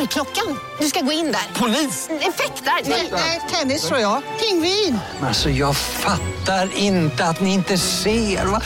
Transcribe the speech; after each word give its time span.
Dörrklockan. 0.00 0.58
Du 0.80 0.86
ska 0.86 1.00
gå 1.00 1.12
in 1.12 1.24
där. 1.24 1.60
Polis? 1.60 2.08
Effektar? 2.10 2.90
Nej, 3.12 3.40
tennis 3.50 3.88
tror 3.88 4.00
jag. 4.00 4.22
Pingvin. 4.40 4.98
Alltså 5.22 5.50
jag 5.50 5.76
fattar 5.76 6.78
inte 6.78 7.24
att 7.24 7.40
ni 7.40 7.54
inte 7.54 7.78
ser. 7.78 8.46
Va? 8.46 8.62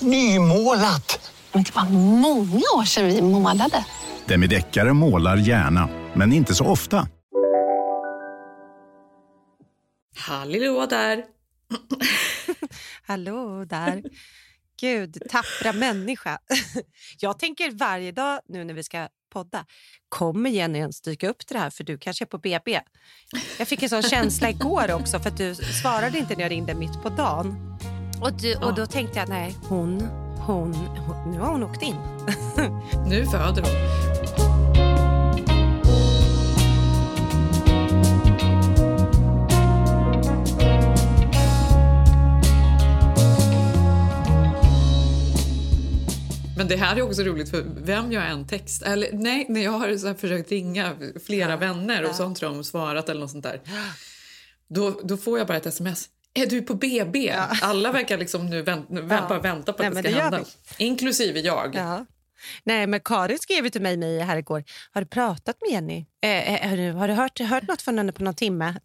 Nymålat. 0.00 1.32
Men 1.52 1.62
det 1.62 1.74
var 1.74 1.84
många 1.90 2.62
år 2.76 2.84
sedan 2.84 3.06
vi 3.06 3.22
målade. 3.22 3.84
Demideckare 4.26 4.92
målar 4.92 5.36
gärna, 5.36 5.88
men 6.14 6.32
inte 6.32 6.54
så 6.54 6.64
ofta. 6.64 7.08
Hallå 10.16 10.86
där! 10.86 11.24
Hallå 13.06 13.64
där. 13.64 14.02
Gud, 14.80 15.22
tappra 15.30 15.72
människa. 15.72 16.38
Jag 17.20 17.38
tänker 17.38 17.70
varje 17.70 18.12
dag 18.12 18.40
nu 18.48 18.64
när 18.64 18.74
vi 18.74 18.82
ska 18.82 19.08
podda, 19.32 19.64
kommer 20.08 20.50
Jenny 20.50 20.78
ens 20.78 21.00
dyka 21.00 21.28
upp 21.28 21.46
till 21.46 21.54
det 21.54 21.60
här 21.60 21.70
för 21.70 21.84
du 21.84 21.98
kanske 21.98 22.24
är 22.24 22.26
på 22.26 22.38
BB? 22.38 22.80
Jag 23.58 23.68
fick 23.68 23.82
en 23.82 23.88
sån 23.88 24.02
känsla 24.02 24.50
igår 24.50 24.92
också 24.92 25.18
för 25.18 25.30
att 25.30 25.36
du 25.36 25.54
svarade 25.54 26.18
inte 26.18 26.34
när 26.34 26.42
jag 26.42 26.50
ringde 26.50 26.74
mitt 26.74 27.02
på 27.02 27.08
dagen. 27.08 27.76
Och, 28.22 28.32
du, 28.32 28.54
och 28.54 28.74
då 28.74 28.86
tänkte 28.86 29.18
jag, 29.18 29.28
nej, 29.28 29.56
hon, 29.68 30.00
hon, 30.46 30.74
hon 30.74 31.32
nu 31.32 31.38
har 31.38 31.52
hon 31.52 31.62
åkt 31.62 31.82
in. 31.82 31.96
Nu 33.08 33.26
föder 33.26 33.62
hon. 33.62 34.17
Men 46.58 46.68
det 46.68 46.76
här 46.76 46.96
är 46.96 47.02
också 47.02 47.22
roligt 47.22 47.50
för 47.50 47.64
vem 47.82 48.12
jag 48.12 48.30
än 48.30 48.46
text... 48.46 48.82
Eller 48.82 49.12
nej, 49.12 49.46
när 49.48 49.60
jag 49.64 49.70
har 49.72 49.96
så 49.96 50.14
försökt 50.14 50.50
ringa 50.50 50.96
flera 51.26 51.50
Ja, 51.50 51.56
vänner 51.56 52.02
och 52.02 52.08
ja. 52.10 52.14
sånt 52.14 52.40
har 52.42 52.48
de 52.48 52.64
svarat 52.64 53.08
eller 53.08 53.20
något 53.20 53.30
sånt 53.30 53.44
där. 53.44 53.60
Då, 54.68 55.00
då 55.04 55.16
får 55.16 55.38
jag 55.38 55.46
bara 55.46 55.56
ett 55.56 55.66
sms. 55.66 56.08
Är 56.34 56.46
du 56.46 56.62
på 56.62 56.74
BB? 56.74 57.30
Alla 57.62 57.92
verkar 57.92 58.18
liksom 58.18 58.46
nu 58.50 58.62
vänt, 58.62 58.86
vänt, 58.90 59.10
Ja. 59.12 59.26
bara 59.28 59.40
vänta 59.40 59.72
på 59.72 59.82
Nej, 59.82 59.88
att 59.88 59.94
men 59.94 60.02
det 60.02 60.08
det 60.08 60.14
ska 60.14 60.24
gör 60.24 60.30
hända. 60.30 60.48
Inklusive 60.78 61.40
jag. 61.40 61.74
Ja. 61.74 62.06
Nej, 62.64 62.86
men 62.86 63.00
Karin 63.00 63.38
skrev 63.38 63.64
ju 63.64 63.70
till 63.70 63.82
mig, 63.82 63.96
mig 63.96 64.18
här 64.20 64.36
igår. 64.36 64.64
Har 64.92 65.00
du 65.00 65.06
pratat 65.06 65.56
med 65.60 65.70
Jenny? 65.70 66.06
Eh, 66.22 66.54
eh, 66.64 66.70
har 66.70 66.76
du, 66.76 66.92
har 66.92 67.08
du 67.08 67.14
hört, 67.14 67.40
hört 67.40 67.68
något 67.68 67.82
från 67.82 67.98
henne 67.98 68.12
på 68.12 68.22
någon 68.22 68.34
timme? 68.34 68.74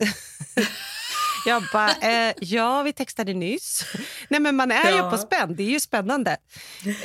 Jag 1.45 1.63
bara, 1.73 1.91
eh, 1.91 2.33
ja, 2.39 2.83
vi 2.83 2.94
textade 2.94 3.33
nyss. 3.33 3.86
Nej, 4.27 4.39
men 4.39 4.55
man 4.55 4.72
är 4.72 4.91
Ja. 4.91 4.95
ju 5.05 5.11
på 5.11 5.17
spänn. 5.17 5.55
Det 5.55 5.63
är 5.63 5.69
ju 5.69 5.80
spännande 5.80 6.38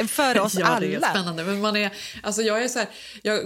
för 0.09 0.41
oss 0.41 0.55
ja, 0.55 0.67
alla. 0.67 0.81
det 0.81 0.95
är 0.95 1.01
spännande. 1.01 1.45
Men 1.45 1.61
man 1.61 1.77
är, 1.77 1.93
alltså 2.23 2.43
jag, 2.43 2.63
är 2.65 2.69
så 2.69 2.79
här, 2.79 2.89
jag 3.23 3.39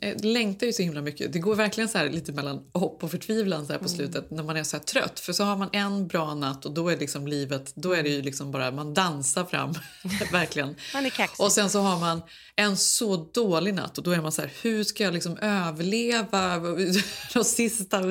eh, 0.00 0.16
längtar 0.22 0.66
ju 0.66 0.72
så 0.72 0.82
himla 0.82 1.00
mycket. 1.00 1.32
Det 1.32 1.38
går 1.38 1.54
verkligen 1.54 1.88
så 1.88 1.98
här 1.98 2.08
lite 2.10 2.32
mellan 2.32 2.70
hopp 2.74 3.04
och 3.04 3.10
förtvivlan 3.10 3.66
så 3.66 3.72
här 3.72 3.78
på 3.78 3.84
Mm. 3.84 3.96
slutet 3.96 4.30
när 4.30 4.42
man 4.42 4.56
är 4.56 4.64
så 4.64 4.76
här 4.76 4.84
trött. 4.84 5.20
För 5.20 5.32
så 5.32 5.44
har 5.44 5.56
man 5.56 5.68
en 5.72 6.06
bra 6.08 6.34
natt 6.34 6.64
och 6.64 6.72
då 6.74 6.88
är 6.88 6.96
liksom 6.96 7.26
livet, 7.26 7.72
då 7.74 7.92
är 7.92 8.02
det 8.02 8.08
ju 8.08 8.22
liksom 8.22 8.50
bara, 8.52 8.70
man 8.70 8.94
dansar 8.94 9.44
fram. 9.44 9.74
verkligen. 10.32 10.76
Man 10.94 11.06
är 11.06 11.10
kaxig. 11.10 11.44
Och 11.44 11.52
sen 11.52 11.70
så 11.70 11.80
har 11.80 11.98
man 12.00 12.22
en 12.56 12.76
så 12.76 13.16
dålig 13.16 13.74
natt 13.74 13.98
och 13.98 14.04
då 14.04 14.10
är 14.10 14.20
man 14.20 14.32
så 14.32 14.42
här, 14.42 14.50
hur 14.62 14.84
ska 14.84 15.04
jag 15.04 15.14
liksom 15.14 15.38
överleva 15.38 16.58
de 17.34 17.44
sista 17.44 18.02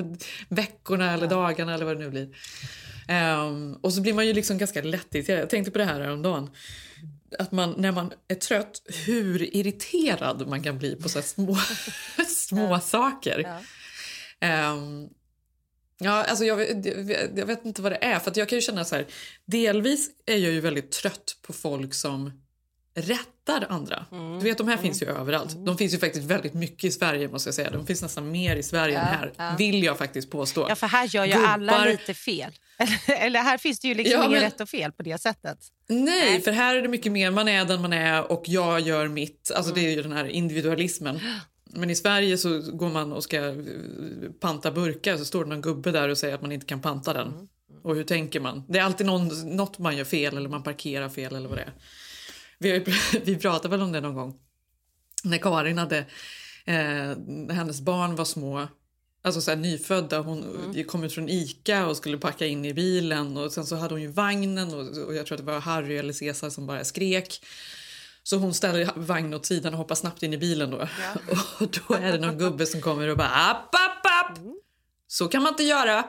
veckorna 0.50 1.14
eller 1.14 1.28
dagarna 1.28 1.74
eller 1.74 1.86
vad 1.86 1.98
det 1.98 2.04
nu 2.04 2.10
blir. 2.10 2.30
Ehm, 3.08 3.74
och 3.74 3.94
så 3.94 4.02
blir 4.02 4.14
man 4.14 4.28
ju 4.28 4.34
liksom 4.34 4.58
ganska 4.58 4.82
lättirriterad. 4.82 5.42
Jag 5.42 5.50
tänkte 5.50 5.72
på 5.72 5.78
det 5.78 5.86
här 5.86 6.00
häromdagen. 6.02 6.50
Att 7.40 7.52
man, 7.52 7.76
när 7.78 7.92
man 7.92 8.14
är 8.28 8.36
trött, 8.36 8.82
hur 9.06 9.56
irriterad 9.56 10.48
man 10.48 10.64
kan 10.64 10.78
bli 10.78 10.96
på 10.96 11.10
så 11.10 11.22
små, 11.22 11.58
små 12.28 12.80
saker. 12.80 13.40
Ja. 13.40 13.60
Ehm, 14.48 15.08
ja, 16.00 16.24
alltså 16.24 16.46
jag, 16.46 16.56
vet- 16.56 17.38
jag 17.38 17.46
vet 17.46 17.66
inte 17.66 17.82
vad 17.82 17.92
det 17.92 18.04
är. 18.06 18.20
För 18.20 18.34
jag 18.36 18.50
kan 18.50 18.58
ju 18.58 18.62
känna 18.62 18.86
så 18.86 18.96
här, 18.96 19.06
delvis 19.46 20.10
är 20.26 20.38
jag 20.38 20.52
ju 20.52 20.60
väldigt 20.60 20.92
trött 20.92 21.38
på 21.42 21.54
folk 21.54 21.94
som 21.94 22.41
rättar 22.94 23.66
andra. 23.70 24.06
Mm. 24.12 24.40
Du 24.40 24.46
vet, 24.46 24.58
de 24.58 24.68
här 24.68 24.78
finns 24.78 25.02
ju 25.02 25.08
överallt. 25.08 25.66
De 25.66 25.78
finns 25.78 25.94
ju 25.94 25.98
faktiskt 25.98 26.26
väldigt 26.26 26.54
mycket 26.54 26.84
i 26.84 26.92
Sverige 26.92 27.28
måste 27.28 27.48
jag 27.48 27.56
säga. 27.56 27.70
De 27.72 27.86
finns 27.86 28.02
nästan 28.02 28.32
mer 28.32 28.56
i 28.56 28.64
Sverige 28.64 29.00
än 29.00 29.06
här, 29.06 29.34
ja. 29.38 29.56
vill 29.58 29.84
jag 29.84 29.98
faktiskt 29.98 30.32
påstå. 30.32 30.66
Ja, 30.70 30.76
för 30.76 30.88
här 30.88 31.16
gör 31.16 31.26
ju 31.26 31.34
alla 31.34 31.74
Gubbar- 31.74 31.92
lite 31.92 32.14
fel. 32.14 32.52
Eller, 33.08 33.40
här 33.40 33.58
finns 33.58 33.80
det 33.80 33.88
ju 33.88 33.94
liksom 33.96 34.20
Ja, 34.20 34.26
inget 34.26 34.42
men- 34.42 34.42
rätt 34.52 34.62
och 34.62 34.70
fel 34.70 34.92
på 34.92 35.04
det 35.04 35.22
sättet. 35.22 35.58
Nej, 35.88 36.42
för 36.42 36.52
här 36.52 36.76
är 36.76 36.82
det 36.82 36.88
mycket 36.88 37.12
mer 37.12 37.32
man 37.32 37.48
är 37.48 37.66
den 37.66 37.82
man 37.82 37.94
är 37.94 38.32
och 38.32 38.44
jag 38.48 38.80
gör 38.80 39.08
mitt. 39.08 39.52
Alltså 39.56 39.74
det 39.74 39.82
är 39.82 39.92
ju 39.96 40.02
den 40.02 40.12
här 40.12 40.26
individualismen. 40.26 41.20
Men 41.74 41.90
i 41.90 41.96
Sverige 41.96 42.38
så 42.38 42.62
går 42.74 42.90
man 42.90 43.14
och 43.14 43.24
ska 43.24 43.38
eh, 43.48 43.54
panta 44.40 44.72
burkar 44.72 45.18
så 45.18 45.26
står 45.26 45.44
det 45.44 45.50
någon 45.50 45.62
gubbe 45.62 45.92
där 45.92 46.10
och 46.10 46.18
säger 46.18 46.36
att 46.36 46.42
man 46.42 46.52
inte 46.52 46.66
kan 46.66 46.82
panta 46.82 47.14
den. 47.14 47.48
Och 47.84 47.96
hur 47.96 48.04
tänker 48.04 48.40
man? 48.40 48.64
Det 48.70 48.80
är 48.80 48.84
alltid 48.84 49.08
någon, 49.08 49.56
något 49.56 49.78
man 49.80 49.98
gör 49.98 50.06
fel 50.06 50.38
eller 50.38 50.50
man 50.50 50.64
parkerar 50.64 51.10
fel 51.10 51.36
eller 51.36 51.50
vad 51.50 51.58
det 51.58 51.62
är. 51.62 51.74
Vi, 52.62 52.86
vi 53.24 53.38
pratade 53.38 53.70
väl 53.70 53.82
om 53.82 53.92
det 53.92 54.02
någon 54.02 54.16
gång. 54.16 54.40
När 55.24 55.38
Karin 55.38 55.78
hade, 55.78 55.98
eh, 56.66 57.18
hennes 57.56 57.82
barn 57.82 58.16
var 58.16 58.26
små, 58.26 58.68
alltså 59.22 59.42
så 59.42 59.52
här 59.52 59.58
nyfödda, 59.58 60.20
hon 60.20 60.44
kom 60.88 61.04
ut 61.04 61.14
från 61.14 61.30
Ica 61.30 61.88
och 61.88 61.98
skulle 61.98 62.18
packa 62.18 62.46
in 62.46 62.66
i 62.66 62.74
bilen 62.74 63.38
och 63.38 63.52
sen 63.52 63.66
så 63.66 63.76
hade 63.76 63.94
hon 63.94 64.02
ju 64.02 64.08
vagnen 64.08 64.74
och, 64.74 65.06
och 65.08 65.16
jag 65.16 65.26
tror 65.26 65.36
att 65.36 65.46
det 65.46 65.52
var 65.52 65.60
Harry 65.60 65.98
eller 65.98 66.14
Cesar 66.14 66.50
som 66.50 66.68
bara 66.68 66.84
skrek. 66.84 67.46
Så 68.24 68.38
hon 68.38 68.54
ställer 68.54 68.90
vagnen 68.96 69.34
åt 69.34 69.46
sidan 69.46 69.74
och 69.74 69.78
hoppar 69.78 69.96
snabbt 69.96 70.24
in 70.24 70.34
i 70.34 70.38
bilen 70.38 70.72
då. 70.72 70.78
Och 71.60 71.68
då 71.88 71.96
är 71.96 72.12
det 72.12 72.18
någon 72.18 72.38
gubbe 72.38 72.66
som 72.66 72.82
kommer 72.82 73.08
och 73.08 73.18
bara 73.18 73.30
app, 73.30 73.76
app, 73.76 74.06
app! 74.06 74.38
Så 75.08 75.28
kan 75.28 75.44
man 75.44 75.54
inte 75.54 75.64
göra. 75.64 76.04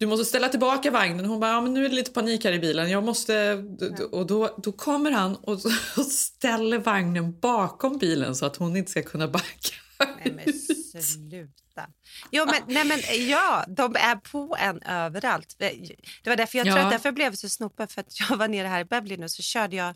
Du 0.00 0.06
måste 0.06 0.24
ställa 0.24 0.48
tillbaka 0.48 0.90
vagnen. 0.90 1.24
Hon 1.24 1.40
bara, 1.40 1.50
ja, 1.50 1.60
men 1.60 1.74
nu 1.74 1.84
är 1.84 1.88
det 1.88 1.94
lite 1.94 2.10
panik 2.10 2.44
här 2.44 2.52
i 2.52 2.58
bilen. 2.58 2.90
Jag 2.90 3.04
måste... 3.04 3.64
Och 4.12 4.26
då, 4.26 4.58
då 4.62 4.72
kommer 4.72 5.10
han 5.10 5.36
och, 5.36 5.52
och 5.96 6.06
ställer 6.06 6.78
vagnen 6.78 7.40
bakom 7.40 7.98
bilen 7.98 8.34
så 8.36 8.46
att 8.46 8.56
hon 8.56 8.76
inte 8.76 8.90
ska 8.90 9.02
kunna 9.02 9.28
backa 9.28 9.76
Nej, 9.98 10.32
men 10.34 10.54
sluta. 11.02 11.86
Jo, 12.30 12.46
men, 12.46 12.74
nej, 12.74 12.84
men, 12.84 13.28
ja, 13.28 13.64
de 13.68 13.96
är 13.96 14.16
på 14.16 14.56
en 14.60 14.82
överallt. 14.82 15.54
Det 15.58 16.26
var 16.30 16.36
därför 16.36 16.58
jag 16.58 16.66
tror 16.66 16.78
Ja. 16.78 16.84
att 16.84 16.90
därför 16.90 17.12
blev 17.12 17.34
så 17.34 17.48
snopad. 17.48 17.90
För 17.90 18.00
att 18.00 18.20
jag 18.20 18.36
var 18.36 18.48
nere 18.48 18.68
här 18.68 18.80
i 18.80 18.84
Beverly 18.84 19.16
nu 19.16 19.28
så 19.28 19.42
körde 19.42 19.76
jag, 19.76 19.94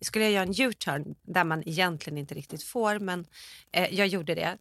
skulle 0.00 0.24
jag 0.24 0.32
göra 0.32 0.42
en 0.42 0.60
U-turn 0.60 1.14
där 1.22 1.44
man 1.44 1.68
egentligen 1.68 2.18
inte 2.18 2.34
riktigt 2.34 2.62
får, 2.62 2.98
men 2.98 3.26
eh, 3.72 3.94
jag 3.94 4.06
gjorde 4.06 4.34
det. 4.34 4.58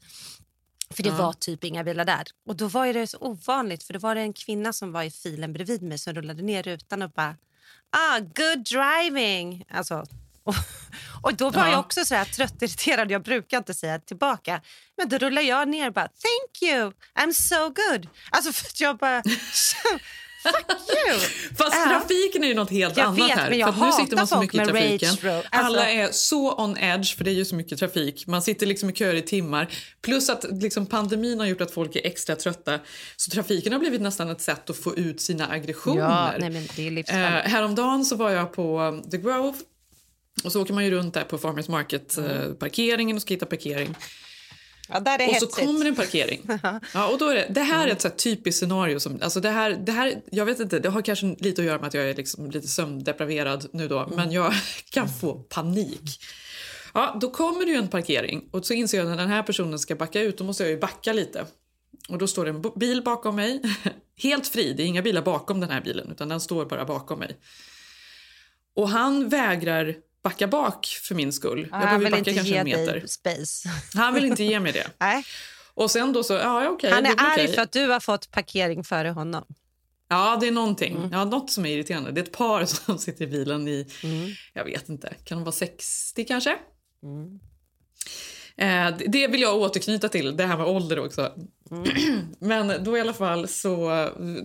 För 0.92 1.04
det 1.04 1.10
Ja. 1.10 1.16
var 1.18 1.34
typ 1.34 1.64
inga 1.64 1.84
bilar 1.84 2.06
där. 2.06 2.24
Och 2.48 2.56
då 2.56 2.68
var 2.68 2.94
det 2.94 3.08
så 3.08 3.18
ovanligt 3.18 3.84
för 3.84 3.94
då 3.94 4.00
var 4.00 4.16
det 4.16 4.22
en 4.22 4.34
kvinna 4.34 4.74
som 4.74 4.92
var 4.92 5.04
i 5.04 5.12
filen 5.12 5.54
bredvid 5.54 5.82
mig 5.82 5.98
som 5.98 6.14
rullade 6.14 6.42
ner 6.44 6.64
rutan 6.64 7.02
och 7.02 7.10
bara 7.12 7.36
ah, 7.90 8.20
good 8.20 8.64
driving. 8.66 9.66
Alltså, 9.70 10.06
och, 10.44 10.56
och 11.22 11.34
då 11.34 11.50
var 11.50 11.66
Ja. 11.66 11.72
jag 11.72 11.80
också 11.80 12.06
så 12.06 12.16
här 12.16 12.26
trött 12.26 12.62
irriterad. 12.62 13.12
Jag 13.12 13.24
brukar 13.24 13.58
inte 13.58 13.74
säga 13.74 14.00
tillbaka. 14.00 14.62
Men 14.98 15.10
då 15.10 15.18
rullar 15.18 15.42
jag 15.42 15.68
ner 15.70 15.88
och 15.88 15.94
bara 15.94 16.08
thank 16.08 16.72
you, 16.72 16.92
I'm 17.16 17.32
so 17.34 17.66
good. 17.70 18.08
Alltså 18.32 18.54
för 18.54 18.84
jag 18.84 18.98
bara 18.98 19.24
fuck 20.44 20.66
you. 21.08 21.20
Fast 21.58 21.76
Ja. 21.76 21.90
trafiken 21.90 22.44
är 22.44 22.48
ju 22.48 22.54
något 22.54 22.70
helt 22.70 22.98
Jag 22.98 23.06
annat 23.06 23.20
vet, 23.20 23.38
här. 23.38 23.50
men 23.50 23.60
jag 23.60 23.76
för 23.76 23.86
nu 23.86 23.92
sitter 23.92 24.16
man 24.16 24.28
så 24.28 24.40
mycket 24.42 24.62
i 24.62 24.66
trafiken. 24.66 25.10
Alltså- 25.10 25.42
Alla 25.52 25.90
är 25.90 26.10
så 26.12 26.56
on 26.64 26.78
edge 26.78 27.18
för 27.18 27.24
det 27.24 27.32
är 27.32 27.34
ju 27.34 27.46
så 27.46 27.56
mycket 27.56 27.80
trafik. 27.80 28.28
Man 28.28 28.42
sitter 28.42 28.66
liksom 28.66 28.90
i 28.90 28.94
köer 28.94 29.16
i 29.16 29.22
timmar. 29.22 29.68
Plus 30.02 30.30
att 30.30 30.46
liksom 30.52 30.86
pandemin 30.86 31.40
har 31.40 31.48
gjort 31.48 31.62
att 31.62 31.72
folk 31.72 31.96
är 31.96 32.06
extra 32.06 32.36
trötta. 32.36 32.80
Så 33.16 33.32
trafiken 33.32 33.74
har 33.74 33.80
blivit 33.80 34.02
nästan 34.02 34.30
ett 34.30 34.42
sätt 34.42 34.70
att 34.70 34.78
få 34.78 34.96
ut 34.96 35.22
sina 35.22 35.48
aggressioner. 35.50 36.02
Ja, 36.02 36.32
nej, 36.40 36.50
men 36.50 36.68
det 36.76 36.82
är 36.82 36.88
Eh, 36.88 36.92
livsfarligt. 36.94 37.48
häromdagen 37.48 38.06
så 38.06 38.16
var 38.16 38.30
jag 38.32 38.54
på 38.54 38.80
um, 38.80 39.10
The 39.10 39.18
Grove 39.18 39.54
och 40.44 40.52
så 40.52 40.62
åker 40.62 40.74
man 40.74 40.86
ju 40.86 40.92
runt 40.92 41.14
där 41.14 41.24
på 41.24 41.38
Farmers 41.38 41.68
Market 41.68 42.18
eh, 42.18 42.54
parkeringen 42.60 43.16
och 43.16 43.22
ska 43.22 43.34
hitta 43.34 43.46
parkering. 43.46 43.96
Ja, 44.94 45.00
där 45.00 45.22
är 45.22 45.28
Och 45.30 45.36
så 45.36 45.46
hetsigt. 45.46 45.68
kommer 45.68 45.86
en 45.86 45.96
parkering. 45.96 46.42
Ja, 46.94 47.08
och 47.08 47.18
då 47.18 47.28
är 47.28 47.36
det, 47.36 47.48
det 47.50 47.62
här 47.62 47.88
är 47.88 47.92
ett 47.92 48.02
så 48.02 48.10
typiskt 48.10 48.60
scenario. 48.60 49.00
Som, 49.00 49.20
alltså 49.22 49.40
det, 49.40 49.50
här, 49.50 49.72
det 49.72 49.92
här, 49.92 50.22
jag 50.32 50.46
vet 50.46 50.60
inte, 50.60 50.80
det 50.80 50.90
har 50.90 51.02
kanske 51.02 51.36
lite 51.40 51.62
att 51.62 51.66
göra 51.68 51.80
med 51.80 51.88
att 51.88 51.94
jag 51.94 52.10
är 52.10 52.16
liksom 52.16 52.52
lite 52.52 52.68
sömndepraverad 52.68 53.68
nu 53.74 53.88
då, 53.88 54.10
men 54.16 54.32
jag 54.32 54.54
kan 54.90 55.10
få 55.10 55.34
panik. 55.34 56.20
Ja, 56.94 57.18
då 57.22 57.30
kommer 57.32 57.66
det 57.66 57.74
en 57.74 57.88
parkering 57.88 58.50
och 58.52 58.66
så 58.66 58.74
inser 58.74 58.98
jag 58.98 59.06
att 59.06 59.12
när 59.12 59.18
den 59.18 59.30
här 59.30 59.44
personen 59.44 59.80
ska 59.80 59.96
backa 59.96 60.22
ut 60.22 60.38
då 60.38 60.44
måste 60.44 60.64
jag 60.64 60.70
ju 60.70 60.80
backa 60.80 61.14
lite. 61.14 61.46
och 62.10 62.18
då 62.18 62.28
står 62.28 62.46
det 62.46 62.52
en 62.52 62.64
bil 62.76 63.02
bakom 63.04 63.36
mig. 63.36 63.62
Helt 64.18 64.48
fri, 64.48 64.74
det 64.74 64.84
är 64.84 64.88
inga 64.88 65.02
bilar 65.02 65.22
bakom 65.22 65.60
den 65.60 65.70
här 65.70 65.82
bilen 65.82 66.12
utan 66.12 66.30
den 66.30 66.40
står 66.40 66.66
bara 66.66 66.86
bakom 66.86 67.20
mig. 67.20 67.38
Och 68.76 68.90
han 68.90 69.30
vägrar 69.30 69.96
backa 70.24 70.48
bak 70.48 70.86
för 70.86 71.16
min 71.16 71.34
skull. 71.34 71.68
Jag 71.72 71.78
han 71.78 71.82
behöver 71.82 72.04
vill 72.04 72.12
backa 72.12 72.30
inte 72.32 72.50
ge 72.50 72.64
dig 72.64 73.08
space. 73.08 73.70
Han 73.96 74.14
vill 74.14 74.26
inte 74.26 74.44
ge 74.44 74.60
mig 74.60 74.72
det. 74.72 74.88
Nej. 75.00 75.24
Och 75.74 75.92
sen 75.92 76.14
då 76.14 76.24
så, 76.24 76.34
ja 76.34 76.70
okej. 76.70 76.92
Han 76.92 77.06
är 77.06 77.16
blir 77.16 77.26
arg 77.26 77.34
okej. 77.44 77.56
för 77.56 77.62
att 77.62 77.72
du 77.72 77.88
har 77.88 78.00
fått 78.00 78.32
parkering 78.32 78.84
före 78.84 79.10
honom. 79.10 79.46
Ja, 80.10 80.38
det 80.42 80.48
är 80.48 80.52
någonting. 80.52 80.96
Mm. 80.96 81.12
Ja, 81.12 81.26
något 81.26 81.52
som 81.52 81.66
är 81.66 81.70
irriterande. 81.70 82.12
Det 82.12 82.22
är 82.22 82.24
ett 82.24 82.32
par 82.38 82.66
som 82.86 82.98
sitter 82.98 83.26
i 83.26 83.28
bilen 83.28 83.68
i, 83.68 83.88
Mm. 84.04 84.30
jag 84.54 84.66
vet 84.66 84.90
inte, 84.90 85.14
kan 85.24 85.38
de 85.38 85.44
vara 85.44 85.52
60 85.56 86.26
kanske? 86.26 86.52
Eh, 86.52 86.58
det- 88.58 89.06
det 89.08 89.28
vill 89.28 89.42
jag 89.42 89.56
återknyta 89.58 90.10
till, 90.10 90.38
det 90.38 90.46
här 90.46 90.58
med 90.58 90.66
ålder 90.66 91.00
också. 91.00 91.32
Mm. 91.72 91.84
men 92.40 92.84
då 92.84 92.98
i 92.98 93.02
alla 93.02 93.14
fall 93.14 93.48
så, 93.48 93.72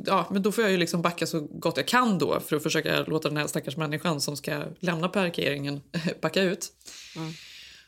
ja, 0.06 0.26
men 0.31 0.43
då 0.43 0.53
får 0.53 0.64
jag 0.64 0.70
ju 0.70 0.76
liksom 0.76 1.03
backa 1.03 1.26
så 1.26 1.41
gott 1.41 1.76
jag 1.76 1.88
kan 1.88 2.19
då 2.19 2.41
för 2.41 2.56
att 2.56 2.62
försöka 2.62 3.03
låta 3.03 3.29
den 3.29 3.37
här 3.37 3.47
stackars 3.47 3.76
människan 3.76 4.20
som 4.20 4.37
ska 4.37 4.62
lämna 4.81 5.08
parkeringen 5.08 5.81
backa 6.20 6.43
ut. 6.43 6.67
Mm. 7.17 7.32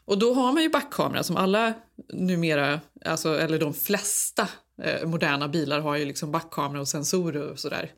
Och 0.05 0.19
då 0.19 0.35
har 0.35 0.53
man 0.53 0.62
ju 0.62 0.69
backkamera 0.69 1.23
som 1.23 1.37
alla 1.37 1.73
numera, 2.12 2.81
alltså, 3.05 3.38
eller 3.38 3.59
de 3.59 3.75
flesta 3.75 4.49
eh, 4.82 5.06
moderna 5.09 5.49
bilar 5.49 5.81
har 5.81 5.97
ju 5.97 6.05
liksom 6.05 6.32
backkamera 6.32 6.81
och 6.81 6.88
sensorer 6.88 7.50
och 7.50 7.59
sådär. 7.59 7.91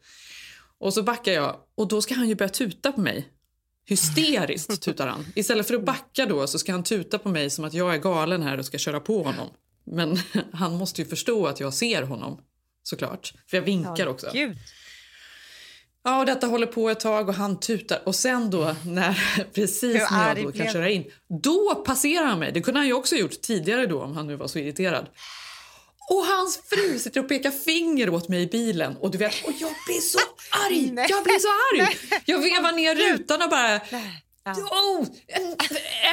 Och 0.78 0.94
så 0.94 1.02
backar 1.02 1.32
jag 1.32 1.56
och 1.74 1.88
då 1.88 2.02
ska 2.02 2.14
han 2.14 2.28
ju 2.28 2.34
börja 2.34 2.48
tuta 2.48 2.92
på 2.92 3.00
mig. 3.00 3.28
Hysteriskt 3.90 4.82
tutar 4.82 5.06
han. 5.06 5.26
Istället 5.34 5.66
för 5.66 5.74
att 5.74 5.84
backa 5.84 6.26
då 6.26 6.46
så 6.46 6.58
ska 6.58 6.72
han 6.72 6.84
tuta 6.84 7.18
på 7.18 7.28
mig 7.28 7.50
som 7.50 7.64
att 7.64 7.74
jag 7.74 7.94
är 7.94 7.98
galen 7.98 8.42
här 8.42 8.58
och 8.58 8.66
ska 8.66 8.78
köra 8.78 9.00
på 9.00 9.22
honom. 9.22 9.48
Men 9.84 10.18
han 10.52 10.76
måste 10.76 11.02
ju 11.02 11.08
förstå 11.08 11.46
att 11.46 11.60
jag 11.60 11.74
ser 11.74 12.02
honom 12.02 12.40
såklart. 12.82 13.32
För 13.46 13.56
jag 13.56 13.64
vinkar 13.64 14.06
också. 14.06 14.30
Gud. 14.32 14.56
Ja, 16.04 16.20
och 16.20 16.26
detta 16.26 16.46
håller 16.46 16.66
på 16.66 16.90
ett 16.90 17.00
tag 17.00 17.28
och 17.28 17.34
han 17.34 17.60
tutar. 17.60 18.02
Och 18.04 18.14
sen 18.14 18.50
då, 18.50 18.76
när, 18.86 19.44
precis 19.54 20.10
när 20.10 20.28
jag 20.28 20.44
då 20.44 20.52
kan 20.52 20.72
köra 20.72 20.90
in, 20.90 21.04
då 21.42 21.82
passerar 21.86 22.26
han 22.26 22.38
mig. 22.38 22.52
Det 22.52 22.60
kunde 22.60 22.80
han 22.80 22.86
ju 22.86 22.92
också 22.92 23.16
gjort 23.16 23.40
tidigare 23.40 23.86
då 23.86 24.02
om 24.02 24.16
han 24.16 24.26
nu 24.26 24.36
var 24.36 24.46
så 24.46 24.58
irriterad. 24.58 25.06
Och 26.10 26.26
hans 26.26 26.60
fru 26.70 26.98
sitter 26.98 27.20
och 27.20 27.28
pekar 27.28 27.50
finger 27.50 28.10
åt 28.10 28.28
mig 28.28 28.42
i 28.42 28.46
bilen. 28.46 28.96
Och 28.96 29.10
du 29.10 29.18
vet, 29.18 29.44
och 29.44 29.52
jag 29.58 29.70
blir 29.86 30.00
så 30.00 30.18
arg! 30.66 30.90
Nej. 30.92 31.06
Jag 31.08 31.24
blir 31.24 31.38
så 31.38 31.48
arg! 31.48 31.98
Jag 32.24 32.38
vevar 32.38 32.72
ner 32.72 32.94
rutan 32.94 33.42
och 33.42 33.50
bara... 33.50 33.80
Ja. 34.44 34.52
Oh, 34.70 35.06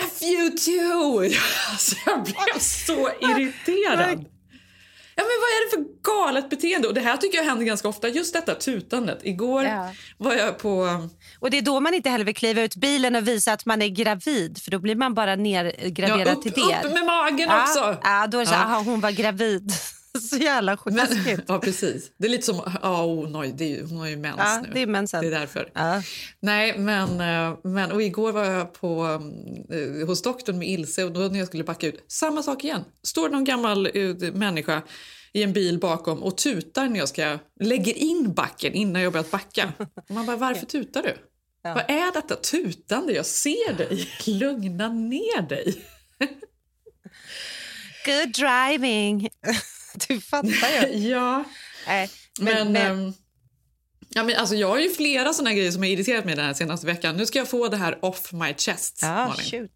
F 0.03 0.21
you 0.21 0.49
too! 0.57 1.21
Alltså, 1.71 1.95
jag 2.05 2.23
blev 2.23 2.59
så 2.59 3.09
irriterad. 3.21 4.25
Ja, 5.19 5.23
men 5.23 5.37
vad 5.41 5.49
är 5.49 5.65
det 5.65 5.69
för 5.77 6.01
galet 6.03 6.49
beteende? 6.49 6.87
Och 6.87 6.93
det 6.93 7.01
här 7.01 7.17
tycker 7.17 7.37
jag 7.37 7.45
händer 7.45 7.65
ganska 7.65 7.87
ofta. 7.87 8.07
Just 8.07 8.33
detta 8.33 8.55
tutandet. 8.55 9.19
Igår 9.23 9.63
Ja. 9.63 9.89
var 10.17 10.33
jag 10.33 10.57
på... 10.57 11.07
Och 11.39 11.51
det 11.51 11.57
är 11.57 11.61
då 11.61 11.79
man 11.79 11.93
inte 11.93 12.09
heller 12.09 12.25
vill 12.25 12.35
kliva 12.35 12.61
ut 12.61 12.75
bilen 12.75 13.15
och 13.15 13.27
visa 13.27 13.53
att 13.53 13.65
man 13.65 13.81
är 13.81 13.87
gravid 13.87 14.61
för 14.63 14.71
då 14.71 14.79
blir 14.79 14.95
man 14.95 15.13
bara 15.13 15.35
nergraverad 15.35 16.27
Ja, 16.27 16.31
upp, 16.33 16.41
till 16.43 16.51
det. 16.51 16.87
upp 16.87 16.93
med 16.93 17.05
magen 17.05 17.47
ja, 17.49 17.63
också! 17.63 17.97
Ja, 18.03 18.27
då 18.27 18.37
är 18.37 18.41
det 18.41 18.47
så, 18.47 18.53
Ja. 18.53 18.59
aha, 18.63 18.79
hon 18.85 19.01
var 19.01 19.11
gravid. 19.11 19.71
så 20.29 20.37
jävla 20.37 20.77
sjukt. 20.77 20.97
Ja, 21.47 21.59
precis. 21.59 22.11
Det 22.17 22.27
är 22.27 22.29
lite 22.29 22.45
som... 22.45 22.61
Ja, 22.81 23.05
oh, 23.05 23.29
nej, 23.29 23.53
det 23.57 23.77
är, 23.77 23.83
hon 23.83 23.97
har 23.97 24.07
ju 24.07 24.17
mens 24.17 24.37
Ja, 24.37 24.61
nu. 24.63 24.69
det 24.73 24.81
är 24.81 24.87
mensen. 24.87 25.21
Det 25.21 25.27
är 25.27 25.39
därför. 25.39 25.71
Ja. 25.73 26.01
Nej, 26.39 26.77
men, 26.77 27.21
eh, 27.21 27.57
men 27.63 27.91
och 27.91 28.01
igår 28.01 28.31
var 28.31 28.45
jag 28.45 28.73
på, 28.73 29.21
eh, 29.71 30.07
hos 30.07 30.21
doktorn 30.21 30.57
med 30.59 30.67
Ilse 30.67 31.03
och 31.03 31.11
då 31.11 31.19
när 31.19 31.39
jag 31.39 31.47
skulle 31.47 31.63
backa 31.63 31.87
ut, 31.87 32.05
samma 32.07 32.43
sak 32.43 32.63
igen. 32.63 32.83
Står 33.03 33.29
någon 33.29 33.43
gammal 33.43 33.85
eh, 33.93 34.33
människa 34.33 34.81
i 35.33 35.43
en 35.43 35.53
bil 35.53 35.79
bakom 35.79 36.23
och 36.23 36.37
tutar 36.37 36.87
när 36.87 36.99
jag 36.99 37.09
ska 37.09 37.37
lägger 37.59 37.97
in 37.97 38.33
backen 38.33 38.73
innan 38.73 39.01
jag 39.01 39.13
börjat 39.13 39.31
backa. 39.31 39.73
Och 40.09 40.11
man 40.11 40.25
bara, 40.25 40.37
varför 40.37 40.65
tutar 40.65 41.03
du? 41.03 41.15
Ja. 41.63 41.73
Vad 41.73 41.83
är 41.89 42.13
detta 42.13 42.35
tutande? 42.35 43.13
Jag 43.13 43.25
ser 43.25 43.73
dig. 43.73 44.09
Lugna 44.25 44.87
ner 44.89 45.41
dig. 45.41 45.85
Good 48.05 48.33
driving. 48.33 49.29
du 50.07 50.21
fattar 50.21 50.88
ju. 50.91 51.07
Ja, 51.09 51.44
Nej, 51.88 52.09
men... 52.39 52.53
men, 52.55 52.71
men, 52.71 52.91
ehm, 53.05 53.13
Ja, 54.09 54.23
men 54.23 54.35
alltså 54.35 54.55
jag 54.55 54.67
har 54.67 54.79
ju 54.79 54.89
flera 54.89 55.33
såna 55.33 55.53
grejer 55.53 55.71
som 55.71 55.81
har 55.81 55.89
irriterat 55.89 56.25
mig 56.25 56.35
den 56.35 56.45
här 56.45 56.53
senaste 56.53 56.88
veckan. 56.88 57.17
Nu 57.17 57.25
ska 57.25 57.39
jag 57.39 57.49
få 57.49 57.67
det 57.67 57.77
här 57.77 58.05
off 58.05 58.31
my 58.33 58.53
chest. 58.53 58.99
ja, 59.01 59.35
shoot. 59.39 59.71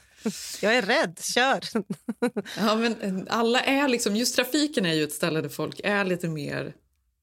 Jag 0.62 0.76
är 0.76 0.82
rädd. 0.82 1.18
Kör. 1.22 1.60
Ja, 2.56 2.74
men 2.76 3.00
eh, 3.00 3.22
alla 3.38 3.60
är 3.60 3.88
liksom, 3.88 4.16
just 4.16 4.36
trafiken 4.36 4.86
är 4.86 4.92
ju 4.94 5.04
ett 5.04 5.12
ställe 5.12 5.40
där 5.40 5.48
folk 5.48 5.80
är 5.84 6.04
lite 6.04 6.28
mer 6.28 6.74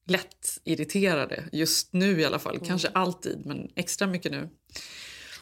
lätt 0.07 0.57
irriterade. 0.63 1.43
Just 1.51 1.93
nu 1.93 2.21
i 2.21 2.25
alla 2.25 2.39
fall. 2.39 2.59
Kanske 2.67 2.87
alltid, 2.87 3.45
men 3.45 3.67
extra 3.75 4.07
mycket 4.07 4.31
nu. 4.31 4.49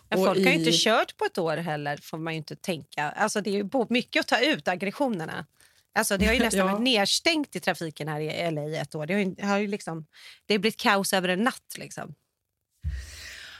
Ja, 0.10 0.18
folk 0.18 0.28
har 0.30 0.36
ju 0.36 0.50
i- 0.50 0.54
inte 0.68 0.72
kört 0.78 1.18
på 1.18 1.26
ett 1.26 1.38
år 1.38 1.58
heller, 1.58 2.00
får 2.04 2.18
man 2.18 2.34
inte 2.34 2.56
tänka. 2.56 3.12
Alltså, 3.12 3.42
det 3.42 3.50
är 3.50 3.54
ju 3.54 3.70
mycket 3.90 4.20
att 4.20 4.28
ta 4.28 4.40
ut 4.40 4.68
aggressionerna. 4.68 5.46
Alltså, 5.94 6.18
det 6.18 6.26
har 6.26 6.34
ju 6.34 6.40
nästan 6.44 6.60
Ja. 6.60 6.72
varit 6.72 6.82
nedstängt 6.82 7.56
i 7.56 7.60
trafiken 7.60 8.08
här 8.08 8.20
i 8.20 8.52
LA 8.52 8.64
i 8.64 8.78
ett 8.78 8.96
år. 8.96 9.06
Det 9.06 9.14
har 9.14 9.22
ju, 9.22 9.36
har 9.42 9.58
ju 9.58 9.68
liksom, 9.68 10.06
det 10.46 10.54
har 10.54 10.60
blivit 10.60 10.80
kaos 10.80 11.14
över 11.14 11.30
en 11.30 11.44
natt. 11.44 11.76
Liksom. 11.78 12.16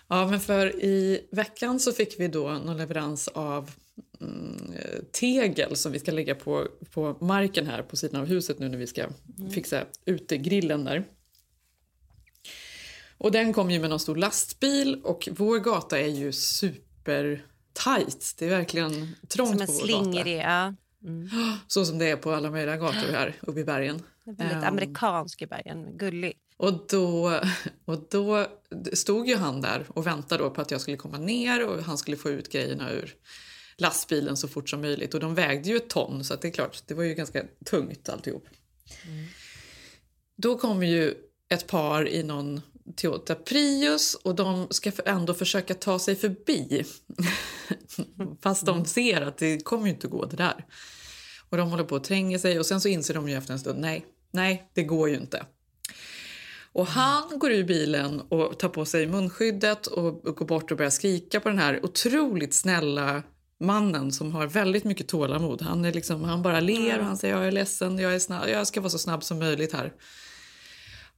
Ja, 0.08 0.28
men 0.28 0.40
för 0.40 0.76
i 0.84 1.28
veckan 1.32 1.80
så 1.80 1.92
fick 1.92 2.20
vi 2.20 2.28
då 2.28 2.50
någon 2.50 2.78
leverans 2.78 3.28
av 3.28 3.72
mm, 4.22 4.74
eh, 4.74 5.00
tegel 5.12 5.76
som 5.76 5.92
vi 5.92 6.00
ska 6.00 6.12
lägga 6.12 6.36
på, 6.36 6.68
på 6.92 7.18
marken 7.22 7.68
här 7.68 7.82
på 7.84 7.98
sidan 7.98 8.22
av 8.22 8.28
huset 8.28 8.60
nu 8.60 8.70
när 8.70 8.78
vi 8.78 8.88
ska 8.88 9.08
fixa 9.54 9.86
utegrillen 10.06 10.84
där. 10.84 11.04
Och 13.18 13.32
den 13.32 13.54
kom 13.54 13.72
ju 13.72 13.80
med 13.80 13.90
någon 13.90 14.00
stor 14.00 14.16
lastbil 14.16 15.02
och 15.04 15.30
vår 15.32 15.60
gata 15.60 16.00
är 16.00 16.08
ju 16.08 16.32
super 16.32 17.46
tight. 17.74 18.36
Det 18.38 18.46
är 18.46 18.50
verkligen 18.50 19.16
trångt 19.28 19.52
på 19.52 19.58
vår 19.58 19.68
gata. 19.68 19.74
slingrig. 19.86 20.38
Ja. 20.38 20.74
Så 21.68 21.86
som 21.86 21.98
det 21.98 22.10
är 22.10 22.16
på 22.16 22.32
alla 22.32 22.52
möjliga 22.52 22.78
gator 22.78 23.12
här 23.12 23.36
uppe 23.42 23.60
i 23.60 23.64
bergen. 23.64 24.02
Väldigt 24.26 24.52
Ehm, 24.52 24.64
amerikansk 24.64 25.42
i 25.42 25.48
bergen. 25.48 25.98
Gullig. 25.98 26.34
Och 26.58 26.88
då, 26.90 27.40
och 27.86 28.08
då 28.10 28.48
stod 28.94 29.28
ju 29.28 29.36
han 29.36 29.62
där 29.62 29.86
och 29.88 30.08
väntade 30.08 30.44
då 30.44 30.50
på 30.50 30.62
att 30.62 30.72
jag 30.72 30.82
skulle 30.82 30.98
komma 30.98 31.18
ner 31.18 31.68
och 31.68 31.84
han 31.84 31.98
skulle 31.98 32.18
få 32.18 32.30
ut 32.30 32.52
grejerna 32.52 32.92
ur 32.92 33.16
lastbilen 33.78 34.38
så 34.38 34.48
fort 34.48 34.70
som 34.70 34.82
möjligt. 34.82 35.14
Och 35.14 35.20
de 35.20 35.36
vägde 35.36 35.70
ju 35.70 35.76
ett 35.76 35.90
ton 35.90 36.24
så 36.24 36.36
det 36.36 36.48
är 36.48 36.52
klart, 36.52 36.84
det 36.88 36.94
var 36.94 37.04
ju 37.04 37.14
ganska 37.14 37.44
tungt 37.66 38.10
alltihop. 38.10 38.48
Då 40.38 40.58
kommer 40.58 40.86
ju 40.86 41.14
ett 41.50 41.68
par 41.68 42.08
i 42.08 42.24
någon 42.24 42.62
Toyota 42.96 43.36
Prius 43.36 44.16
och 44.16 44.36
de 44.36 44.68
ska 44.70 44.92
ändå 45.06 45.34
försöka 45.34 45.74
ta 45.74 46.00
sig 46.00 46.16
förbi. 46.16 46.86
Fast 48.44 48.66
de 48.66 48.86
ser 48.86 49.22
att 49.22 49.38
det 49.38 49.66
kommer 49.66 49.88
inte 49.88 50.08
gå 50.08 50.26
det 50.26 50.38
där. 50.38 50.66
Och 51.50 51.58
de 51.58 51.70
håller 51.70 51.84
på 51.84 51.96
att 51.96 52.04
tränga 52.04 52.40
sig 52.40 52.60
och 52.60 52.66
sen 52.66 52.82
så 52.82 52.88
inser 52.88 53.14
de 53.14 53.30
ju 53.30 53.36
efter 53.36 53.54
en 53.54 53.60
stund, 53.60 53.80
nej, 53.80 54.06
nej, 54.32 54.72
det 54.74 54.84
går 54.84 55.10
ju 55.10 55.16
inte. 55.16 55.46
Och 56.74 56.88
han 56.88 57.40
går 57.40 57.52
ur 57.52 57.64
bilen 57.64 58.22
och 58.22 58.60
tar 58.60 58.70
på 58.70 58.86
sig 58.86 59.08
munskyddet 59.08 59.88
och, 59.88 60.26
och 60.28 60.36
går 60.36 60.46
bort 60.46 60.72
och 60.72 60.78
börjar 60.78 60.92
skrika 60.92 61.40
på 61.40 61.50
den 61.50 61.58
här 61.58 61.86
otroligt 61.86 62.54
snälla 62.54 63.24
mannen 63.60 64.12
som 64.12 64.32
har 64.32 64.48
väldigt 64.48 64.84
mycket 64.84 65.08
tålamod. 65.08 65.62
Han, 65.62 65.86
är 65.86 65.94
liksom, 65.94 66.24
han 66.24 66.42
bara 66.42 66.60
ler 66.60 67.00
och 67.00 67.06
han 67.06 67.18
säger 67.18 67.36
jag 67.36 67.48
är 67.48 67.52
ledsen, 67.52 68.00
jag, 68.00 68.16
är 68.16 68.20
snabb, 68.20 68.50
jag 68.50 68.68
ska 68.68 68.82
vara 68.82 68.90
så 68.90 68.98
snabb 68.98 69.24
som 69.24 69.40
möjligt 69.40 69.74
här. 69.74 69.94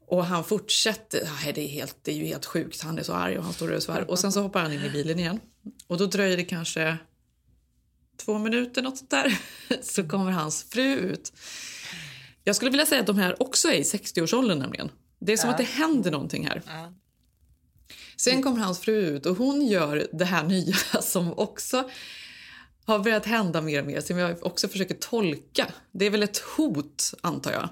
Och 0.07 0.25
han 0.25 0.43
fortsätter, 0.43 1.29
nej, 1.43 1.53
det, 1.53 1.61
är 1.61 1.67
helt, 1.67 1.97
det 2.01 2.11
är 2.11 2.15
ju 2.15 2.25
helt 2.25 2.45
sjukt, 2.45 2.81
han 2.81 2.97
är 2.97 3.03
så 3.03 3.13
arg 3.13 3.37
och 3.37 3.43
han 3.43 3.53
står 3.53 3.71
och 3.71 3.83
svär. 3.83 4.09
Och 4.09 4.19
sen 4.19 4.31
så 4.31 4.41
hoppar 4.41 4.61
han 4.61 4.73
in 4.73 4.83
i 4.83 4.89
bilen 4.89 5.19
igen. 5.19 5.39
Och 5.87 5.97
då 5.97 6.05
dröjer 6.05 6.37
det 6.37 6.43
kanske 6.43 6.97
två 8.17 8.37
minuter, 8.37 8.81
något 8.81 8.97
sånt 8.97 9.11
där, 9.11 9.37
så 9.81 10.07
kommer 10.07 10.31
hans 10.31 10.63
fru 10.63 10.95
ut. 10.95 11.33
Jag 12.43 12.55
skulle 12.55 12.71
vilja 12.71 12.85
säga 12.85 13.01
att 13.01 13.07
de 13.07 13.17
här 13.17 13.41
också 13.41 13.67
är 13.67 13.73
i 13.73 13.83
60-årsåldern 13.83 14.59
nämligen. 14.59 14.91
Det 15.19 15.33
är 15.33 15.37
som 15.37 15.49
att 15.49 15.57
det 15.57 15.63
händer 15.63 16.11
någonting 16.11 16.47
här. 16.47 16.61
Sen 18.17 18.43
kommer 18.43 18.59
hans 18.59 18.79
fru 18.79 18.95
ut 18.95 19.25
och 19.25 19.37
hon 19.37 19.67
gör 19.67 20.07
det 20.13 20.25
här 20.25 20.43
nya 20.47 20.75
som 21.01 21.33
också 21.39 21.89
har 22.85 22.99
börjat 22.99 23.25
hända 23.25 23.61
mer 23.61 23.81
och 23.81 23.87
mer, 23.87 24.01
som 24.01 24.17
jag 24.17 24.45
också 24.45 24.67
försöker 24.67 24.95
tolka. 24.95 25.67
Det 25.91 26.05
är 26.05 26.09
väl 26.09 26.23
ett 26.23 26.37
hot, 26.37 27.13
antar 27.21 27.51
jag. 27.51 27.69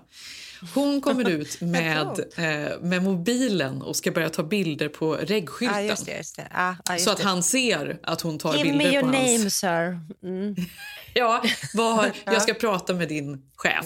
Hon 0.73 1.01
kommer 1.01 1.29
ut 1.39 1.61
med, 1.61 2.07
eh, 2.35 2.79
med 2.81 3.03
mobilen 3.03 3.81
och 3.81 3.95
ska 3.95 4.11
börja 4.11 4.29
ta 4.29 4.43
bilder 4.43 4.89
på 4.89 5.15
regskylten. 5.15 5.77
Ja, 5.77 5.81
just 5.81 6.05
det. 6.05 6.17
Just 6.17 6.35
det. 6.35 6.47
Ja, 6.53 6.75
ja, 6.85 6.93
just 6.93 7.05
Så 7.05 7.11
att 7.11 7.21
han 7.21 7.43
ser 7.43 7.99
att 8.03 8.21
hon 8.21 8.37
tar 8.37 8.53
Give 8.53 8.63
bilder 8.63 8.77
me 8.77 8.93
your 8.93 9.01
på 9.01 9.17
hans... 9.17 9.39
name, 9.39 9.49
sir. 9.49 9.99
Mm. 10.23 10.55
Ja, 11.13 11.43
vad, 11.73 12.11
jag 12.25 12.41
ska 12.41 12.53
prata 12.53 12.93
med 12.93 13.07
din 13.07 13.41
chef. 13.55 13.85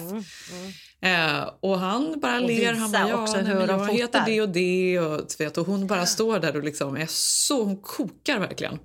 Eh, 1.00 1.50
och 1.60 1.78
han 1.78 2.20
bara 2.20 2.40
Och 2.40 2.46
ler. 2.48 2.72
Han 2.72 2.92
bara, 2.92 3.08
ja, 3.08 3.22
också 3.22 3.36
nej, 3.36 3.44
hur 3.44 3.68
jag 3.68 3.92
heter 3.92 4.22
det 4.26 4.40
och 4.40 4.48
det. 4.48 4.98
Och, 5.00 5.26
vet, 5.38 5.58
och 5.58 5.66
hon 5.66 5.86
bara 5.86 6.06
står 6.06 6.38
där 6.38 6.56
och 6.56 6.64
liksom 6.64 6.96
är 6.96 7.06
så... 7.08 7.64
Hon 7.64 7.76
kokar 7.82 8.38
verkligen. 8.38 8.78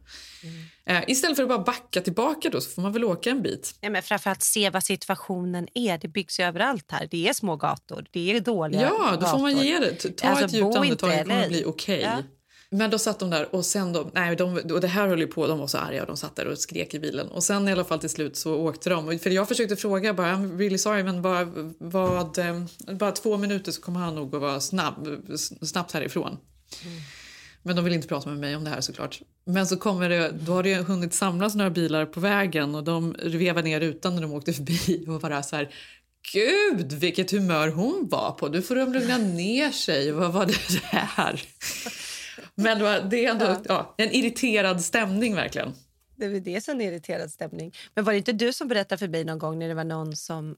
Mm. 0.44 0.66
Eh, 0.86 1.04
istället 1.08 1.36
för 1.36 1.44
att 1.44 1.50
bara 1.50 1.60
backa 1.60 2.02
tillbaka 2.02 2.50
då 2.50 2.62
så 2.62 2.70
får 2.70 2.82
man 2.82 2.94
väl 2.94 3.04
åka 3.04 3.30
en 3.30 3.42
bit. 3.42 3.76
Ja, 3.82 3.90
men 3.90 4.02
framförallt 4.04 4.44
se 4.44 4.70
vad 4.70 4.84
situationen 4.84 5.68
är. 5.74 5.98
Det 5.98 6.08
byggs 6.08 6.40
överallt 6.40 6.92
här. 6.92 7.08
Det 7.12 7.28
är 7.28 7.34
små 7.34 7.56
gator, 7.56 8.06
det 8.12 8.32
är 8.32 8.40
dåliga 8.40 8.82
Ja, 8.82 9.18
då 9.22 9.28
får 9.28 9.40
man 9.40 9.52
gator. 9.54 9.66
ge 9.66 9.80
det. 9.80 10.18
Ta 10.18 10.28
Alltså, 10.28 10.46
ett 10.46 10.54
djupt 10.54 10.76
andetag, 10.76 11.10
det 11.10 11.24
kommer 11.24 11.48
bli 11.48 11.64
okej. 11.66 12.02
Ja. 12.02 12.18
Men 12.74 12.90
då 12.90 13.00
satt 13.00 13.20
de 13.20 13.30
där 13.30 13.56
och 13.56 13.66
sen 13.66 13.94
då, 13.94 14.10
nej, 14.14 14.36
de, 14.36 14.56
och 14.58 14.82
det 14.82 14.88
här 14.88 15.08
höll 15.08 15.20
ju 15.20 15.28
på, 15.28 15.48
de 15.48 15.60
var 15.60 15.68
så 15.68 15.78
arga 15.78 16.02
och 16.02 16.08
de 16.08 16.18
satt 16.18 16.36
där 16.36 16.48
och 16.48 16.58
skrek 16.58 16.94
i 16.94 17.00
bilen. 17.00 17.28
Och 17.28 17.44
sen 17.44 17.68
i 17.68 17.72
alla 17.72 17.84
fall 17.84 18.00
till 18.00 18.10
slut 18.10 18.38
så 18.38 18.56
åkte 18.56 18.90
de. 18.90 19.20
För 19.20 19.30
jag 19.30 19.48
försökte 19.48 19.76
fråga 19.76 20.14
bara, 20.14 20.34
I'm 20.34 20.58
really 20.58 20.78
sorry 20.78 21.04
men 21.04 21.22
bara, 21.22 21.48
vad, 21.80 22.38
eh, 22.38 22.64
bara 22.92 23.12
två 23.12 23.38
minuter 23.38 23.72
så 23.72 23.82
kommer 23.82 24.00
han 24.00 24.16
nog 24.16 24.36
att 24.36 24.42
vara 24.42 24.60
snabb, 24.60 25.08
snabbt 25.62 25.92
härifrån. 25.92 26.38
Men 27.64 27.76
de 27.76 27.86
vill 27.86 27.94
inte 27.94 28.08
prata 28.08 28.30
med 28.30 28.40
mig 28.40 28.56
om 28.56 28.64
det 28.64 28.70
här 28.70 28.82
såklart. 28.82 29.20
Men 29.54 29.68
så 29.68 29.78
kommer 29.78 30.10
det, 30.10 30.32
då 30.32 30.54
har 30.54 30.64
det 30.64 30.76
hunnit 30.76 31.14
samlas 31.14 31.56
några 31.56 31.70
bilar 31.70 32.06
på 32.06 32.20
vägen 32.20 32.76
och 32.76 32.84
de 32.84 33.16
vevade 33.24 33.68
ner 33.68 33.80
rutan 33.80 34.16
när 34.16 34.22
de 34.22 34.34
åkte 34.34 34.54
förbi 34.54 35.06
och 35.08 35.22
bara 35.22 35.44
så 35.44 35.56
här 35.56 35.74
Gud, 36.34 36.92
vilket 36.92 37.32
humör 37.32 37.68
hon 37.68 38.08
var 38.12 38.32
på! 38.32 38.48
Nu 38.48 38.62
får 38.62 38.76
de 38.76 38.94
lugna 38.94 39.18
ner 39.18 39.72
sig. 39.72 40.12
Vad 40.12 40.34
var 40.34 40.46
det 40.46 40.88
här? 40.88 41.42
Men 42.56 42.78
det, 42.78 42.84
var, 42.84 43.02
det 43.02 43.26
är 43.26 43.32
ändå 43.32 43.62
ja. 43.66 43.96
en 43.98 44.12
irriterad 44.12 44.82
stämning 44.82 45.36
verkligen. 45.36 45.74
Det 46.16 46.26
är 46.26 46.30
väl 46.30 46.44
det 46.44 46.62
som 46.62 46.82
är 46.82 46.86
en 46.86 46.94
irriterad 46.94 47.32
stämning. 47.32 47.74
Men 47.96 48.04
var 48.04 48.14
det 48.14 48.18
inte 48.18 48.32
du 48.32 48.54
som 48.54 48.68
berättade 48.68 49.00
för 49.00 49.08
mig 49.08 49.24
någon 49.24 49.40
gång 49.40 49.60
när 49.60 49.68
det 49.68 49.74
var 49.74 49.84
någon 49.84 50.16
som... 50.16 50.56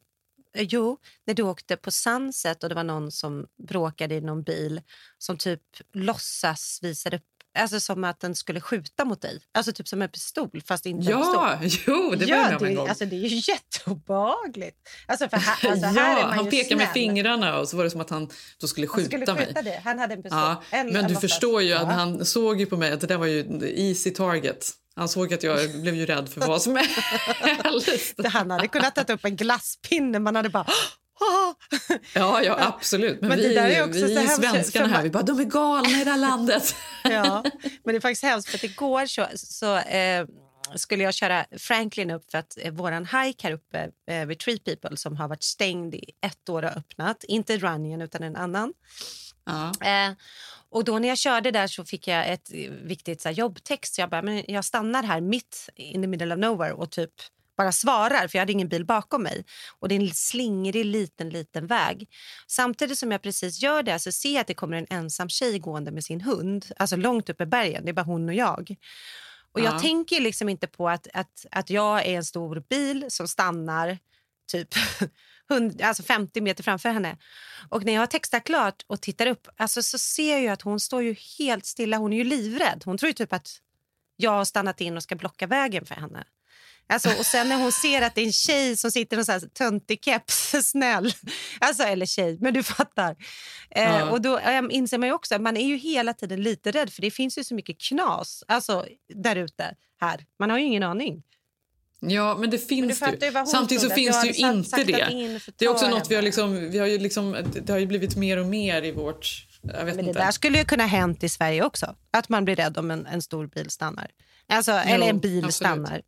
Eh, 0.56 0.68
Jo, 0.70 0.98
när 1.26 1.34
du 1.34 1.44
åkte 1.44 1.78
på 1.78 1.92
Sunset 1.92 2.64
och 2.64 2.70
det 2.70 2.76
var 2.76 2.84
någon 2.84 3.12
som 3.12 3.48
bråkade 3.68 4.16
i 4.16 4.22
någon 4.22 4.44
bil 4.44 4.82
som 5.18 5.38
typ 5.38 5.62
låtsas 5.94 6.80
visade 6.82 7.18
upp, 7.18 7.24
alltså 7.60 7.80
som 7.80 8.04
att 8.04 8.20
den 8.20 8.36
skulle 8.36 8.62
skjuta 8.62 9.06
mot 9.06 9.22
dig. 9.22 9.42
Alltså 9.54 9.72
typ 9.74 9.88
som 9.88 10.02
en 10.02 10.10
pistol 10.10 10.62
fast 10.68 10.86
inte 10.86 11.12
en 11.12 11.18
pistol. 11.20 11.36
Ja, 11.36 11.60
jo, 11.88 12.16
det 12.16 12.26
var 12.26 12.38
med 12.38 12.58
om 12.58 12.64
en 12.66 12.70
det, 12.70 12.76
gång. 12.76 12.88
alltså, 12.90 13.06
det 13.06 13.16
är 13.16 13.28
ju 13.30 13.42
jätteobehagligt. 13.52 14.78
Alltså, 15.08 15.30
för 15.30 15.38
här, 15.38 15.70
alltså, 15.72 15.86
här 15.88 16.16
är 16.16 16.20
ja, 16.20 16.28
man 16.28 16.36
han 16.38 16.50
pekade 16.50 16.76
med 16.76 16.90
fingrarna 16.94 17.60
och 17.60 17.70
så 17.70 17.78
var 17.78 17.84
det 17.84 17.90
som 17.90 18.02
att 18.02 18.10
han 18.10 18.30
då 18.60 18.68
skulle 18.68 18.88
Han 18.88 18.96
skjuta, 18.96 19.08
skulle 19.18 19.34
mig. 19.34 19.46
skjuta 19.48 19.62
dig. 19.62 19.82
Han 19.84 20.00
hade 20.00 20.14
en 20.14 20.24
pistol. 20.24 20.40
Ja, 20.40 20.64
En- 20.70 20.88
men 20.88 20.96
en 21.06 21.08
du 21.14 21.16
förstår 21.16 21.62
ju 21.62 21.74
att 21.74 21.82
Ja. 21.82 21.88
han 21.88 22.26
såg 22.26 22.60
ju 22.60 22.66
på 22.66 22.78
mig 22.78 22.92
att 22.92 23.02
det 23.02 23.08
där 23.08 23.18
var 23.18 23.26
ju 23.28 23.62
easy 23.76 24.10
target. 24.12 24.70
Han 24.96 25.10
såg 25.10 25.34
att 25.34 25.44
jag 25.44 25.72
blev 25.82 25.96
ju 25.96 26.06
rädd 26.06 26.30
för 26.30 26.42
vad 26.42 26.62
som 26.62 26.76
helst. 26.76 28.14
Det- 28.18 28.28
Han 28.30 28.52
hade 28.52 28.68
kunnat 28.68 28.96
ta 29.08 29.14
upp 29.14 29.26
en 29.26 29.36
glasspinne. 29.36 30.20
Man 30.20 30.36
hade 30.36 30.50
bara... 30.50 30.66
Ja, 32.14 32.44
ja 32.44 32.56
absolut. 32.60 33.22
Men, 33.22 33.30
Men 33.30 33.38
det 33.38 33.48
vi, 33.48 33.54
där 33.54 33.70
är 33.70 33.84
också 33.84 34.06
vi 34.06 34.16
hemskt, 34.16 34.36
svenskarna 34.36 34.88
här, 34.88 35.04
vi 35.04 35.10
bara, 35.10 35.24
de 35.24 35.40
är 35.40 35.44
galna 35.44 35.90
i 35.90 36.04
det 36.04 36.12
här 36.12 36.18
landet. 36.18 36.76
Ja, 37.04 37.44
men 37.84 37.94
det 37.94 37.96
är 37.96 38.00
faktiskt 38.00 38.24
hemskt 38.24 38.50
för 38.50 38.58
att 38.58 38.64
igår 38.64 39.06
så, 39.06 39.28
så 39.36 39.78
eh, 39.78 40.26
skulle 40.76 41.04
jag 41.04 41.14
köra 41.14 41.46
Franklin 41.58 42.12
upp 42.12 42.32
för 42.32 42.38
att 42.38 42.58
eh, 42.58 42.72
våran 42.72 43.06
hike 43.06 43.48
här 43.48 43.54
uppe 43.54 43.90
eh, 44.08 44.26
vid 44.26 44.40
Tree 44.40 44.60
People 44.60 44.98
som 44.98 45.18
har 45.18 45.28
varit 45.28 45.44
stängd 45.44 45.96
i 45.96 46.10
ett 46.22 46.50
år 46.50 46.64
och 46.64 46.78
öppnat, 46.78 47.24
inte 47.24 47.58
Runningen 47.58 48.02
utan 48.02 48.24
en 48.24 48.36
annan. 48.36 48.74
Ja. 49.46 49.72
Eh, 49.88 50.14
och 50.70 50.84
då 50.84 51.00
när 51.00 51.08
jag 51.08 51.18
körde 51.18 51.52
där 51.52 51.68
så 51.68 51.86
fick 51.86 52.08
jag 52.08 52.30
ett 52.30 52.52
viktigt 52.84 53.22
så 53.22 53.30
här, 53.30 53.36
jobbtext. 53.36 53.96
Så 53.96 54.02
jag 54.02 54.10
bara, 54.10 54.22
men 54.22 54.44
jag 54.48 54.66
stannar 54.66 55.04
här 55.04 55.22
mitt 55.22 55.70
in 55.76 56.02
the 56.02 56.08
middle 56.08 56.34
of 56.34 56.40
nowhere 56.40 56.74
och 56.74 56.92
typ 56.92 57.12
bara 57.58 57.72
svarar 57.72 58.28
för 58.28 58.38
jag 58.38 58.42
hade 58.42 58.52
ingen 58.52 58.70
bil 58.70 58.86
bakom 58.86 59.24
mig. 59.24 59.46
Och 59.80 59.88
det 59.90 59.96
är 59.96 60.00
en 60.00 60.14
slingrig 60.14 60.86
liten, 60.86 61.30
liten 61.30 61.68
väg. 61.68 62.10
Samtidigt 62.48 62.98
som 63.00 63.12
jag 63.12 63.22
precis 63.22 63.62
gör 63.62 63.84
det 63.84 64.00
så 64.00 64.12
ser 64.12 64.34
jag 64.34 64.42
att 64.42 64.48
det 64.48 64.54
kommer 64.54 64.78
en 64.78 64.88
ensam 64.90 65.30
tjej 65.30 65.60
gående 65.60 65.92
med 65.92 66.04
sin 66.04 66.22
hund. 66.22 66.66
Alltså 66.78 66.96
långt 66.96 67.30
uppe 67.30 67.44
i 67.44 67.48
bergen, 67.48 67.86
det 67.86 67.92
är 67.92 67.94
bara 67.94 68.06
hon 68.06 68.30
och 68.30 68.36
jag. 68.36 68.76
Och 69.52 69.60
jag 69.60 69.74
Ja. 69.74 69.80
tänker 69.80 70.22
liksom 70.22 70.50
inte 70.50 70.68
på 70.68 70.90
att, 70.90 71.08
att, 71.14 71.46
att 71.52 71.70
jag 71.70 72.00
är 72.06 72.18
en 72.18 72.26
stor 72.26 72.64
bil 72.70 73.06
som 73.10 73.28
stannar 73.28 73.98
typ 74.52 74.70
100, 75.50 75.88
alltså 75.88 76.04
50 76.04 76.42
meter 76.42 76.64
framför 76.64 76.90
henne. 76.90 77.18
Och 77.70 77.86
när 77.86 77.94
jag 77.94 78.02
har 78.02 78.08
textat 78.08 78.44
klart 78.44 78.84
och 78.88 79.02
tittar 79.02 79.28
upp 79.28 79.48
alltså 79.58 79.84
så 79.84 79.98
ser 79.98 80.38
jag 80.40 80.54
att 80.54 80.62
hon 80.62 80.80
står 80.80 81.04
ju 81.04 81.16
helt 81.40 81.66
stilla. 81.66 81.98
Hon 81.98 82.14
är 82.14 82.18
ju 82.18 82.24
livrädd. 82.24 82.82
Hon 82.86 82.98
tror 82.98 83.12
typ 83.12 83.34
att 83.34 83.60
jag 84.16 84.32
har 84.32 84.46
stannat 84.46 84.82
in 84.82 84.98
och 84.98 85.04
ska 85.04 85.16
blocka 85.16 85.48
vägen 85.48 85.86
för 85.86 85.96
henne. 85.96 86.24
Alltså, 86.94 87.10
och 87.20 87.26
sen 87.26 87.50
när 87.50 87.56
hon 87.56 87.72
ser 87.72 88.02
att 88.02 88.16
det 88.16 88.22
är 88.22 88.26
en 88.26 88.34
tjej 88.34 88.78
som 88.78 88.92
sitter 88.92 89.20
i 89.20 89.26
sån 89.26 89.34
här 89.34 89.40
töntig 89.40 90.04
keps, 90.06 90.56
snäll. 90.64 91.14
Alltså, 91.60 91.84
eller 91.84 92.06
tjej, 92.06 92.38
men 92.42 92.54
du 92.54 92.64
fattar. 92.64 93.16
Eh, 93.70 93.84
Ja. 93.84 94.10
och 94.10 94.22
då 94.22 94.38
eh, 94.40 94.62
inser 94.70 94.98
man 94.98 95.10
ju 95.10 95.14
också 95.16 95.36
att 95.36 95.42
man 95.42 95.58
är 95.58 95.68
ju 95.68 95.78
hela 95.78 96.14
tiden 96.14 96.44
lite 96.44 96.72
rädd 96.72 96.94
för 96.94 97.02
det 97.02 97.12
finns 97.12 97.38
ju 97.38 97.44
så 97.44 97.56
mycket 97.56 97.82
knas 97.82 98.44
alltså, 98.48 98.86
där 99.14 99.36
ute. 99.36 99.76
Här. 100.02 100.26
Man 100.40 100.50
har 100.50 100.58
ju 100.58 100.66
ingen 100.66 100.84
aning. 100.84 101.24
Ja, 102.00 102.38
men 102.40 102.50
det 102.50 102.58
Men 102.58 102.68
finns 102.68 103.00
det 103.00 103.26
ju 103.26 103.46
Samtidigt 103.46 103.84
så 103.84 103.90
finns 103.90 104.22
det 104.22 104.28
ju 104.28 104.48
inte 104.48 104.84
det. 104.84 105.12
in 105.12 105.40
Det 105.58 105.66
är 105.66 105.70
också 105.70 105.90
något 105.90 106.12
vi 106.12 106.16
har 106.16 106.22
liksom, 106.22 106.70
vi 106.72 106.80
har 106.80 106.88
ju 106.88 106.98
liksom, 106.98 107.38
det 107.64 107.72
har 107.74 107.80
ju 107.80 107.86
blivit 107.86 108.16
mer 108.16 108.38
och 108.40 108.46
mer 108.46 108.84
i 108.84 108.92
vårt, 108.92 109.48
jag 109.62 109.86
vet 109.86 109.96
Men 109.96 110.06
det 110.06 110.10
inte. 110.10 110.20
där 110.20 110.32
skulle 110.32 110.58
ju 110.58 110.66
kunna 110.66 110.86
hänt 110.86 111.24
i 111.24 111.30
Sverige 111.30 111.64
också. 111.64 111.96
Att 112.12 112.30
man 112.30 112.46
blir 112.46 112.56
rädd 112.56 112.78
om 112.78 112.92
en, 112.92 113.06
en 113.06 113.22
stor 113.22 113.48
bil 113.48 113.70
stannar. 113.70 114.12
Alltså, 114.48 114.72
eller 114.72 115.08
en 115.08 115.20
bil 115.20 115.38
absolut. 115.38 115.54
stannar. 115.56 116.02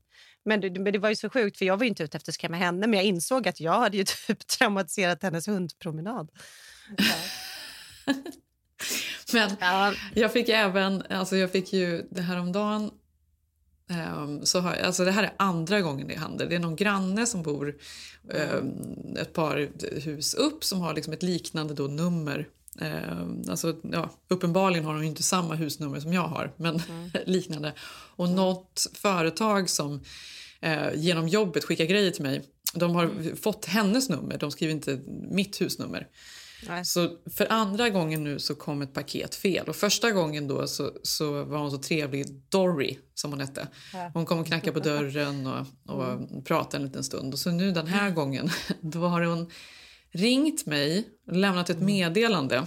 Men 0.46 0.62
det, 0.62 0.80
men 0.80 0.94
det 0.94 1.00
var 1.00 1.10
ju 1.10 1.16
så 1.16 1.30
sjukt, 1.30 1.58
för 1.58 1.66
jag 1.66 1.78
var 1.78 1.84
ju 1.84 1.90
inte 1.90 2.04
ute 2.04 2.18
efter 2.18 2.32
att 2.32 2.36
skrämma 2.36 2.58
henne. 2.58 2.88
Men 2.88 2.94
jag 2.94 3.04
insåg 3.04 3.48
att 3.48 3.60
jag 3.60 3.80
hade 3.80 3.98
ju 3.98 4.04
typ 4.28 4.48
traumatiserat 4.48 5.24
hennes 5.24 5.48
hundpromenad. 5.48 6.30
Men 9.34 9.52
Ja. 9.60 9.94
jag 10.14 10.34
fick 10.34 10.50
även, 10.50 11.04
alltså 11.10 11.38
jag 11.38 11.52
fick 11.52 11.74
ju 11.74 12.08
det 12.12 12.22
här 12.22 12.40
om 12.40 12.52
dagen 12.52 12.92
så 14.44 14.60
har, 14.60 14.74
alltså 14.74 15.06
det 15.06 15.12
här 15.12 15.24
är 15.24 15.34
andra 15.38 15.82
gången 15.82 16.08
det 16.08 16.20
händer. 16.20 16.46
Det 16.46 16.56
är 16.56 16.60
någon 16.60 16.76
granne 16.76 17.26
som 17.26 17.44
bor 17.44 17.76
ehm, 18.34 19.16
ett 19.20 19.34
par 19.34 19.70
hus 20.02 20.34
upp 20.34 20.64
som 20.64 20.82
har 20.82 20.94
liksom 20.94 21.14
ett 21.14 21.24
liknande 21.24 21.74
då 21.74 21.84
nummer. 21.88 22.48
Ehm, 22.82 23.44
alltså, 23.50 23.76
ja, 23.84 24.10
uppenbarligen 24.28 24.86
har 24.86 24.94
de 24.94 25.04
inte 25.04 25.24
samma 25.24 25.56
husnummer 25.56 26.00
som 26.00 26.14
jag 26.14 26.28
har, 26.28 26.54
men 26.58 26.82
liknande. 27.26 27.74
Och 28.16 28.30
något 28.30 28.88
företag 28.94 29.70
som 29.70 30.04
eh, 30.62 30.94
genom 30.96 31.28
jobbet 31.28 31.64
skickar 31.64 31.86
grejer 31.86 32.12
till 32.12 32.24
mig 32.24 32.46
de 32.76 32.96
har 32.96 33.36
fått 33.36 33.66
hennes 33.66 34.10
nummer, 34.10 34.38
de 34.38 34.52
skriver 34.52 34.74
inte 34.74 35.00
mitt 35.32 35.62
husnummer. 35.62 36.08
Nej. 36.68 36.86
Så 36.86 37.18
för 37.36 37.52
andra 37.52 37.90
gången 37.90 38.24
nu 38.24 38.40
så 38.40 38.56
kom 38.56 38.82
ett 38.82 38.94
paket 38.94 39.36
fel. 39.36 39.70
Och 39.70 39.76
första 39.76 40.12
gången 40.12 40.48
då 40.48 40.68
så, 40.68 40.92
så 41.04 41.44
var 41.44 41.58
hon 41.58 41.72
så 41.72 41.78
trevlig, 41.78 42.26
Dory 42.50 42.98
som 43.14 43.32
hon 43.32 43.40
hette. 43.40 43.68
Hon 44.14 44.26
kom 44.26 44.40
och 44.40 44.48
knackade 44.48 44.72
på 44.72 44.80
dörren 44.80 45.48
och, 45.48 45.66
och 45.96 46.46
pratade 46.46 46.78
en 46.78 46.88
liten 46.88 47.04
stund. 47.04 47.34
Och 47.34 47.40
så 47.40 47.52
nu 47.52 47.72
den 47.72 47.88
här 47.88 48.10
gången 48.12 48.50
då 48.82 49.00
har 49.00 49.22
hon 49.22 49.52
ringt 50.16 50.66
mig 50.66 51.08
och 51.28 51.36
lämnat 51.36 51.70
ett 51.70 51.80
meddelande 51.80 52.66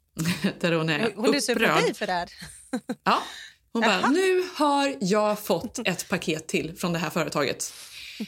där 0.60 0.72
hon 0.72 0.88
är 0.88 1.12
Hon 1.16 1.34
är 1.34 1.40
sur 1.40 1.54
på 1.54 1.60
dig 1.60 1.94
för 1.94 2.06
det 2.06 2.12
här. 2.12 2.28
Ja. 3.04 3.22
Hon 3.72 3.82
bara, 3.82 4.08
nu 4.08 4.44
har 4.54 4.94
jag 5.00 5.38
fått 5.38 5.78
ett 5.88 6.08
paket 6.08 6.48
till 6.48 6.76
från 6.76 6.92
det 6.92 6.98
här 6.98 7.10
företaget. 7.10 7.72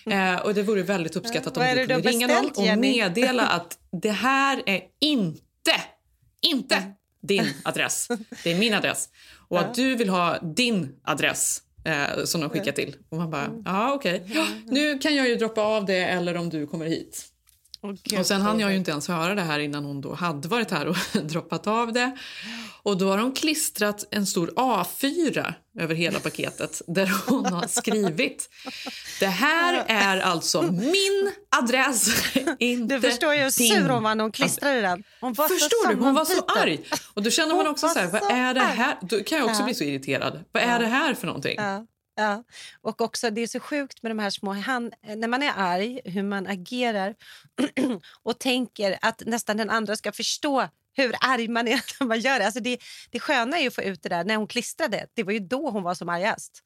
Eh, 0.07 0.37
och 0.37 0.55
Det 0.55 0.63
vore 0.63 0.83
väldigt 0.83 1.17
uppskattat 1.17 1.57
om 1.57 1.63
du 1.63 1.87
kunde 1.87 2.11
ringa 2.11 2.27
någon 2.27 2.51
och 2.51 2.65
Jenny? 2.65 2.97
meddela 2.97 3.47
att 3.47 3.79
det 4.03 4.11
här 4.11 4.63
är 4.67 4.83
inte, 5.01 5.75
inte 6.41 6.93
din 7.23 7.55
adress. 7.65 8.09
Det 8.45 8.53
är 8.53 8.59
min 8.59 8.75
adress. 8.75 9.09
Och 9.49 9.61
att 9.61 9.75
du 9.75 9.97
vill 9.97 10.09
ha 10.09 10.39
din 10.39 10.97
adress 11.05 11.63
eh, 11.85 12.25
som 12.25 12.41
de 12.41 12.51
skickar 12.51 12.73
till. 12.73 12.97
Och 13.09 13.17
man 13.17 13.31
bara, 13.31 13.51
ja 13.65 13.93
okej. 13.93 14.23
Ja, 14.27 14.47
nu 14.67 14.99
kan 14.99 15.15
jag 15.15 15.29
ju 15.29 15.37
droppa 15.37 15.63
av 15.63 15.85
det 15.87 16.05
eller 16.05 16.37
om 16.37 16.51
du 16.51 16.67
kommer 16.67 16.87
hit. 16.87 17.28
Gud, 17.83 18.19
Och 18.21 18.27
sen 18.27 18.41
hann 18.41 18.61
jag 18.61 18.71
ju 18.71 18.77
inte 18.77 18.91
ens 18.91 19.09
höra 19.09 19.35
det 19.35 19.43
här 19.43 19.59
innan 19.59 19.85
hon 19.85 20.01
då 20.01 20.15
hade 20.15 20.49
varit 20.49 20.71
här 20.71 20.87
och 20.87 20.97
droppat 21.23 21.67
av 21.67 21.93
det. 21.93 22.17
Och 22.83 22.99
då 22.99 23.11
har 23.11 23.19
de 23.19 23.35
klistrat 23.35 24.05
en 24.11 24.27
stor 24.27 24.53
A4 24.57 25.55
över 25.79 25.95
hela 25.95 26.21
paketet 26.21 26.83
där 26.87 27.13
hon 27.27 27.47
har 27.47 27.67
skrivit 27.67 28.49
Det 29.21 29.27
här 29.27 29.85
är 29.89 30.21
alltså 30.21 30.63
min 30.63 31.33
adress, 31.57 32.09
inte 32.59 32.95
Du 32.95 33.01
förstår 33.01 33.35
ju 33.35 33.43
hur 33.43 33.51
sur 33.51 33.89
hon 33.89 34.03
var 34.03 34.15
när 34.15 34.25
hon 34.25 34.33
klistrade 34.33 34.81
den. 34.81 35.05
Hon 35.21 35.35
Förstår 35.35 35.87
så 35.87 35.93
du? 35.93 36.05
Hon 36.05 36.15
var 36.15 36.25
så 36.25 36.43
arg. 36.43 36.81
Och 37.15 37.23
då 37.23 37.31
känner 37.31 37.49
man 37.49 37.59
Hon 37.59 37.67
också 37.67 37.89
så 37.89 37.99
här, 37.99 38.07
vad 38.07 38.23
är 38.31 38.55
det 38.55 38.61
här? 38.61 38.97
Då 39.01 39.23
kan 39.23 39.39
jag 39.39 39.47
också 39.47 39.65
bli 39.65 39.75
så 39.75 39.85
irriterad. 39.85 40.45
Vad 40.53 40.63
är 40.63 40.79
det 40.79 40.87
här 40.87 41.15
för 41.15 41.27
någonting? 41.27 41.59
Ja. 42.19 42.45
Och 42.81 43.01
också 43.01 43.31
det 43.31 43.41
är 43.41 43.47
så 43.47 43.61
sjukt 43.61 44.03
med 44.03 44.11
de 44.11 44.19
här 44.19 44.31
små... 44.31 44.53
Han, 44.53 44.93
när 45.17 45.29
man 45.29 45.43
är 45.43 45.53
arg, 45.57 46.01
hur 46.05 46.23
man 46.23 46.47
agerar 46.47 47.15
och 48.23 48.39
tänker 48.39 48.99
att 49.03 49.23
nästan 49.27 49.57
den 49.57 49.71
andra 49.71 49.97
ska 49.97 50.13
förstå 50.13 50.69
hur 50.93 51.15
arg 51.21 51.49
man 51.49 51.69
är 51.69 51.81
när 52.01 52.07
man 52.07 52.21
gör 52.21 52.39
det. 52.39 52.45
Alltså 52.45 52.61
det, 52.61 52.79
det 53.11 53.21
sköna 53.21 53.57
är 53.57 53.61
ju 53.61 53.69
att 53.69 53.75
få 53.75 53.83
ut 53.83 54.03
det 54.03 54.09
där 54.09 54.25
när 54.25 54.37
hon 54.37 54.47
klistrade. 54.47 55.07
Det 55.15 55.23
var 55.23 55.33
ju 55.33 55.39
då 55.39 55.71
hon 55.71 55.83
var 55.83 55.95
som 55.95 56.09
argast. 56.09 56.63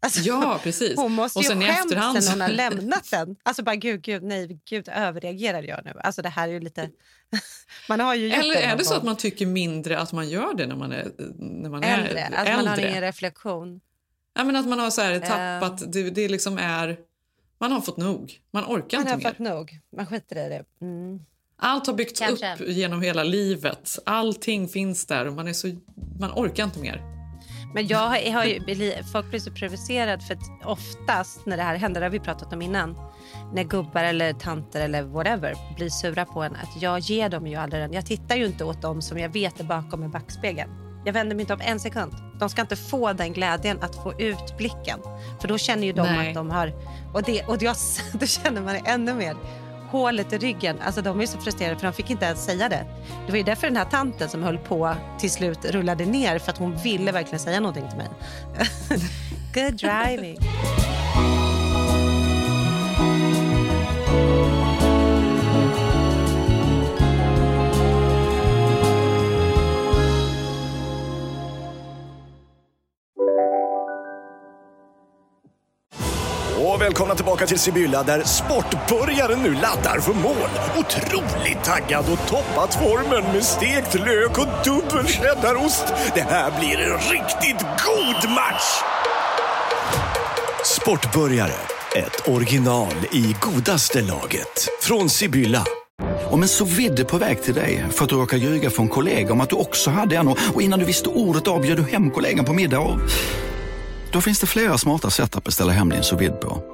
Alltså, 0.00 0.20
Ja, 0.20 0.60
precis. 0.62 0.96
Hon 0.96 1.12
måste 1.12 1.38
Och 1.38 1.42
ju 1.42 1.48
sen 1.48 1.62
i 1.62 1.66
skämt 1.66 1.78
efterhand 1.84 2.24
sen 2.24 2.32
hon 2.32 2.40
har 2.40 2.48
lämnat 2.70 3.10
den. 3.10 3.36
Alltså 3.42 3.62
bara 3.62 3.76
gud, 3.76 4.02
gud, 4.02 4.22
nej, 4.22 4.58
gud 4.68 4.88
överreagerar 4.88 5.62
jag 5.62 5.84
nu? 5.84 5.92
Alltså 6.00 6.22
det 6.22 6.28
här 6.28 6.48
är 6.48 6.52
ju 6.52 6.60
lite... 6.60 6.90
man 7.88 8.00
har 8.00 8.14
ju 8.14 8.30
Eller 8.30 8.56
är 8.56 8.76
det 8.76 8.84
så 8.84 8.94
att 8.94 9.04
man 9.04 9.16
tycker 9.16 9.46
mindre 9.46 9.98
att 9.98 10.12
man 10.12 10.28
gör 10.28 10.54
det 10.54 10.66
när 10.66 10.76
man 10.76 10.92
är, 10.92 11.10
när 11.38 11.70
man 11.70 11.82
äldre, 11.82 12.20
är 12.20 12.32
alltså 12.32 12.56
man 12.56 12.66
har 12.66 12.74
äldre? 12.74 12.90
ingen 12.90 13.00
reflektion. 13.00 13.80
Ja, 14.34 14.44
men 14.44 14.56
att 14.56 14.68
man 14.68 14.78
har 14.78 14.90
så 14.90 15.00
här 15.00 15.20
tappat, 15.20 15.92
det, 15.92 16.10
det 16.10 16.28
liksom 16.28 16.58
är, 16.58 16.96
man 17.58 17.72
har 17.72 17.80
fått 17.80 17.96
nog. 17.96 18.40
Man 18.52 18.64
orkar 18.64 18.98
Man 18.98 19.06
inte 19.06 19.12
har 19.12 19.18
mer. 19.18 19.24
fått 19.24 19.38
nog. 19.38 19.78
Man 19.96 20.06
skiter 20.06 20.46
i 20.46 20.48
det. 20.48 20.64
Mm. 20.80 21.20
Allt 21.56 21.86
har 21.86 21.94
byggts 21.94 22.20
Kanske. 22.20 22.54
upp 22.54 22.68
genom 22.68 23.02
hela 23.02 23.24
livet. 23.24 23.98
Allting 24.06 24.68
finns 24.68 25.06
där 25.06 25.26
och 25.26 25.32
man, 25.32 25.48
är 25.48 25.52
så, 25.52 25.68
man 26.20 26.30
orkar 26.30 26.64
inte 26.64 26.78
mer. 26.78 27.02
Men 27.74 27.86
jag 27.86 27.98
har, 27.98 28.16
jag 28.16 28.32
har 28.32 28.44
ju, 28.44 29.02
folk 29.12 29.30
blir 29.30 29.40
så 29.40 29.50
provocerade 29.50 30.22
för 30.22 30.34
att 30.34 30.64
oftast 30.64 31.46
när 31.46 31.56
det 31.56 31.62
här 31.62 31.76
händer, 31.76 32.00
det 32.00 32.06
har 32.06 32.10
vi 32.10 32.20
pratat 32.20 32.52
om 32.52 32.62
innan, 32.62 32.96
när 33.54 33.64
gubbar 33.64 34.04
eller 34.04 34.32
tanter 34.32 34.80
eller 34.80 35.02
whatever 35.02 35.54
blir 35.76 35.88
sura 35.88 36.24
på 36.24 36.42
en, 36.42 36.56
att 36.56 36.82
jag 36.82 36.98
ger 36.98 37.28
dem 37.28 37.46
ju 37.46 37.56
aldrig 37.56 37.82
den. 37.82 37.92
Jag 37.92 38.06
tittar 38.06 38.36
ju 38.36 38.46
inte 38.46 38.64
åt 38.64 38.82
dem 38.82 39.02
som 39.02 39.18
jag 39.18 39.28
vet 39.28 39.60
är 39.60 39.64
bakom 39.64 40.02
en 40.02 40.10
backspegeln. 40.10 40.70
Jag 41.04 41.12
vänder 41.12 41.36
mig 41.36 41.42
inte 41.42 41.54
om 41.54 41.60
en 41.60 41.80
sekund. 41.80 42.12
De 42.38 42.50
ska 42.50 42.62
inte 42.62 42.76
få 42.76 43.12
den 43.12 43.32
glädjen 43.32 43.78
att 43.82 43.96
få 43.96 44.20
ut 44.20 44.56
blicken. 44.58 44.98
För 45.40 45.48
då 45.48 45.58
känner 45.58 45.86
ju 45.86 45.92
de 45.92 46.02
Nej. 46.02 46.28
att 46.28 46.34
de 46.34 46.50
har... 46.50 46.72
Och, 47.12 47.22
det, 47.22 47.42
och 47.42 47.62
jag, 47.62 47.76
då 48.12 48.26
känner 48.26 48.60
man 48.60 48.74
det 48.74 48.82
ännu 48.90 49.14
mer. 49.14 49.36
Hålet 49.90 50.32
i 50.32 50.38
ryggen. 50.38 50.76
Alltså 50.80 51.02
de 51.02 51.20
är 51.20 51.26
så 51.26 51.38
frustrerade 51.38 51.76
för 51.76 51.86
de 51.86 51.92
fick 51.92 52.10
inte 52.10 52.24
ens 52.24 52.44
säga 52.44 52.68
det. 52.68 52.86
Det 53.26 53.32
var 53.32 53.38
ju 53.38 53.44
därför 53.44 53.66
den 53.66 53.76
här 53.76 53.84
tanten 53.84 54.28
som 54.28 54.42
höll 54.42 54.58
på 54.58 54.94
till 55.18 55.30
slut 55.30 55.64
rullade 55.64 56.06
ner 56.06 56.38
för 56.38 56.52
att 56.52 56.58
hon 56.58 56.76
ville 56.76 57.12
verkligen 57.12 57.40
säga 57.40 57.60
någonting 57.60 57.88
till 57.88 57.98
mig. 57.98 58.08
Good 59.54 59.74
driving. 59.74 60.38
Välkomna 76.84 77.14
tillbaka 77.14 77.46
till 77.46 77.58
Sibylla 77.58 78.02
där 78.02 78.22
sportbörjaren 78.22 79.42
nu 79.42 79.54
laddar 79.54 80.00
för 80.00 80.12
mål. 80.12 80.50
Otroligt 80.78 81.64
taggad 81.64 82.04
och 82.12 82.28
toppat 82.28 82.74
formen 82.74 83.32
med 83.32 83.44
stekt 83.44 83.94
lök 83.94 84.38
och 84.38 84.46
dubbel 84.64 85.06
cheddarost. 85.06 85.84
Det 86.14 86.20
här 86.20 86.60
blir 86.60 86.78
en 86.78 86.98
riktigt 86.98 87.60
god 87.60 88.30
match! 88.30 88.82
Sportbörjare, 90.64 91.52
ett 91.96 92.28
original 92.28 92.94
i 93.12 93.36
godaste 93.40 94.00
laget. 94.00 94.68
Från 94.80 95.10
Sibylla. 95.10 95.64
Om 96.30 96.42
en 96.42 96.48
så 96.48 96.64
vidde 96.64 97.04
på 97.04 97.18
väg 97.18 97.42
till 97.42 97.54
dig 97.54 97.84
för 97.90 98.04
att 98.04 98.10
du 98.10 98.16
råkar 98.16 98.36
ljuga 98.36 98.70
från 98.70 98.88
kollega 98.88 99.32
om 99.32 99.40
att 99.40 99.50
du 99.50 99.56
också 99.56 99.90
hade 99.90 100.16
en 100.16 100.28
och 100.28 100.38
och 100.54 100.62
innan 100.62 100.78
du 100.78 100.84
visste 100.84 101.08
ordet 101.08 101.48
av 101.48 101.60
bjöd 101.60 101.76
du 101.76 101.82
hem 101.82 102.10
kollegan 102.10 102.44
på 102.44 102.52
middag 102.52 102.78
och... 102.78 102.98
Då 104.12 104.20
finns 104.20 104.40
det 104.40 104.46
flera 104.46 104.78
smarta 104.78 105.10
sätt 105.10 105.36
att 105.36 105.44
beställa 105.44 105.72
hem 105.72 105.88
din 105.88 106.02
sous 106.02 106.20
vide 106.20 106.36
på. 106.36 106.73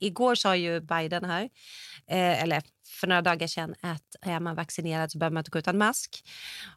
Igår 0.00 0.34
sa 0.34 0.56
ju 0.56 0.80
Biden 0.80 1.24
här, 1.24 1.42
eh, 2.10 2.42
eller 2.42 2.62
för 3.00 3.06
några 3.06 3.22
dagar 3.22 3.46
sedan, 3.46 3.74
att 3.80 4.16
är 4.22 4.40
man 4.40 4.54
vaccinerad 4.54 5.12
så 5.12 5.18
behöver 5.18 5.34
man 5.34 5.40
inte 5.40 5.50
gå 5.50 5.58
utan 5.58 5.78
mask. 5.78 6.24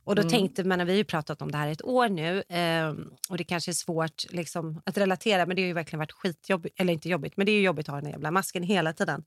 Och 0.04 0.16
då 0.16 0.22
Mm. 0.22 0.32
tänkte 0.32 0.64
man, 0.64 0.86
vi 0.86 0.92
har 0.92 0.98
ju 0.98 1.04
pratat 1.04 1.42
om 1.42 1.52
det 1.52 1.58
här 1.58 1.68
ett 1.68 1.84
år 1.84 2.10
nu 2.10 2.44
eh, 2.50 2.90
och 3.30 3.38
det 3.38 3.44
kanske 3.44 3.72
är 3.72 3.74
svårt 3.74 4.24
liksom, 4.30 4.82
att 4.86 4.98
relatera 4.98 5.46
men 5.46 5.56
det 5.56 5.62
har 5.62 5.68
ju 5.68 5.74
verkligen 5.74 6.00
varit 6.00 6.12
skitjobbigt, 6.12 6.80
eller 6.80 6.94
inte 6.94 7.10
jobbigt, 7.10 7.38
men 7.38 7.46
det 7.46 7.52
är 7.52 7.58
ju 7.58 7.62
jobbigt 7.62 7.90
att 7.90 7.94
ha 7.96 8.02
den 8.02 8.12
jävla 8.12 8.32
masken 8.32 8.64
hela 8.64 8.94
tiden. 8.94 9.24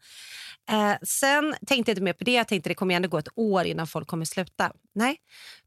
Eh, 0.70 0.94
sen 1.02 1.54
tänkte 1.66 1.90
jag 1.90 1.94
inte 1.94 2.02
mer 2.02 2.12
på 2.12 2.24
det, 2.24 2.32
jag 2.32 2.48
tänkte 2.48 2.70
det 2.70 2.74
kommer 2.74 2.94
ändå 2.94 3.08
gå 3.08 3.18
ett 3.18 3.28
år 3.38 3.64
innan 3.64 3.86
folk 3.86 4.08
kommer 4.08 4.24
sluta. 4.24 4.72
Nej, 4.94 5.16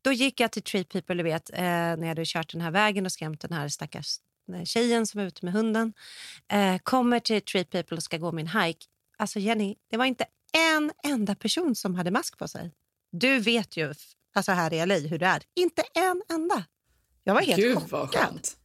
då 0.01 0.12
gick 0.12 0.39
jag 0.39 0.51
till 0.51 0.63
Treat 0.63 0.89
People, 0.89 1.15
du 1.15 1.23
vet, 1.23 1.49
eh, 1.53 1.59
när 1.62 2.01
jag 2.01 2.07
hade 2.07 2.25
kört 2.25 2.51
den 2.51 2.62
här 2.62 2.71
vägen 2.71 3.05
och 3.05 3.12
skrämt 3.12 3.41
den 3.41 3.53
här 3.53 3.67
stackars 3.67 4.17
tjejen 4.65 5.08
som 5.08 5.19
var 5.19 5.27
ute 5.27 5.45
med 5.45 5.53
hunden. 5.53 5.93
Eh, 6.51 6.77
kommer 6.77 7.19
till 7.19 7.41
Treat 7.41 7.69
People 7.69 7.97
och 7.97 8.03
ska 8.03 8.17
gå 8.17 8.32
min 8.32 8.47
hike. 8.47 8.86
Alltså 9.17 9.39
Jenny, 9.39 9.75
det 9.89 9.97
var 9.97 10.06
inte 10.06 10.25
en 10.75 10.91
enda 11.03 11.36
person 11.36 11.75
som 11.75 11.95
hade 11.95 12.12
mask 12.12 12.38
på 12.38 12.47
sig. 12.47 12.71
Du 13.12 13.39
vet 13.39 13.77
ju 13.77 13.93
alltså 14.34 14.51
här 14.51 14.73
i 14.73 14.86
LA 14.86 14.95
hur 14.95 15.19
det 15.19 15.25
är. 15.25 15.43
Inte 15.56 15.84
en 15.93 16.21
enda. 16.34 16.63
Jag 17.23 17.34
var 17.34 17.41
helt 17.41 17.60
Gud 17.60 17.75
chockad. 17.75 17.91
vad 17.91 18.10
skönt. 18.10 18.58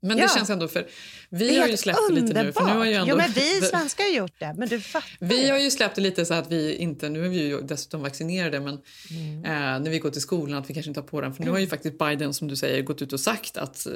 Men 0.00 0.18
Ja. 0.18 0.24
det 0.26 0.34
känns 0.34 0.50
ändå 0.50 0.68
för... 0.68 0.86
Vi 1.30 1.58
har 1.58 1.66
ju 1.68 1.76
släppt 1.76 1.98
det 2.08 2.14
lite 2.14 2.42
nu. 2.42 2.52
För 2.52 2.64
nu 2.64 2.72
har 2.72 2.84
ju 2.84 2.92
ändå, 2.92 3.10
Jo, 3.10 3.16
men 3.16 3.30
vi 3.32 3.60
svenskar 3.60 4.04
har 4.04 4.10
gjort 4.10 4.38
det. 4.38 4.54
Men 4.58 4.68
du 4.68 4.80
fattar. 4.80 5.08
Vi 5.26 5.50
har 5.50 5.58
ju 5.58 5.70
släppt 5.70 5.94
det 5.94 6.00
lite 6.00 6.26
så 6.26 6.34
att 6.34 6.50
vi 6.52 6.74
inte, 6.76 7.08
nu 7.08 7.24
är 7.24 7.28
vi 7.28 7.46
ju 7.48 7.60
dessutom 7.60 8.02
vaccinerade, 8.02 8.60
men 8.60 8.80
Mm. 9.10 9.44
eh, 9.44 9.50
när 9.80 9.90
vi 9.90 9.98
går 9.98 10.10
till 10.10 10.20
skolan 10.20 10.58
att 10.58 10.70
vi 10.70 10.74
kanske 10.74 10.90
inte 10.90 11.00
har 11.00 11.06
på 11.06 11.20
den. 11.20 11.34
För 11.34 11.44
nu 11.44 11.50
har 11.50 11.58
ju 11.58 11.66
faktiskt 11.66 11.98
Biden 11.98 12.34
som 12.34 12.48
du 12.48 12.56
säger 12.56 12.82
gått 12.82 13.02
ut 13.02 13.12
och 13.12 13.20
sagt 13.20 13.56
att 13.56 13.86
eh, 13.86 13.92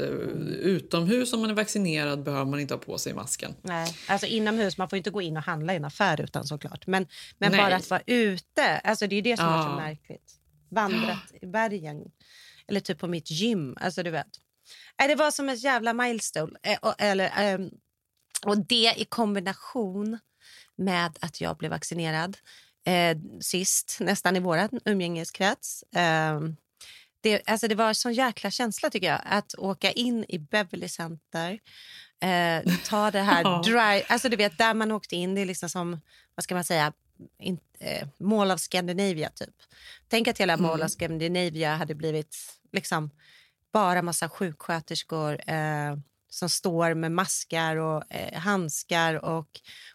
utomhus 0.61 1.33
om 1.33 1.41
man 1.41 1.51
är 1.51 1.55
vaccinerad 1.55 2.23
behöver 2.23 2.45
man 2.51 2.61
inte 2.61 2.75
ha 2.75 2.79
på 2.79 2.99
sig 2.99 3.15
masken. 3.15 3.55
Nej, 3.63 3.95
alltså 4.09 4.27
inomhus, 4.27 4.79
man 4.79 4.89
får 4.89 4.97
inte 4.97 5.11
gå 5.11 5.23
in 5.23 5.37
och 5.37 5.43
handla 5.43 5.73
i 5.73 5.77
en 5.77 5.85
affär 5.85 6.21
utan 6.21 6.45
såklart. 6.47 6.87
Men, 6.87 7.07
men 7.39 7.51
Nej. 7.53 7.61
bara 7.61 7.77
att 7.77 7.91
vara 7.91 8.03
ute, 8.07 8.79
alltså 8.85 9.07
det 9.07 9.17
är 9.17 9.23
det 9.23 9.37
som 9.37 9.47
är 9.47 9.63
så 9.63 9.69
Ja. 9.69 9.77
märkligt. 9.77 10.39
Vandrat 10.69 11.33
i 11.43 11.47
bergen, 11.47 11.97
eller 12.69 12.81
typ 12.81 12.99
på 12.99 13.07
mitt 13.09 13.31
gym, 13.31 13.77
alltså 13.81 14.03
du 14.03 14.11
vet. 14.11 14.27
Nej, 14.99 15.09
det 15.09 15.15
var 15.15 15.31
som 15.31 15.49
ett 15.49 15.63
jävla 15.65 15.93
milestone. 15.93 16.59
Och, 16.83 16.95
eller, 16.99 17.33
ehm, 17.37 17.71
och 18.47 18.59
det 18.67 18.95
i 18.97 19.05
kombination 19.09 20.19
med 20.77 21.19
att 21.21 21.41
jag 21.41 21.57
blev 21.57 21.71
vaccinerad 21.71 22.37
eh, 22.87 23.17
sist, 23.41 23.97
nästan 24.01 24.37
i 24.37 24.41
vår 24.41 24.69
umgängeskrets. 24.85 25.83
Eh, 25.83 26.41
det, 27.21 27.43
alltså 27.49 27.69
det 27.69 27.75
var 27.75 27.89
en 27.89 27.95
sån 27.95 28.13
jäkla 28.13 28.51
känsla 28.51 28.91
tycker 28.91 29.07
jag, 29.07 29.21
att 29.25 29.55
åka 29.59 29.93
in 29.93 30.25
i 30.29 30.39
Beverly 30.39 30.89
Center, 30.89 31.59
eh, 32.21 32.75
ta 32.89 33.11
det 33.11 33.21
här 33.23 33.63
drive, 33.63 34.05
alltså 34.09 34.29
du 34.29 34.37
vet 34.37 34.59
där 34.59 34.75
man 34.75 34.93
åkte 34.93 35.17
in, 35.17 35.35
det 35.35 35.41
är 35.41 35.47
liksom 35.47 35.69
som, 35.69 36.01
vad 36.35 36.45
ska 36.45 36.55
man 36.55 36.65
säga, 36.65 36.93
in, 37.39 37.59
eh, 37.79 38.09
Mall 38.19 38.51
of 38.51 38.61
Scandinavia 38.61 39.31
typ. 39.31 39.55
Tänk 40.09 40.29
att 40.29 40.39
hela 40.39 40.57
Mall 40.57 40.75
Mm. 40.75 40.85
of 40.87 40.91
Scandinavia 40.93 41.77
hade 41.77 41.95
blivit 41.95 42.37
liksom 42.73 43.11
bara 43.73 44.03
massa 44.03 44.29
sjuksköterskor 44.29 45.51
eh, 45.51 45.97
som 46.31 46.49
står 46.49 46.95
med 46.95 47.13
maskar 47.13 47.77
och 47.77 48.03
eh, 48.15 48.41
handskar 48.41 49.15
och 49.25 49.49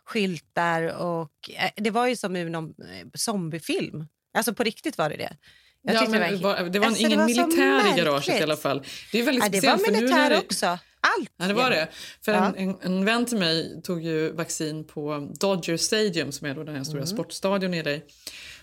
skyltar. 0.06 0.84
Och, 0.98 1.50
eh, 1.50 1.72
det 1.76 1.92
var 1.92 2.08
ju 2.08 2.16
som 2.16 2.36
ur 2.36 2.50
någon 2.50 2.66
eh, 2.70 3.08
zombiefilm. 3.14 4.08
Alltså 4.38 4.54
på 4.54 4.64
riktigt 4.64 4.98
var 4.98 5.10
det 5.10 5.16
det. 5.18 5.38
Jag 5.82 5.96
ja, 5.96 6.10
men 6.10 6.32
det 6.32 6.38
var, 6.44 6.64
det 6.70 6.80
var 6.80 6.88
alltså, 6.88 7.02
ingen 7.02 7.12
det 7.12 7.18
var 7.18 7.26
militär 7.26 7.94
i 7.94 8.00
garaget 8.00 8.40
i 8.40 8.44
alla 8.44 8.58
fall. 8.58 8.84
Det 9.12 9.20
är 9.20 9.24
väldigt 9.24 9.44
Ja, 9.44 9.50
det 9.62 9.68
var 9.68 9.92
militär 9.92 10.30
det- 10.30 10.38
också. 10.38 10.80
Allt. 11.02 11.32
Ja, 11.38 11.46
det 11.48 11.54
var 11.54 11.70
det. 11.70 11.88
För 12.22 12.32
Ja. 12.32 12.46
en, 12.46 12.56
en, 12.70 12.76
en 12.82 13.06
vän 13.06 13.26
till 13.26 13.38
mig 13.38 13.82
tog 13.84 14.02
ju 14.04 14.32
vaccin 14.32 14.84
på 14.84 15.30
Dodger 15.40 15.78
Stadium 15.78 16.32
som 16.32 16.48
är 16.48 16.56
då 16.56 16.64
den 16.64 16.76
här 16.76 16.84
stora 16.84 16.98
Mm. 16.98 17.08
sportstadion 17.08 17.74
i 17.74 17.84
LA. 17.84 17.98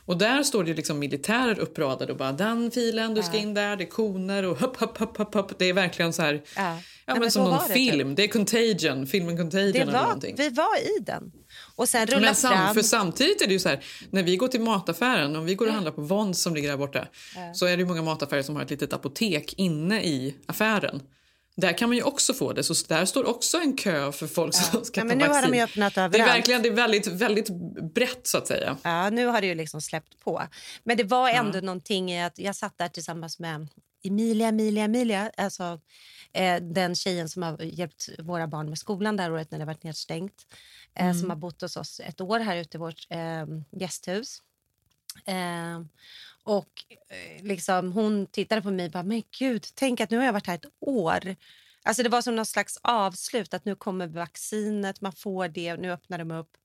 Och 0.07 0.19
där 0.19 0.43
står 0.43 0.65
det 0.65 0.71
ju 0.71 0.77
liksom 0.77 0.99
militärer 0.99 1.59
uppradade 1.59 2.13
och 2.13 2.19
bara 2.19 2.33
den 2.33 2.71
filen, 2.71 3.15
du 3.15 3.23
ska 3.23 3.37
in 3.37 3.55
där, 3.55 3.77
det 3.77 3.85
är 3.85 3.89
koner 3.89 4.43
och 4.43 4.59
hopp, 4.61 4.77
hopp, 4.77 4.99
hopp, 4.99 5.17
hopp, 5.19 5.35
hopp. 5.35 5.59
Det 5.59 5.65
är 5.65 5.73
verkligen 5.73 6.13
så 6.13 6.23
här, 6.23 6.35
Ja. 6.35 6.43
ja, 6.57 6.81
men 7.07 7.19
men 7.19 7.31
som 7.31 7.45
någon 7.45 7.53
var 7.57 7.69
det, 7.69 7.75
film. 7.75 8.15
Det 8.15 8.25
är 8.25 8.29
Contagion, 8.29 9.07
filmen 9.07 9.37
Contagion 9.37 9.73
Det 9.73 9.79
eller 9.79 9.93
var, 9.93 10.03
någonting. 10.03 10.35
vi 10.39 10.49
var 10.49 10.79
i 10.79 10.99
den. 11.01 11.33
Och 11.77 11.89
sen 11.89 12.07
rulla 12.07 12.21
Men 12.21 12.35
sam, 12.35 12.53
fram. 12.53 12.75
för 12.75 12.83
samtidigt 12.83 13.43
är 13.43 13.47
det 13.47 13.53
ju 13.53 13.59
så 13.59 13.69
här, 13.69 13.85
när 14.11 14.23
vi 14.23 14.37
går 14.37 14.49
till 14.49 14.61
mataffären, 14.61 15.37
om 15.37 15.45
vi 15.45 15.55
går 15.55 15.67
och 15.67 15.73
handlar 15.73 15.93
på 15.93 16.01
Vons 16.01 16.43
som 16.43 16.55
ligger 16.55 16.69
där 16.69 16.77
borta, 16.77 17.07
så 17.55 17.67
är 17.67 17.77
det 17.77 17.85
många 17.85 18.03
mataffärer 18.03 18.43
som 18.43 18.57
har 18.57 18.63
ett 18.63 18.71
litet 18.71 18.93
apotek 18.93 19.55
inne 19.57 20.03
i 20.05 20.35
affären. 20.47 21.03
Där 21.57 21.79
kan 21.79 21.89
man 21.89 21.97
ju 21.97 22.03
också 22.03 22.35
få 22.35 22.53
det, 22.53 22.63
så 22.65 22.75
där 22.89 23.05
står 23.05 23.25
också 23.25 23.59
en 23.59 23.77
kö 23.77 24.13
för 24.13 24.27
folk 24.27 24.55
som 24.55 24.85
ska 24.85 25.01
Ja, 25.01 25.03
ta 25.03 25.09
men 25.09 25.19
nu 25.19 25.25
har 25.25 25.35
vaccin. 25.35 25.51
de 25.51 25.57
ju 25.57 25.63
öppnat 25.65 25.95
det 25.95 26.01
är 26.01 26.05
överallt. 26.05 26.29
verkligen 26.31 26.63
det 26.63 26.69
är 26.69 26.73
väldigt, 26.73 27.07
väldigt 27.07 27.49
brett 27.95 28.27
så 28.27 28.39
att 28.39 28.47
säga. 28.47 28.77
Ja, 28.83 29.11
nu 29.11 29.27
har 29.27 29.41
det 29.41 29.47
ju 29.47 29.55
liksom 29.55 29.81
släppt 29.81 30.21
på. 30.21 30.43
Men 30.85 30.97
det 30.97 31.05
var 31.05 31.29
ändå 31.31 31.61
någonting 31.61 32.13
i 32.13 32.23
att 32.25 32.39
jag 32.39 32.57
satt 32.57 32.79
där 32.79 32.89
tillsammans 32.89 33.39
med 33.39 33.69
Emilia, 34.05 34.49
Emilia, 34.49 34.85
Emilia. 34.85 35.31
Alltså, 35.37 35.81
eh, 36.33 36.57
den 36.63 36.95
tjejen 36.97 37.29
som 37.29 37.43
har 37.43 37.63
hjälpt 37.63 38.09
våra 38.19 38.47
barn 38.47 38.69
med 38.69 38.79
skolan 38.79 39.17
det 39.17 39.23
här 39.23 39.33
året 39.33 39.51
när 39.51 39.59
det 39.59 39.65
varit 39.65 39.83
nedstängt. 39.83 40.47
Eh, 40.95 41.05
Mm. 41.05 41.21
Som 41.21 41.31
har 41.31 41.37
bott 41.37 41.61
hos 41.61 41.77
oss 41.77 42.01
ett 42.01 42.21
år 42.21 42.39
här 42.41 42.57
ute 42.57 42.77
i 42.77 42.81
vårt 42.81 43.07
eh, 43.11 43.47
gästhus. 43.81 44.43
Eh, 45.27 45.81
och 46.45 46.85
eh, 47.09 47.45
liksom, 47.45 47.93
hon 47.93 48.27
tittade 48.27 48.63
på 48.63 48.71
mig 48.71 48.87
och 48.87 48.93
bara, 48.93 49.03
men 49.03 49.23
gud, 49.39 49.67
tänk 49.75 50.01
att 50.01 50.11
nu 50.11 50.17
har 50.17 50.25
jag 50.25 50.33
varit 50.33 50.47
här 50.47 50.55
ett 50.55 50.73
år. 50.81 51.37
Alltså 51.83 52.03
det 52.03 52.09
var 52.09 52.23
som 52.23 52.37
någon 52.37 52.47
slags 52.47 52.79
avslut, 52.83 53.55
att 53.55 53.65
nu 53.65 53.75
kommer 53.75 54.07
vaccinet, 54.07 55.01
man 55.01 55.13
får 55.13 55.49
det, 55.49 55.77
nu 55.77 55.93
öppnar 55.93 56.19
de 56.19 56.31
upp. 56.31 56.57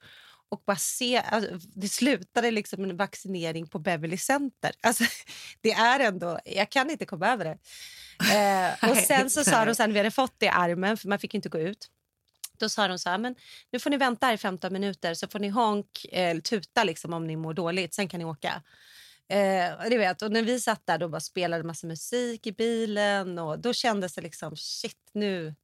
Och 0.50 0.62
bara 0.66 0.78
se, 0.78 1.18
alltså, 1.18 1.68
det 1.76 1.90
slutade 1.90 2.52
liksom 2.52 2.84
en 2.84 2.98
vaccinering 2.98 3.68
på 3.68 3.80
Beverly 3.80 4.18
Center. 4.18 4.72
Alltså, 4.82 5.04
det 5.62 5.72
är 5.72 6.00
ändå, 6.00 6.40
jag 6.46 6.70
kan 6.70 6.90
inte 6.90 7.06
komma 7.06 7.28
över 7.28 7.46
det. 7.46 7.58
Eh, 8.34 8.90
och 8.90 8.98
sen 8.98 9.30
så 9.30 9.44
sa 9.44 9.66
de 9.66 9.76
sen, 9.76 9.94
vi 9.94 10.00
hade 10.00 10.12
fått 10.12 10.36
det 10.38 10.46
i 10.46 10.50
armen, 10.50 10.98
för 10.98 11.08
man 11.08 11.20
fick 11.20 11.34
inte 11.34 11.50
gå 11.50 11.60
ut. 11.60 11.90
Då 12.58 12.70
sa 12.70 12.88
de 12.88 13.00
så 13.00 13.10
här, 13.10 13.18
men 13.18 13.36
nu 13.72 13.80
får 13.80 13.90
ni 13.90 13.98
vänta 13.98 14.26
här 14.26 14.34
i 14.34 14.38
15 14.38 14.74
minuter 14.74 15.14
så 15.14 15.28
får 15.28 15.40
ni 15.40 15.50
honk 15.50 16.06
eller 16.12 16.42
tuta 16.42 16.84
liksom 16.84 17.14
om 17.14 17.28
ni 17.28 17.36
mår 17.36 17.54
dåligt, 17.54 17.94
sen 17.94 18.08
kan 18.08 18.20
ni 18.20 18.26
åka. 18.26 18.62
Eh, 19.30 19.90
du 19.90 19.98
vet, 19.98 20.22
och 20.22 20.32
när 20.32 20.44
vi 20.44 20.60
satt 20.60 20.86
där 20.86 20.98
då 20.98 21.08
bara 21.10 21.20
spelade 21.22 21.64
massa 21.64 21.88
musik 21.88 22.48
i 22.48 22.52
bilen 22.52 23.40
och 23.40 23.60
då 23.60 23.74
kändes 23.74 24.14
det 24.14 24.22
liksom 24.22 24.56
shit 24.58 25.10
nu, 25.12 25.56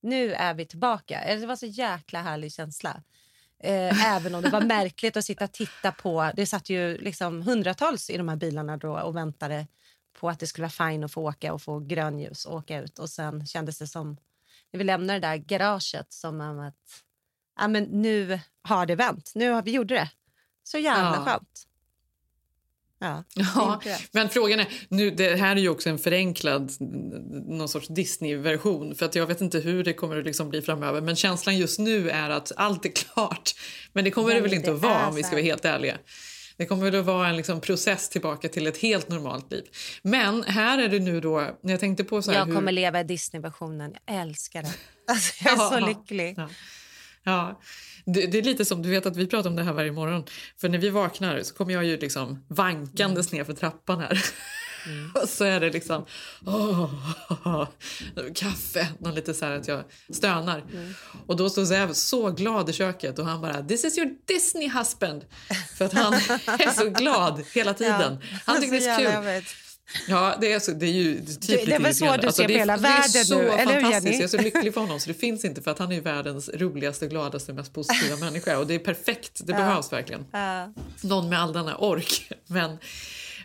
nu 0.00 0.32
är 0.34 0.54
vi 0.54 0.66
tillbaka. 0.66 1.36
Det 1.40 1.46
var 1.46 1.56
så 1.56 1.66
jäkla 1.66 2.22
härlig 2.22 2.52
känsla. 2.52 3.02
Eh, 3.58 4.06
även 4.16 4.34
om 4.34 4.42
det 4.42 4.50
var 4.50 4.60
märkligt 4.60 5.16
att 5.16 5.24
sitta 5.24 5.44
och 5.44 5.52
titta 5.52 5.92
på, 5.92 6.30
det 6.36 6.46
satt 6.46 6.70
ju 6.70 6.98
liksom 6.98 7.42
hundratals 7.42 8.10
i 8.10 8.16
de 8.16 8.28
här 8.28 8.36
bilarna 8.36 8.76
då 8.76 8.98
och 9.00 9.16
väntade 9.16 9.66
på 10.20 10.28
att 10.28 10.40
det 10.40 10.46
skulle 10.46 10.68
vara 10.76 10.90
fine 10.90 11.04
att 11.04 11.12
få 11.12 11.28
åka 11.28 11.52
och 11.52 11.62
få 11.62 11.78
grönljus 11.78 12.44
och 12.44 12.56
åka 12.56 12.78
ut 12.80 12.98
och 12.98 13.10
sen 13.10 13.46
kändes 13.46 13.78
det 13.78 13.86
som 13.86 14.16
när 14.70 14.78
vi 14.78 14.84
lämnade 14.84 15.18
det 15.18 15.26
där 15.28 15.36
garaget 15.36 16.12
som 16.12 16.40
om 16.40 16.60
att 16.60 17.02
ja, 17.58 17.68
men 17.68 17.84
nu 17.84 18.40
har 18.62 18.86
det 18.86 18.94
vänt. 18.94 19.32
Nu 19.34 19.50
har 19.50 19.62
vi 19.62 19.70
gjort 19.70 19.88
det. 19.88 20.10
Så 20.62 20.78
jävla 20.78 21.14
Ja. 21.16 21.24
skönt. 21.24 21.66
Ja, 23.02 23.24
Ja, 23.34 23.80
men 24.12 24.28
frågan 24.28 24.60
är, 24.60 24.66
nu, 24.88 25.10
det 25.10 25.36
här 25.36 25.56
är 25.56 25.60
ju 25.60 25.68
också 25.68 25.88
en 25.90 25.98
förenklad 25.98 26.72
någon 27.48 27.68
sorts 27.68 27.88
Disney-version 27.88 28.94
för 28.94 29.06
att 29.06 29.14
jag 29.14 29.26
vet 29.26 29.40
inte 29.40 29.58
hur 29.58 29.84
det 29.84 29.92
kommer 29.92 30.16
att 30.18 30.24
liksom 30.24 30.48
bli 30.50 30.62
framöver 30.62 31.00
men 31.00 31.16
känslan 31.16 31.56
just 31.58 31.78
nu 31.78 32.10
är 32.10 32.30
att 32.30 32.52
allt 32.56 32.84
är 32.84 32.92
klart. 32.92 33.54
Men 33.92 34.04
det 34.04 34.10
kommer 34.10 34.28
det 34.28 34.34
Nej, 34.34 34.42
väl 34.42 34.54
inte 34.54 34.70
det 34.70 34.74
att 34.76 34.82
vara 34.82 35.08
om 35.08 35.14
vi 35.14 35.22
så 35.22 35.26
ska 35.26 35.36
vara 35.36 35.44
helt 35.44 35.64
ärliga. 35.64 35.98
Det 36.56 36.66
kommer 36.66 36.84
väl 36.90 37.00
att 37.00 37.06
vara 37.06 37.28
en 37.28 37.36
liksom 37.36 37.60
process 37.60 38.08
tillbaka 38.08 38.48
till 38.48 38.66
ett 38.66 38.76
helt 38.78 39.08
normalt 39.08 39.52
liv. 39.52 39.64
Men 40.02 40.42
här 40.42 40.78
är 40.78 40.88
det 40.88 40.98
nu 40.98 41.20
då, 41.20 41.58
när 41.62 41.72
jag 41.72 41.80
tänkte 41.80 42.04
på 42.04 42.22
så 42.22 42.32
Jag 42.32 42.46
hur... 42.46 42.54
kommer 42.54 42.72
leva 42.72 43.00
i 43.00 43.04
Disney-versionen. 43.04 43.94
Jag 44.06 44.16
älskar 44.20 44.62
det. 44.62 44.72
Alltså, 45.08 45.44
jag 45.44 45.52
är 45.52 45.56
så 45.56 45.78
Ja. 45.80 45.86
lycklig. 45.86 46.34
Ja. 46.38 46.48
Ja, 47.24 47.60
det, 48.04 48.26
det 48.26 48.38
är 48.38 48.42
lite 48.42 48.64
som, 48.64 48.82
du 48.82 48.90
vet 48.90 49.06
att 49.06 49.16
vi 49.16 49.26
pratar 49.26 49.50
om 49.50 49.56
det 49.56 49.62
här 49.62 49.72
varje 49.72 49.92
morgon. 49.92 50.24
För 50.60 50.68
när 50.68 50.78
vi 50.78 50.90
vaknar 50.90 51.42
så 51.42 51.54
kommer 51.54 51.74
jag 51.74 51.84
ju 51.84 51.96
liksom 51.96 52.44
vankandes 52.48 53.32
ner 53.32 53.44
för 53.44 53.52
trappan 53.52 54.00
här. 54.00 54.24
Och 55.22 55.28
så 55.28 55.44
är 55.44 55.60
det 55.60 55.70
liksom 55.70 56.06
åh, 56.46 57.68
kaffe, 58.34 58.88
någon 58.98 59.14
lite 59.14 59.34
så 59.34 59.44
här 59.44 59.52
att 59.52 59.68
jag 59.68 59.84
stönar. 60.10 60.64
Och 61.26 61.36
då 61.36 61.50
står 61.50 61.64
Zev 61.64 61.92
så 61.92 62.30
glad 62.30 62.70
i 62.70 62.72
köket 62.72 63.18
och 63.18 63.26
han 63.26 63.40
bara 63.40 63.62
“This 63.62 63.84
is 63.84 63.98
your 63.98 64.10
Disney 64.26 64.68
husband”. 64.68 65.24
För 65.78 65.84
att 65.84 65.92
han 65.92 66.14
är 66.46 66.70
så 66.70 66.90
glad 66.90 67.42
hela 67.54 67.74
tiden. 67.74 68.18
Han 68.46 68.60
tycker 68.60 68.80
det 68.80 68.86
är 68.86 68.96
så 68.96 69.02
kul. 69.02 69.44
Ja, 70.08 70.34
det 70.40 70.52
är, 70.52 70.58
så, 70.60 70.70
det 70.70 70.86
är 70.86 70.90
ju 70.92 71.20
typ 71.20 71.40
Det- 71.40 71.64
det 71.66 71.74
är 71.74 71.80
väl 71.80 71.94
så 71.94 72.16
du 72.16 72.32
ser 72.32 72.42
det 72.42 72.48
på 72.48 72.52
är, 72.52 72.58
hela 72.58 72.76
det 72.76 72.88
är 72.88 72.92
världen 72.92 73.24
så 73.24 73.38
nu, 73.38 73.48
eller 73.48 73.74
hur, 73.74 73.80
fantastiskt. 73.80 74.04
Jenny? 74.04 74.16
Jag 74.16 74.22
är 74.24 74.28
så 74.28 74.38
lycklig 74.38 74.74
för 74.74 74.80
honom 74.80 75.00
så 75.00 75.08
det 75.08 75.14
finns 75.14 75.44
inte 75.44 75.62
för 75.62 75.70
att 75.70 75.78
han 75.78 75.92
är 75.92 76.00
världens 76.00 76.48
roligaste, 76.54 77.06
gladaste, 77.06 77.52
mest 77.52 77.72
positiva 77.72 78.16
människa 78.20 78.58
och 78.58 78.66
det 78.66 78.74
är 78.74 78.78
perfekt. 78.78 79.40
Det 79.46 79.52
Ja. 79.52 79.58
behövs 79.58 79.92
verkligen. 79.92 80.26
Ja. 80.32 80.72
Någon 81.02 81.28
med 81.28 81.40
all 81.40 81.52
denna 81.52 81.76
ork. 81.76 82.28
Men, 82.46 82.78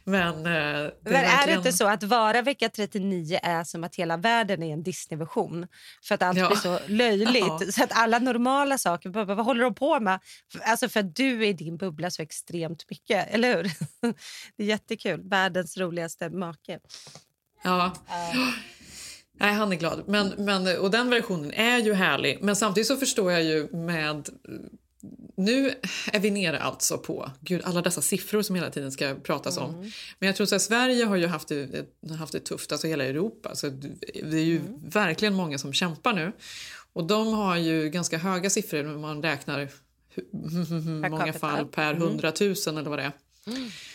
men, 0.07 0.37
eh, 0.37 0.43
det 0.43 0.49
är 0.49 0.91
Men 1.03 1.13
är 1.13 1.21
det 1.21 1.27
verkligen- 1.27 1.57
inte 1.59 1.71
så 1.73 1.87
att 1.87 2.03
vara 2.03 2.41
vecka 2.41 2.69
39 2.69 3.39
är 3.43 3.63
som 3.63 3.83
att 3.83 3.95
hela 3.95 4.17
världen 4.17 4.63
är 4.63 4.73
en 4.73 4.83
Disney-version? 4.83 5.67
För 6.03 6.15
att 6.15 6.21
allt 6.21 6.37
Ja. 6.37 6.47
blir 6.47 6.57
så 6.57 6.79
löjligt. 6.87 7.37
Ja. 7.47 7.59
Så 7.71 7.83
att 7.83 7.91
alla 7.91 8.19
normala 8.19 8.77
saker, 8.77 9.09
bara, 9.09 9.25
vad 9.25 9.45
håller 9.45 9.63
de 9.63 9.75
på 9.75 9.99
med? 9.99 10.19
Alltså 10.61 10.89
för 10.89 10.99
att 10.99 11.15
du 11.15 11.43
är 11.43 11.47
i 11.49 11.53
din 11.53 11.77
bubbla 11.77 12.11
så 12.11 12.21
extremt 12.21 12.89
mycket, 12.89 13.27
eller 13.33 13.55
hur? 13.57 13.63
Det 14.57 14.63
är 14.63 14.67
jättekul. 14.67 15.21
Världens 15.29 15.77
roligaste 15.77 16.29
make. 16.29 16.79
Ja. 17.63 17.93
Nej, 19.39 19.53
han 19.53 19.71
är 19.71 19.75
glad. 19.75 20.03
Men, 20.07 20.33
men, 20.37 20.77
och 20.79 20.91
den 20.91 21.09
versionen 21.09 21.51
är 21.53 21.77
ju 21.77 21.93
härlig. 21.93 22.39
Men 22.41 22.55
samtidigt 22.55 22.87
så 22.87 22.97
förstår 22.97 23.31
jag 23.31 23.43
ju 23.43 23.67
med... 23.73 24.29
Nu 25.35 25.73
är 26.13 26.19
vi 26.19 26.31
nere 26.31 26.59
alltså 26.59 26.97
på 26.97 27.31
gud, 27.41 27.61
alla 27.65 27.81
dessa 27.81 28.01
siffror 28.01 28.41
som 28.41 28.55
hela 28.55 28.69
tiden 28.69 28.91
ska 28.91 29.15
pratas 29.15 29.57
om. 29.57 29.91
Men 30.19 30.27
jag 30.27 30.35
tror 30.35 30.53
att 30.53 30.61
Sverige 30.61 31.05
har 31.05 31.15
ju 31.15 31.27
haft 31.27 31.47
det, 31.47 31.85
haft 32.19 32.33
det 32.33 32.39
tufft, 32.39 32.71
alltså 32.71 32.87
hela 32.87 33.03
Europa. 33.05 33.55
Så 33.55 33.69
det 34.23 34.37
är 34.37 34.43
ju 34.43 34.61
verkligen 34.85 35.33
många 35.33 35.57
som 35.57 35.73
kämpar 35.73 36.13
nu. 36.13 36.31
Och 36.93 37.03
de 37.07 37.33
har 37.33 37.57
ju 37.57 37.89
ganska 37.89 38.17
höga 38.17 38.49
siffror 38.49 38.83
när 38.83 38.97
man 38.97 39.23
räknar 39.23 39.69
hur 40.15 41.09
många 41.09 41.33
fall 41.33 41.65
per 41.65 41.91
Mm. 41.93 42.01
hundratusen 42.01 42.77
eller 42.77 42.89
vad 42.89 42.99
det 42.99 43.03
är. 43.03 43.11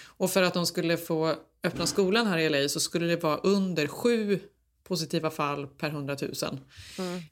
Och 0.07 0.31
för 0.31 0.43
att 0.43 0.55
de 0.55 0.67
skulle 0.67 0.97
få 0.97 1.35
öppna 1.65 1.87
skolan 1.87 2.27
här 2.27 2.39
i 2.39 2.49
LA 2.49 2.69
så 2.69 2.81
skulle 2.81 3.07
det 3.07 3.23
vara 3.23 3.37
under 3.37 3.87
sju 3.87 4.41
positiva 4.85 5.31
fall 5.31 5.67
per 5.67 5.89
100 5.89 6.17
000. 6.43 6.61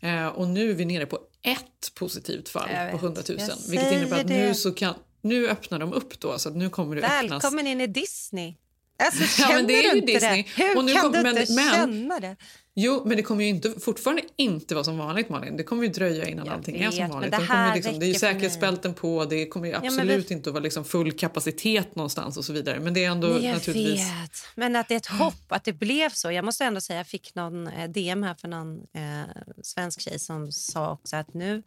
Eh, 0.01 0.27
och 0.27 0.49
nu 0.49 0.71
är 0.71 0.75
vi 0.75 0.85
nere 0.85 1.07
på 1.07 1.19
ett 1.43 1.95
positivt 1.95 2.49
fall 2.49 2.69
Mm. 2.71 2.91
På 2.91 2.97
vet. 2.97 3.03
100 3.05 3.23
000. 3.29 3.39
Jag 3.49 3.71
Vilket 3.71 3.93
innebär 3.93 4.21
att 4.21 4.27
nu, 4.29 4.55
så 4.55 4.73
kan, 4.73 4.95
nu 5.23 5.49
öppnar 5.49 5.79
de 5.79 5.93
upp 5.93 6.21
då 6.21 6.39
så 6.39 6.49
att 6.49 6.57
nu 6.57 6.71
kommer 6.71 6.97
det 6.97 7.03
öppnas. 7.03 7.31
Välkommen 7.45 7.67
in 7.67 7.81
i 7.81 7.87
Disney. 7.87 8.55
Alltså, 9.03 9.23
Ja, 9.23 9.27
känner 9.49 9.55
men 9.55 9.67
det 9.67 9.87
är 9.87 9.93
du 9.93 9.99
inte 9.99 10.13
Disney. 10.13 10.43
det? 10.57 10.63
Hur 10.65 10.77
Och 10.77 10.85
nu 10.85 10.93
kan 10.93 11.03
kom- 11.03 11.13
du 11.13 11.19
inte 11.41 11.53
men- 11.53 11.75
känna 11.75 12.21
det? 12.21 12.37
Jo, 12.75 13.03
men 13.07 13.17
det 13.17 13.23
kommer 13.23 13.45
ju 13.45 13.51
inte, 13.51 13.81
fortfarande 13.81 14.23
inte 14.37 14.75
vara 14.75 14.85
som 14.85 14.99
vanligt 14.99 15.29
Malin. 15.29 15.57
Det 15.57 15.63
kommer 15.63 15.83
ju 15.83 15.89
dröja 15.89 16.29
innan 16.29 16.47
Jag 16.47 16.55
allting 16.55 16.77
är 16.77 16.85
vet, 16.85 16.95
som 16.95 17.03
men 17.03 17.11
vanligt. 17.11 17.31
det 17.31 17.37
här 17.37 17.75
liksom, 17.75 17.99
det 17.99 18.07
är 18.07 18.09
ju 18.09 18.15
säkerhetsbälten 18.15 18.95
på, 18.95 19.25
det 19.25 19.47
kommer 19.47 19.69
ju 19.69 19.75
absolut 19.75 20.31
vi- 20.31 20.35
inte 20.35 20.51
att 20.51 20.55
vara 20.55 20.63
liksom 20.63 20.85
full 20.85 21.13
kapacitet 21.13 21.97
någonstans 21.97 22.37
och 22.37 22.45
så 22.45 22.53
vidare. 22.53 22.81
Men 22.81 22.95
det 22.95 23.05
är 23.05 23.11
ändå 23.11 23.29
Nej, 23.29 23.45
jag 23.45 23.53
naturligtvis... 23.55 24.01
vet. 24.01 24.31
Men 24.55 24.77
att 24.77 24.89
det 24.89 24.95
är 24.95 24.97
ett 24.97 25.07
hopp 25.07 25.35
att 25.49 25.65
det 25.65 25.73
blev 25.73 26.11
så. 26.11 26.31
Jag 26.33 26.45
måste 26.45 26.65
ändå 26.65 26.81
säga, 26.81 26.97
jag 26.99 27.07
fick 27.07 27.35
någon 27.35 27.67
eh, 27.69 27.89
DM 27.91 28.23
här 28.23 28.35
för 28.35 28.49
någon 28.49 28.77
eh, 28.77 29.21
svensk 29.63 30.01
tjej 30.01 30.19
som 30.19 30.53
sa 30.53 30.93
också 30.93 31.17
att 31.17 31.35
nu 31.35 31.63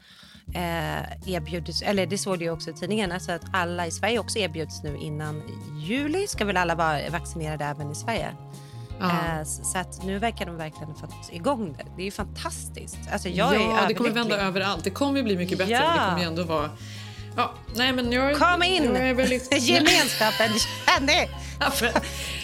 eh, 0.55 1.29
erbjuds, 1.33 1.81
eller 1.81 2.05
det 2.05 2.17
såg 2.17 2.39
du 2.39 2.49
också 2.49 2.69
i 2.69 2.73
tidningen, 2.73 3.11
alltså 3.11 3.31
att 3.31 3.43
alla 3.53 3.87
i 3.87 3.91
Sverige 3.91 4.19
också 4.19 4.39
erbjuds 4.39 4.83
nu 4.83 4.97
innan 4.97 5.41
juli 5.87 6.27
ska 6.27 6.45
väl 6.45 6.57
alla 6.57 6.75
vara 6.75 7.09
vaccinerade 7.09 7.65
även 7.65 7.91
i 7.91 7.95
Sverige. 7.95 8.35
Ja. 8.99 9.09
Eh, 9.09 9.43
så 9.43 9.77
att 9.77 10.03
nu 10.03 10.19
verkar 10.19 10.45
de 10.45 10.57
verkligen 10.57 10.87
ha 10.87 10.95
fått 10.95 11.29
igång 11.33 11.75
det. 11.77 11.83
Det 11.95 12.01
är 12.01 12.05
ju 12.05 12.11
fantastiskt. 12.11 12.97
Alltså 13.11 13.29
jag 13.29 13.55
är 13.55 13.59
ja, 13.59 13.85
det 13.87 13.93
kommer 13.93 14.09
vända 14.09 14.37
överallt. 14.37 14.83
Det 14.83 14.89
kommer 14.89 15.17
ju 15.17 15.23
bli 15.23 15.37
mycket 15.37 15.57
bättre. 15.57 15.73
Ja. 15.73 15.79
Det 15.93 16.09
kommer 16.09 16.19
ju 16.19 16.27
ändå 16.27 16.43
vara... 16.43 16.69
Ja, 17.37 17.51
nej 17.75 17.93
men 17.93 18.11
jag, 18.11 18.37
Kom 18.37 18.63
in! 18.63 18.83
Jag 18.95 19.09
är 19.09 19.13
väldigt... 19.13 19.53
Gemenskapen, 19.61 20.51
Jenny! 20.87 21.27
Ja, 21.59 21.71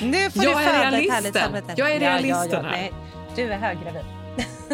Nu 0.01 0.31
får 0.31 0.43
Jag 0.43 0.57
du 0.57 0.61
är 0.63 0.73
realisten. 0.73 1.11
härligt 1.11 1.35
samvete. 1.35 1.73
Jag 1.77 1.91
är 1.91 1.99
realisten 1.99 2.65
här. 2.65 2.71
Nej, 2.71 2.93
du 3.35 3.53
är 3.53 3.57
höggravid. 3.57 4.05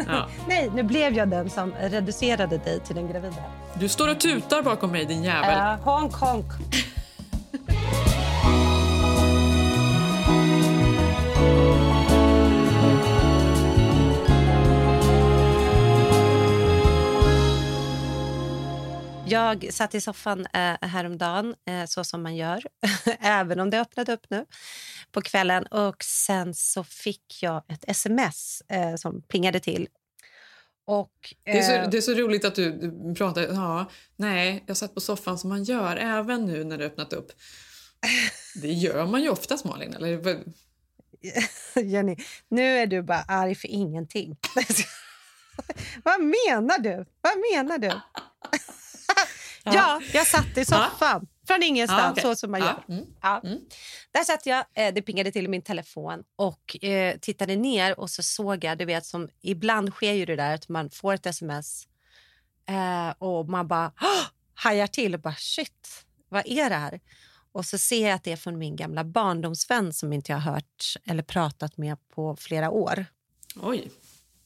Ja. 0.08 0.28
Nej, 0.48 0.72
nu 0.76 0.84
blev 0.84 1.14
jag 1.14 1.30
den 1.30 1.50
som 1.50 1.74
reducerade 1.80 2.58
dig 2.58 2.80
till 2.80 2.96
den 2.96 3.08
gravida. 3.08 3.44
Du 3.74 3.90
står 3.90 4.12
och 4.12 4.20
tutar 4.20 4.62
bakom 4.62 4.92
mig 4.92 5.06
din 5.06 5.24
jävel. 5.24 5.58
Uh, 5.58 5.84
honk, 5.84 6.14
honk. 6.14 6.46
Jag 19.28 19.74
satt 19.74 19.96
i 19.96 20.02
soffan 20.02 20.40
eh, 20.54 20.76
häromdagen, 20.82 21.56
eh, 21.68 21.86
så 21.86 22.04
som 22.04 22.24
man 22.24 22.36
gör, 22.36 22.64
även 23.20 23.60
om 23.60 23.70
det 23.70 23.82
öppnade 23.82 24.14
upp 24.14 24.30
nu 24.30 24.46
på 25.12 25.22
kvällen. 25.22 25.66
Och 25.66 26.04
Sen 26.04 26.54
så 26.54 26.84
fick 26.84 27.40
jag 27.42 27.64
ett 27.68 27.86
sms 27.88 28.62
eh, 28.68 28.96
som 28.96 29.22
pingade 29.22 29.60
till. 29.60 29.88
Och, 30.88 31.34
Det, 31.44 31.52
är 31.52 31.80
eh, 31.80 31.84
så, 31.84 31.90
det 31.92 31.98
är 31.98 32.02
så 32.02 32.14
roligt 32.14 32.46
att 32.46 32.56
du 32.56 32.72
du 32.72 33.16
pratar... 33.16 33.42
Ja, 33.42 33.86
nej, 34.16 34.64
jag 34.68 34.78
satt 34.78 34.94
på 34.94 35.02
soffan 35.02 35.38
som 35.38 35.50
man 35.50 35.64
gör 35.64 35.96
även 35.98 36.46
nu 36.46 36.64
när 36.64 36.78
det 36.78 36.86
öppnat 36.86 37.14
upp. 37.14 37.32
Det 38.62 38.72
gör 38.72 39.06
man 39.06 39.22
ju 39.22 39.30
oftast 39.30 39.66
Malin. 39.66 39.94
Eller? 39.94 40.44
Jenny, 41.84 42.16
nu 42.48 42.78
är 42.78 42.88
du 42.88 43.02
bara 43.02 43.22
arg 43.22 43.56
för 43.56 43.68
ingenting. 43.68 44.38
Vad 46.04 46.20
menar 46.20 46.80
du? 46.80 47.06
Vad 47.22 47.34
menar 47.52 47.78
du? 47.78 47.92
Ja, 49.66 50.02
jag 50.14 50.28
satt 50.28 50.58
i 50.58 50.66
soffan. 50.66 51.28
Från 51.48 51.64
ingenstans, 51.64 52.02
Ah, 52.02 52.12
okej. 52.12 52.22
så 52.24 52.36
som 52.36 52.52
man 52.52 52.60
gör. 52.60 52.84
mm, 52.90 53.06
Ja. 53.22 53.42
Där 54.12 54.24
satt 54.24 54.46
jag, 54.46 54.66
eh, 54.74 54.94
det 54.94 55.02
pingade 55.02 55.32
till 55.32 55.46
i 55.46 55.48
min 55.48 55.62
telefon 55.62 56.24
och 56.36 56.84
eh, 56.84 57.18
tittade 57.18 57.56
ner 57.56 58.00
och 58.00 58.10
så 58.10 58.24
såg 58.24 58.64
jag, 58.64 58.78
du 58.78 58.86
vet 58.86 59.06
som 59.06 59.30
ibland 59.42 59.90
sker 59.94 60.14
ju 60.14 60.26
det 60.26 60.36
där 60.36 60.54
att 60.56 60.70
man 60.70 60.90
får 60.90 61.14
ett 61.14 61.26
sms 61.26 61.88
eh, 62.70 63.10
och 63.18 63.50
man 63.50 63.68
bara 63.68 63.92
hajar 64.54 64.88
till 64.88 65.14
och 65.14 65.20
bara 65.22 65.36
shit, 65.38 66.06
vad 66.30 66.44
är 66.48 66.70
det 66.70 66.76
här? 66.76 67.00
Och 67.52 67.66
så 67.66 67.78
ser 67.78 68.08
jag 68.08 68.16
att 68.16 68.24
det 68.24 68.32
är 68.32 68.38
från 68.38 68.58
min 68.58 68.76
gamla 68.76 69.04
barndomsvän 69.04 69.94
som 69.94 70.14
inte 70.14 70.32
jag 70.32 70.40
har 70.40 70.52
hört 70.54 70.94
eller 71.06 71.24
pratat 71.24 71.78
med 71.78 71.98
på 72.10 72.36
flera 72.36 72.70
år. 72.70 73.06
Oj, 73.56 73.92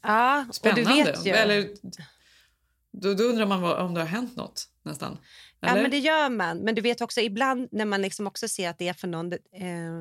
Ja, 0.01 0.45
spännande. 0.51 0.81
och 0.91 0.97
du 0.97 1.03
vet 1.03 1.25
ju. 1.25 1.31
Eller, 1.31 1.69
då, 2.91 3.13
då 3.13 3.23
undrar 3.23 3.45
man 3.45 3.61
vad, 3.61 3.79
om 3.79 3.93
det 3.93 3.99
har 4.01 4.07
hänt 4.07 4.35
något 4.35 4.67
nästan. 4.83 5.17
Eller? 5.61 5.75
Ja, 5.75 5.81
men 5.81 5.91
det 5.91 5.97
gör 5.99 6.29
man. 6.29 6.57
Men 6.57 6.75
du 6.75 6.81
vet 6.81 7.01
också 7.01 7.21
ibland 7.21 7.67
när 7.71 7.85
man 7.85 8.01
liksom 8.01 8.27
också 8.27 8.47
ser 8.47 8.69
att 8.69 8.77
det 8.77 8.87
är 8.87 8.93
för 8.93 9.07
någon, 9.07 9.33
eh, 9.33 9.39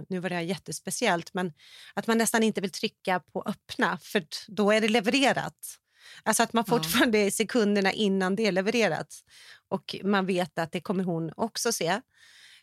nu 0.09 0.19
var 0.19 0.29
det 0.29 0.35
här 0.35 0.43
jättespeciellt, 0.43 1.35
men 1.35 1.53
att 1.95 2.07
man 2.07 2.19
nästan 2.19 2.43
inte 2.43 2.61
vill 2.61 2.71
trycka 2.71 3.21
på 3.21 3.43
öppna 3.47 3.99
för 3.99 4.25
då 4.47 4.73
är 4.73 4.81
det 4.81 4.89
levererat. 4.89 5.79
Alltså 6.23 6.43
att 6.43 6.53
man 6.53 6.65
fortfarande 6.65 7.19
är 7.19 7.31
sekunderna 7.31 7.93
innan 7.93 8.37
det 8.37 8.47
är 8.47 8.53
levererat 8.53 9.25
och 9.69 9.97
man 10.05 10.27
vet 10.27 10.59
att 10.59 10.73
det 10.73 10.81
kommer 10.81 11.05
hon 11.05 11.33
också 11.37 11.73
se. 11.73 12.01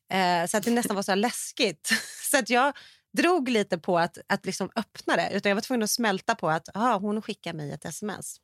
Eh, 0.10 0.46
så 0.48 0.58
att 0.58 0.64
det 0.64 0.72
nästan 0.72 0.96
var 0.96 1.04
så 1.04 1.16
läskigt. 1.16 1.90
Så 2.32 2.38
att 2.38 2.50
jag 2.50 2.74
drog 3.14 3.50
lite 3.50 3.78
på 3.78 4.00
att, 4.00 4.18
att 4.28 4.46
liksom 4.46 4.70
öppna 4.76 5.16
det, 5.16 5.30
utan 5.34 5.50
jag 5.50 5.56
var 5.56 5.62
tvungen 5.62 5.84
att 5.84 5.92
smälta 5.92 6.36
på 6.36 6.50
att 6.50 6.76
aha, 6.76 6.98
hon 6.98 7.22
skickar 7.22 7.54
mig 7.54 7.72
ett 7.72 7.86
sms. 7.86 8.38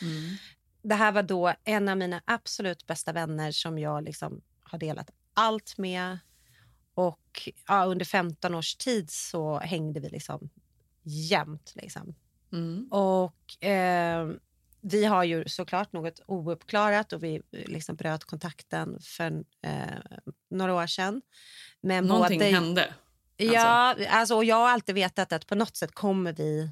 Mm. 0.00 0.36
Det 0.84 0.94
här 0.94 1.12
var 1.12 1.22
då 1.22 1.54
en 1.64 1.88
av 1.88 1.96
mina 1.96 2.22
absolut 2.24 2.86
bästa 2.86 3.12
vänner 3.12 3.52
som 3.52 3.78
jag 3.78 4.04
liksom 4.04 4.40
har 4.62 4.78
delat 4.78 5.10
allt 5.34 5.78
med. 5.78 6.18
Och 6.94 7.48
ja, 7.68 7.84
under 7.84 8.04
15 8.04 8.54
års 8.54 8.76
tid 8.76 9.10
så 9.10 9.58
hängde 9.58 10.00
vi 10.00 10.08
liksom 10.08 10.50
jämt. 11.02 11.72
Liksom. 11.74 12.14
Mm. 12.52 12.88
Och 12.90 13.64
eh, 13.64 14.28
vi 14.80 15.04
har 15.04 15.24
ju 15.24 15.48
såklart 15.48 15.92
något 15.92 16.20
ouppklarat 16.26 17.12
och 17.12 17.22
vi 17.22 17.42
liksom 17.50 17.96
bröt 17.96 18.24
kontakten 18.24 18.98
för 19.00 19.44
eh, 19.62 20.20
några 20.50 20.74
år 20.74 20.86
sedan. 20.86 21.22
Men 21.80 22.04
Någonting 22.04 22.38
både, 22.38 22.50
hände. 22.50 22.94
Ja, 23.36 23.96
alltså, 24.08 24.36
och 24.36 24.44
jag 24.44 24.56
har 24.56 24.68
alltid 24.68 24.94
vetat 24.94 25.32
att 25.32 25.46
på 25.46 25.54
något 25.54 25.76
sätt 25.76 25.94
kommer 25.94 26.32
vi... 26.32 26.70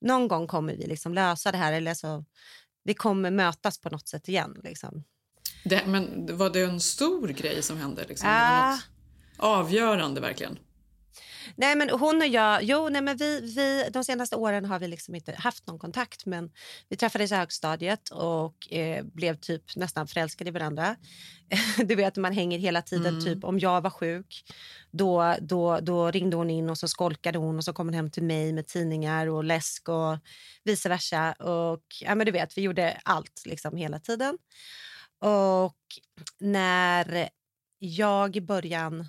Någon 0.00 0.28
gång 0.28 0.46
kommer 0.46 0.76
vi 0.76 0.86
liksom 0.86 1.14
lösa 1.14 1.52
det 1.52 1.58
här. 1.58 1.72
Eller 1.72 1.94
så, 1.94 2.24
vi 2.82 2.94
kommer 2.94 3.30
mötas 3.30 3.80
på 3.80 3.90
något 3.90 4.08
sätt 4.08 4.28
igen. 4.28 4.60
Liksom. 4.64 5.04
Det, 5.64 5.86
men 5.86 6.26
var 6.36 6.50
det 6.50 6.60
en 6.60 6.80
stor 6.80 7.28
grej 7.28 7.62
som 7.62 7.76
hände? 7.76 8.04
Liksom? 8.08 8.28
Något 8.28 8.80
avgörande 9.36 10.20
verkligen. 10.20 10.58
Nej, 11.56 11.76
men 11.76 11.90
hon 11.90 12.20
och 12.20 12.26
jag, 12.26 12.62
jo, 12.62 12.88
nej, 12.88 13.02
men 13.02 13.16
vi, 13.16 13.40
vi, 13.40 13.88
de 13.92 14.04
senaste 14.04 14.36
åren 14.36 14.64
har 14.64 14.78
vi 14.78 14.88
liksom 14.88 15.14
inte 15.14 15.32
haft 15.32 15.66
någon 15.66 15.78
kontakt 15.78 16.26
men 16.26 16.50
vi 16.88 16.96
träffades 16.96 17.32
i 17.32 17.34
högstadiet 17.34 18.08
och 18.08 18.72
eh, 18.72 19.04
blev 19.04 19.36
typ 19.36 19.76
nästan 19.76 20.06
förälskade 20.06 20.48
i 20.48 20.52
varandra. 20.52 20.96
du 21.84 21.94
vet, 21.94 22.16
man 22.16 22.32
hänger 22.32 22.58
hela 22.58 22.82
tiden. 22.82 23.14
Mm. 23.14 23.24
Typ 23.24 23.44
om 23.44 23.58
jag 23.58 23.80
var 23.80 23.90
sjuk, 23.90 24.44
då, 24.90 25.36
då, 25.40 25.80
då 25.80 26.10
ringde 26.10 26.36
hon 26.36 26.50
in 26.50 26.70
och 26.70 26.78
så 26.78 26.88
skolkade 26.88 27.38
hon 27.38 27.56
och 27.56 27.64
så 27.64 27.72
kom 27.72 27.86
hon 27.86 27.94
hem 27.94 28.10
till 28.10 28.22
mig 28.22 28.52
med 28.52 28.66
tidningar 28.66 29.26
och 29.26 29.44
läsk 29.44 29.88
och 29.88 30.18
vice 30.64 30.88
versa. 30.88 31.32
Och 31.32 31.84
ja, 32.00 32.14
men 32.14 32.26
du 32.26 32.32
vet, 32.32 32.58
vi 32.58 32.62
gjorde 32.62 33.00
allt 33.04 33.42
liksom 33.46 33.76
hela 33.76 33.98
tiden. 33.98 34.38
Och 35.20 35.76
när 36.38 37.28
jag 37.78 38.36
i 38.36 38.40
början 38.40 39.06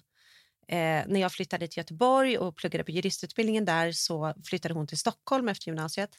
Eh, 0.72 1.04
när 1.08 1.20
jag 1.20 1.32
flyttade 1.32 1.68
till 1.68 1.78
Göteborg 1.78 2.38
och 2.38 2.56
pluggade 2.56 2.84
på 2.84 2.92
juristutbildningen 2.92 3.66
där 3.66 3.92
så 3.92 4.34
flyttade 4.44 4.74
hon 4.74 4.88
till 4.88 4.98
Stockholm 4.98 5.50
efter 5.50 5.68
gymnasiet. 5.68 6.10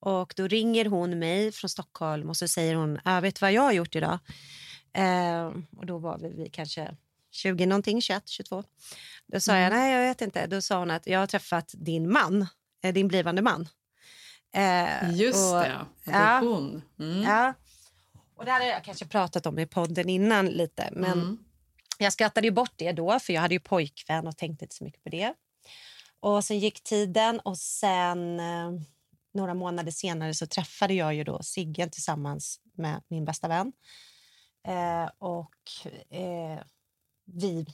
Och 0.00 0.32
då 0.36 0.46
ringer 0.46 0.84
hon 0.84 1.18
mig 1.18 1.52
från 1.52 1.68
Stockholm 1.70 2.28
och 2.28 2.36
så 2.36 2.48
säger 2.48 2.74
hon, 2.74 2.98
jag 3.04 3.20
vet 3.20 3.34
du 3.34 3.38
vad 3.40 3.52
jag 3.52 3.62
har 3.62 3.72
gjort 3.72 3.96
idag? 3.96 4.18
Eh, 4.92 5.46
och 5.76 5.86
då 5.86 5.98
var 5.98 6.18
vi, 6.18 6.32
vi 6.42 6.48
kanske 6.50 6.96
20 7.30 7.66
någonting, 7.66 8.00
21, 8.02 8.28
22. 8.28 8.64
Då 9.26 9.40
sa 9.40 9.56
jag, 9.58 9.72
nej 9.72 9.92
jag 9.94 10.00
vet 10.08 10.20
inte. 10.20 10.46
Då 10.46 10.62
sa 10.62 10.78
hon 10.78 10.90
att 10.90 11.06
jag 11.06 11.18
har 11.20 11.26
träffat 11.26 11.74
din 11.76 12.12
man, 12.12 12.46
eh, 12.82 12.92
din 12.94 13.08
blivande 13.08 13.42
man. 13.42 13.68
Eh, 14.54 15.14
Just 15.14 15.52
och- 15.54 15.60
det, 15.60 15.86
det 16.04 16.10
är 16.10 16.40
hon. 16.40 16.82
Mm. 16.98 17.22
Ja. 17.22 17.54
Och 18.36 18.44
det 18.44 18.50
här 18.50 18.60
har 18.60 18.66
jag 18.66 18.84
kanske 18.84 19.06
pratat 19.06 19.46
om 19.46 19.58
i 19.58 19.66
podden 19.66 20.08
innan 20.08 20.46
lite. 20.46 20.88
Men 20.92 21.12
Mm 21.12 21.38
jag 22.04 22.12
skrattade 22.12 22.46
ju 22.46 22.50
bort 22.50 22.72
det 22.76 22.92
då, 22.92 23.18
för 23.18 23.32
jag 23.32 23.40
hade 23.40 23.54
ju 23.54 23.60
pojkvän 23.60 24.26
och 24.26 24.36
tänkte 24.36 24.64
inte 24.64 24.76
så 24.76 24.84
mycket 24.84 25.02
på 25.04 25.08
det. 25.08 25.34
Och 26.20 26.44
sen 26.44 26.58
gick 26.58 26.82
tiden 26.82 27.40
och 27.40 27.58
sen 27.58 28.40
eh, 28.40 28.70
några 29.34 29.54
månader 29.54 29.90
senare 29.90 30.34
så 30.34 30.46
träffade 30.46 30.94
jag 30.94 31.14
ju 31.14 31.24
då 31.24 31.42
Sigge 31.42 31.88
tillsammans 31.88 32.60
med 32.72 33.02
min 33.08 33.24
bästa 33.24 33.48
vän. 33.48 33.72
Eh, 34.68 35.10
och 35.18 35.54
eh, 36.10 36.60
vi 37.24 37.66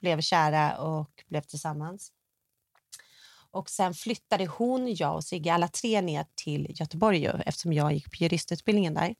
blev 0.00 0.20
kära 0.20 0.78
och 0.78 1.24
blev 1.28 1.40
tillsammans. 1.40 2.12
Och 3.58 3.70
sen 3.70 3.94
flyttade 3.94 4.46
hon, 4.46 4.94
jag 4.94 5.14
och 5.14 5.24
Sigge, 5.24 5.52
alla 5.54 5.68
tre 5.68 6.00
ner 6.00 6.24
till 6.34 6.66
Göteborg 6.80 7.18
ju, 7.18 7.32
eftersom 7.46 7.72
jag 7.72 7.92
gick 7.92 8.10
på 8.10 8.24
juristutbildningen 8.24 8.94
där 8.94 9.14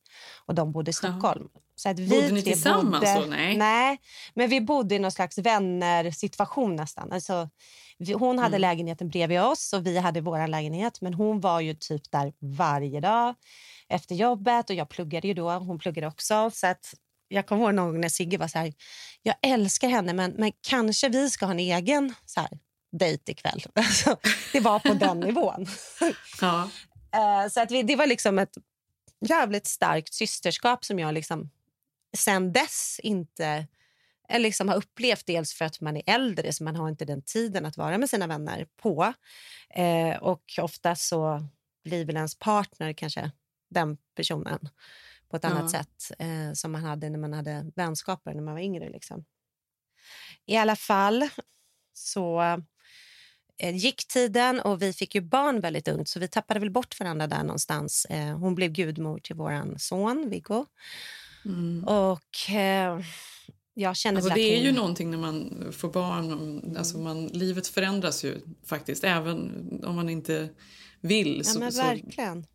och 0.46 0.54
de 0.54 0.72
bodde 0.72 0.90
i 0.90 0.92
Stockholm. 0.94 1.48
Så 1.76 1.88
att 1.88 1.98
vi 1.98 2.08
Bodde 2.08 2.30
ni 2.30 2.42
tillsammans 2.42 3.14
bodde? 3.14 3.26
Nej. 3.26 3.56
Nej, 3.56 3.98
men 4.34 4.48
vi 4.48 4.60
bodde 4.60 4.94
i 4.94 4.98
någon 4.98 5.12
slags 5.12 5.38
vänner-situation 5.38 6.76
nästan. 6.76 7.12
Alltså, 7.12 7.48
vi, 7.98 8.12
hon 8.12 8.38
hade 8.38 8.56
Mm. 8.56 8.60
lägenheten 8.60 9.08
bredvid 9.08 9.40
oss 9.40 9.72
och 9.72 9.86
vi 9.86 9.98
hade 9.98 10.20
vår 10.20 10.46
lägenhet. 10.46 11.00
Men 11.00 11.14
hon 11.14 11.40
var 11.40 11.60
ju 11.60 11.74
typ 11.74 12.10
där 12.10 12.32
varje 12.40 13.00
dag 13.00 13.34
efter 13.88 14.14
jobbet 14.14 14.70
och 14.70 14.76
jag 14.76 14.88
pluggade 14.88 15.28
ju 15.28 15.34
då. 15.34 15.50
Hon 15.50 15.78
pluggade 15.78 16.06
också. 16.06 16.50
Så 16.54 16.66
att 16.66 16.94
jag 17.28 17.46
kommer 17.46 17.64
ihåg 17.64 17.74
någon 17.74 17.86
gång 17.92 18.00
när 18.00 18.08
Sigge 18.08 18.38
var 18.38 18.48
så 18.48 18.58
här, 18.58 18.72
jag 19.22 19.34
älskar 19.42 19.88
henne 19.88 20.12
men, 20.12 20.30
men 20.38 20.52
kanske 20.68 21.08
vi 21.08 21.30
ska 21.30 21.46
ha 21.46 21.52
en 21.52 21.58
egen 21.58 22.14
så 22.26 22.40
här, 22.40 22.58
dejt 22.92 23.32
ikväll. 23.32 23.62
Alltså, 23.74 24.16
det 24.52 24.60
var 24.60 24.78
på 24.78 24.94
den 24.94 25.20
nivån. 25.26 25.66
Ja. 26.40 26.70
Eh, 27.12 27.48
så 27.50 27.60
att 27.60 27.70
vi, 27.70 27.82
det 27.82 27.96
var 27.96 28.06
liksom 28.06 28.38
ett 28.38 28.54
jävligt 29.20 29.66
starkt 29.66 30.14
systerskap 30.14 30.84
som 30.84 30.98
jag 30.98 31.14
liksom 31.14 31.50
sen 32.16 32.52
dess 32.52 33.00
inte 33.02 33.66
eh, 34.28 34.40
liksom 34.40 34.68
har 34.68 34.76
upplevt. 34.76 35.26
Dels 35.26 35.54
för 35.54 35.64
att 35.64 35.80
man 35.80 35.96
är 35.96 36.02
äldre 36.06 36.52
så 36.52 36.64
man 36.64 36.76
har 36.76 36.88
inte 36.88 37.04
den 37.04 37.22
tiden 37.22 37.66
att 37.66 37.76
vara 37.76 37.98
med 37.98 38.10
sina 38.10 38.26
vänner 38.26 38.66
på. 38.82 39.12
Eh, 39.70 40.16
och 40.16 40.42
ofta 40.60 40.96
så 40.96 41.42
blir 41.84 42.04
väl 42.04 42.16
ens 42.16 42.38
partner 42.38 42.92
kanske 42.92 43.30
den 43.70 43.96
personen 44.14 44.68
på 45.30 45.36
ett 45.36 45.42
Ja. 45.42 45.48
annat 45.50 45.70
sätt 45.70 46.12
eh, 46.18 46.52
som 46.54 46.72
man 46.72 46.84
hade 46.84 47.10
när 47.10 47.18
man 47.18 47.32
hade 47.32 47.70
vänskaper 47.76 48.34
när 48.34 48.42
man 48.42 48.54
var 48.54 48.60
yngre. 48.60 48.88
Liksom. 48.90 49.24
I 50.46 50.56
alla 50.56 50.76
fall 50.76 51.28
så 51.94 52.42
gick 53.58 54.08
tiden 54.08 54.60
och 54.60 54.82
vi 54.82 54.92
fick 54.92 55.14
ju 55.14 55.20
barn 55.20 55.60
väldigt 55.60 55.88
ungt 55.88 56.08
så 56.08 56.20
vi 56.20 56.28
tappade 56.28 56.60
väl 56.60 56.70
bort 56.70 57.00
varandra 57.00 57.26
där 57.26 57.42
någonstans. 57.42 58.04
Eh, 58.10 58.38
hon 58.38 58.54
blev 58.54 58.70
gudmor 58.72 59.18
till 59.18 59.36
våran 59.36 59.78
son 59.78 60.30
Viggo. 60.30 60.66
Mm. 61.44 61.84
Och 61.84 62.50
eh, 62.50 63.00
jag 63.74 63.96
kände 63.96 64.18
Alltså, 64.20 64.34
det 64.34 64.56
är 64.58 64.62
ju 64.62 64.72
någonting 64.72 65.10
när 65.10 65.18
man 65.18 65.66
får 65.72 65.92
barn. 65.92 66.32
om- 66.32 66.74
Alltså 66.78 66.98
man, 66.98 67.26
livet 67.26 67.66
förändras 67.66 68.24
ju 68.24 68.40
faktiskt. 68.66 69.04
Även 69.04 69.50
om 69.84 69.96
man 69.96 70.08
inte 70.08 70.48
vill 71.00 71.36
Ja, 71.36 71.44
så, 71.44 71.58
men 71.60 71.72
så 71.72 71.82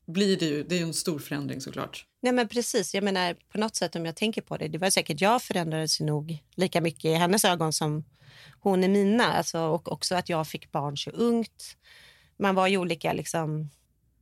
blir 0.06 0.38
det 0.38 0.46
ju 0.46 0.64
det 0.64 0.76
är 0.76 0.80
ju 0.80 0.86
en 0.86 0.94
stor 0.94 1.20
förändring 1.20 1.62
såklart. 1.62 2.06
Nej, 2.22 2.34
men 2.34 2.48
precis. 2.48 2.94
Jag 2.94 3.04
menar, 3.04 3.36
på 3.52 3.58
något 3.58 3.76
sätt 3.76 3.96
om 3.96 4.06
jag 4.06 4.16
tänker 4.16 4.42
på 4.42 4.58
det, 4.58 4.68
det 4.68 4.78
var 4.78 4.90
säkert 4.90 5.22
jag 5.22 5.42
förändrades 5.42 6.00
nog 6.00 6.38
lika 6.56 6.82
mycket 6.82 7.06
i 7.06 7.14
hennes 7.14 7.46
ögon 7.46 7.74
som 7.74 8.04
hon 8.64 8.84
i 8.84 8.88
mina. 8.88 9.34
Alltså, 9.34 9.60
och 9.60 9.92
också 9.92 10.16
att 10.16 10.30
jag 10.30 10.48
fick 10.48 10.72
barn 10.72 10.98
så 10.98 11.10
ungt. 11.10 11.78
Man 12.38 12.56
var 12.56 12.68
ju 12.68 12.78
olika 12.78 13.14
liksom, 13.14 13.70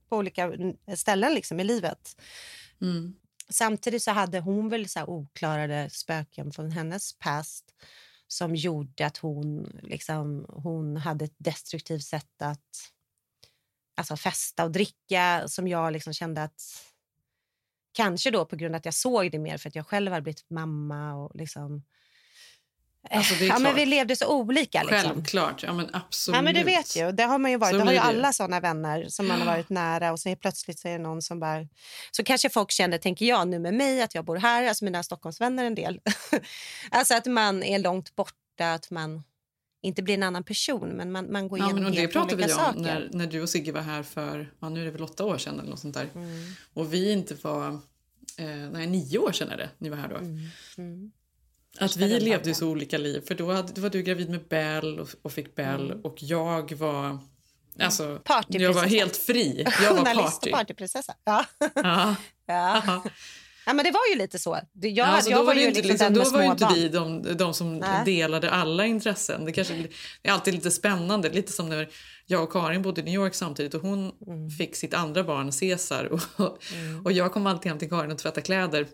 på 0.09 0.17
olika 0.17 0.53
ställen 0.95 1.33
liksom, 1.33 1.59
i 1.59 1.63
livet. 1.63 2.21
Mm. 2.81 3.15
Samtidigt 3.49 4.03
så 4.03 4.11
hade 4.11 4.39
hon 4.39 4.69
väl 4.69 4.89
så 4.89 5.03
oklarade 5.03 5.89
spöken 5.89 6.51
från 6.51 6.71
hennes 6.71 7.19
past 7.19 7.65
som 8.27 8.55
gjorde 8.55 9.05
att 9.05 9.17
hon, 9.17 9.79
liksom, 9.83 10.45
hon 10.49 10.97
hade 10.97 11.25
ett 11.25 11.35
destruktivt 11.37 12.03
sätt 12.03 12.41
att 12.41 12.91
alltså 13.95 14.17
festa 14.17 14.63
och 14.63 14.71
dricka 14.71 15.43
som 15.47 15.67
jag 15.67 15.93
liksom 15.93 16.13
kände 16.13 16.43
att 16.43 16.61
Kanske 17.93 18.31
då 18.31 18.45
på 18.45 18.55
grund 18.55 18.75
av 18.75 18.79
att 18.79 18.85
jag 18.85 18.93
såg 18.93 19.31
det 19.31 19.39
mer 19.39 19.57
för 19.57 19.69
att 19.69 19.75
jag 19.75 19.87
själv 19.87 20.11
hade 20.11 20.21
blivit 20.21 20.49
mamma 20.49 21.13
och 21.15 21.35
liksom 21.35 21.83
Alltså, 23.09 23.33
ja, 23.33 23.53
men 23.53 23.61
klart. 23.61 23.77
vi 23.77 23.85
levde 23.85 24.15
så 24.15 24.27
olika. 24.27 24.83
Liksom. 24.83 25.11
Självklart, 25.11 25.63
ja 25.63 25.73
men 25.73 25.89
absolut. 25.93 26.35
Ja, 26.35 26.41
men 26.41 26.53
du 26.53 26.63
vet 26.63 26.95
ju, 26.95 27.11
det 27.11 27.23
har 27.23 27.37
man 27.37 27.51
ju 27.51 27.57
varit. 27.57 27.71
Så 27.71 27.77
Det 27.77 27.83
har 27.83 27.91
ju 27.91 27.97
alla 27.97 28.33
såna 28.33 28.59
vänner 28.59 29.05
som 29.09 29.27
man 29.27 29.39
har 29.39 29.45
varit 29.45 29.69
nära 29.69 30.11
och 30.11 30.19
helt 30.25 30.39
plötsligt 30.39 30.79
så 30.79 30.87
är 30.87 30.91
det 30.91 30.97
någon 30.97 31.21
som 31.21 31.39
bara... 31.39 31.67
Så 32.11 32.23
kanske 32.23 32.49
folk 32.49 32.71
känner, 32.71 32.97
tänker 32.97 33.25
jag 33.25 33.47
nu 33.47 33.59
med 33.59 33.73
mig, 33.73 34.01
att 34.01 34.15
jag 34.15 34.25
bor 34.25 34.35
här, 34.35 34.67
alltså 34.67 34.85
mina 34.85 35.03
Stockholmsvänner 35.03 35.65
en 35.65 35.75
del. 35.75 35.99
alltså 36.91 37.15
att 37.15 37.25
man 37.25 37.63
är 37.63 37.79
långt 37.79 38.15
borta, 38.15 38.73
att 38.73 38.91
man 38.91 39.23
inte 39.81 40.03
blir 40.03 40.13
en 40.13 40.23
annan 40.23 40.43
person, 40.43 40.89
men 40.89 41.11
man, 41.11 41.31
man 41.31 41.47
går 41.47 41.59
Ja, 41.59 41.65
igenom 41.65 41.83
men 41.83 41.89
och 41.89 41.95
det 41.95 42.01
helt 42.01 42.13
pratade 42.13 42.35
vi 42.43 42.49
saker. 42.49 42.77
om 42.77 42.83
när, 42.83 43.09
när 43.13 43.27
du 43.27 43.41
och 43.41 43.49
Sigge 43.49 43.71
var 43.71 43.81
här 43.81 44.03
för, 44.03 44.53
ja, 44.59 44.69
nu 44.69 44.81
är 44.81 44.85
det 44.85 44.91
väl 44.91 45.03
åtta 45.03 45.25
år 45.25 45.37
sedan 45.37 45.59
eller 45.59 45.69
något 45.69 45.79
sånt 45.79 45.93
där. 45.93 46.07
Mm. 46.15 46.51
Och 46.73 46.93
vi 46.93 47.11
inte 47.11 47.35
var, 47.41 47.67
eh, 48.37 48.45
nej 48.71 48.87
nio 48.87 49.17
år 49.17 49.31
sedan 49.31 49.49
är 49.49 49.57
det, 49.57 49.69
ni 49.77 49.89
var 49.89 49.97
här 49.97 50.07
då. 50.07 50.17
Mm. 50.17 51.11
Att 51.79 51.97
vi 51.97 52.19
levde 52.19 52.49
ju 52.49 52.55
så 52.55 52.67
olika 52.67 52.97
liv. 52.97 53.21
För 53.27 53.35
då, 53.35 53.51
hade, 53.51 53.73
då 53.73 53.81
var 53.81 53.89
du 53.89 54.01
gravid 54.01 54.29
med 54.29 54.47
Bell 54.47 54.99
och, 54.99 55.09
och 55.21 55.31
fick 55.31 55.55
Bell 55.55 55.91
och 56.03 56.15
jag 56.17 56.71
var, 56.73 57.19
alltså, 57.79 58.03
Mm. 58.03 58.61
Jag 58.61 58.73
var 58.73 58.83
helt 58.85 59.17
fri. 59.17 59.63
Jag 59.81 59.89
var 59.93 59.97
Journalist 59.97 60.35
och 60.37 60.41
party. 60.41 60.51
partyprinsessa. 60.51 61.13
Ja. 61.23 61.45
Ja. 61.75 62.15
ja. 62.45 63.03
ja, 63.65 63.73
men 63.73 63.85
det 63.85 63.91
var 63.91 64.07
ju 64.13 64.17
lite 64.17 64.39
så. 64.39 64.59
Jag, 64.73 64.91
Ja, 64.91 65.05
alltså 65.05 65.31
jag 65.31 65.39
då 65.39 65.43
var, 65.45 65.53
ju 65.53 65.67
inte, 65.67 65.81
liksom 65.81 66.13
liksom, 66.13 66.31
då 66.33 66.37
var 66.39 66.51
inte 66.51 66.67
vi 66.75 66.89
de, 66.89 67.37
de 67.37 67.53
som 67.53 67.77
Nej. 67.77 68.05
delade 68.05 68.51
alla 68.51 68.85
intressen. 68.85 69.45
Det, 69.45 69.51
kanske, 69.51 69.73
det 70.21 70.29
är 70.29 70.33
alltid 70.33 70.53
lite 70.53 70.71
spännande. 70.71 71.29
Lite 71.29 71.51
som 71.51 71.69
när 71.69 71.89
jag 72.25 72.43
och 72.43 72.51
Karin 72.51 72.81
bodde 72.81 73.01
i 73.01 73.03
New 73.03 73.13
York 73.13 73.35
samtidigt 73.35 73.73
och 73.73 73.81
hon 73.81 74.11
Mm. 74.27 74.49
fick 74.49 74.75
sitt 74.75 74.93
andra 74.93 75.23
barn, 75.23 75.51
Cesar. 75.51 76.05
Och, 76.05 76.21
och 77.03 77.11
jag 77.11 77.33
kom 77.33 77.47
alltid 77.47 77.69
hem 77.69 77.79
till 77.79 77.89
Karin 77.89 78.11
och 78.11 78.17
tvättade 78.17 78.41
kläder. 78.41 78.87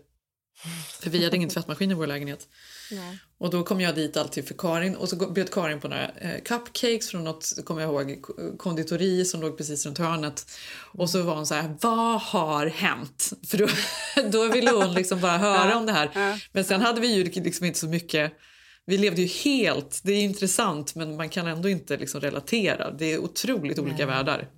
För 1.00 1.10
vi 1.10 1.24
hade 1.24 1.36
ingen 1.36 1.48
tvättmaskin 1.48 1.90
i 1.90 1.94
vår 1.94 2.06
lägenhet. 2.06 2.48
Nej. 2.90 3.18
Och 3.38 3.50
då 3.50 3.62
kom 3.62 3.80
jag 3.80 3.94
dit 3.94 4.16
alltid 4.16 4.48
för 4.48 4.54
Karin 4.54 4.96
och 4.96 5.08
så 5.08 5.30
bjöd 5.30 5.50
Karin 5.50 5.80
på 5.80 5.88
några 5.88 6.08
eh, 6.08 6.42
cupcakes 6.44 7.10
från 7.10 7.24
något, 7.24 7.52
kommer 7.64 7.82
jag 7.82 7.90
ihåg, 7.90 8.24
konditori 8.58 9.24
som 9.24 9.40
låg 9.40 9.58
precis 9.58 9.86
runt 9.86 9.98
hörnet. 9.98 10.46
Och 10.92 11.10
så 11.10 11.22
var 11.22 11.34
hon 11.34 11.46
så 11.46 11.54
här, 11.54 11.76
vad 11.80 12.20
har 12.20 12.66
hänt? 12.66 13.32
För 13.46 13.58
då, 13.58 13.68
då 14.30 14.48
ville 14.48 14.70
hon 14.70 14.94
liksom 14.94 15.20
bara 15.20 15.38
höra 15.38 15.76
om 15.76 15.86
det 15.86 15.92
här. 15.92 16.40
Men 16.52 16.64
sen 16.64 16.80
hade 16.80 17.00
vi 17.00 17.14
ju 17.14 17.24
liksom 17.24 17.66
inte 17.66 17.78
så 17.78 17.88
mycket, 17.88 18.32
vi 18.86 18.98
levde 18.98 19.22
ju 19.22 19.28
helt, 19.28 20.00
det 20.04 20.12
är 20.12 20.22
intressant 20.22 20.94
men 20.94 21.16
man 21.16 21.28
kan 21.28 21.46
ändå 21.46 21.68
inte 21.68 21.96
liksom 21.96 22.20
relatera. 22.20 22.90
Det 22.90 23.12
är 23.12 23.18
otroligt 23.18 23.78
olika 23.78 24.06
världar. 24.06 24.48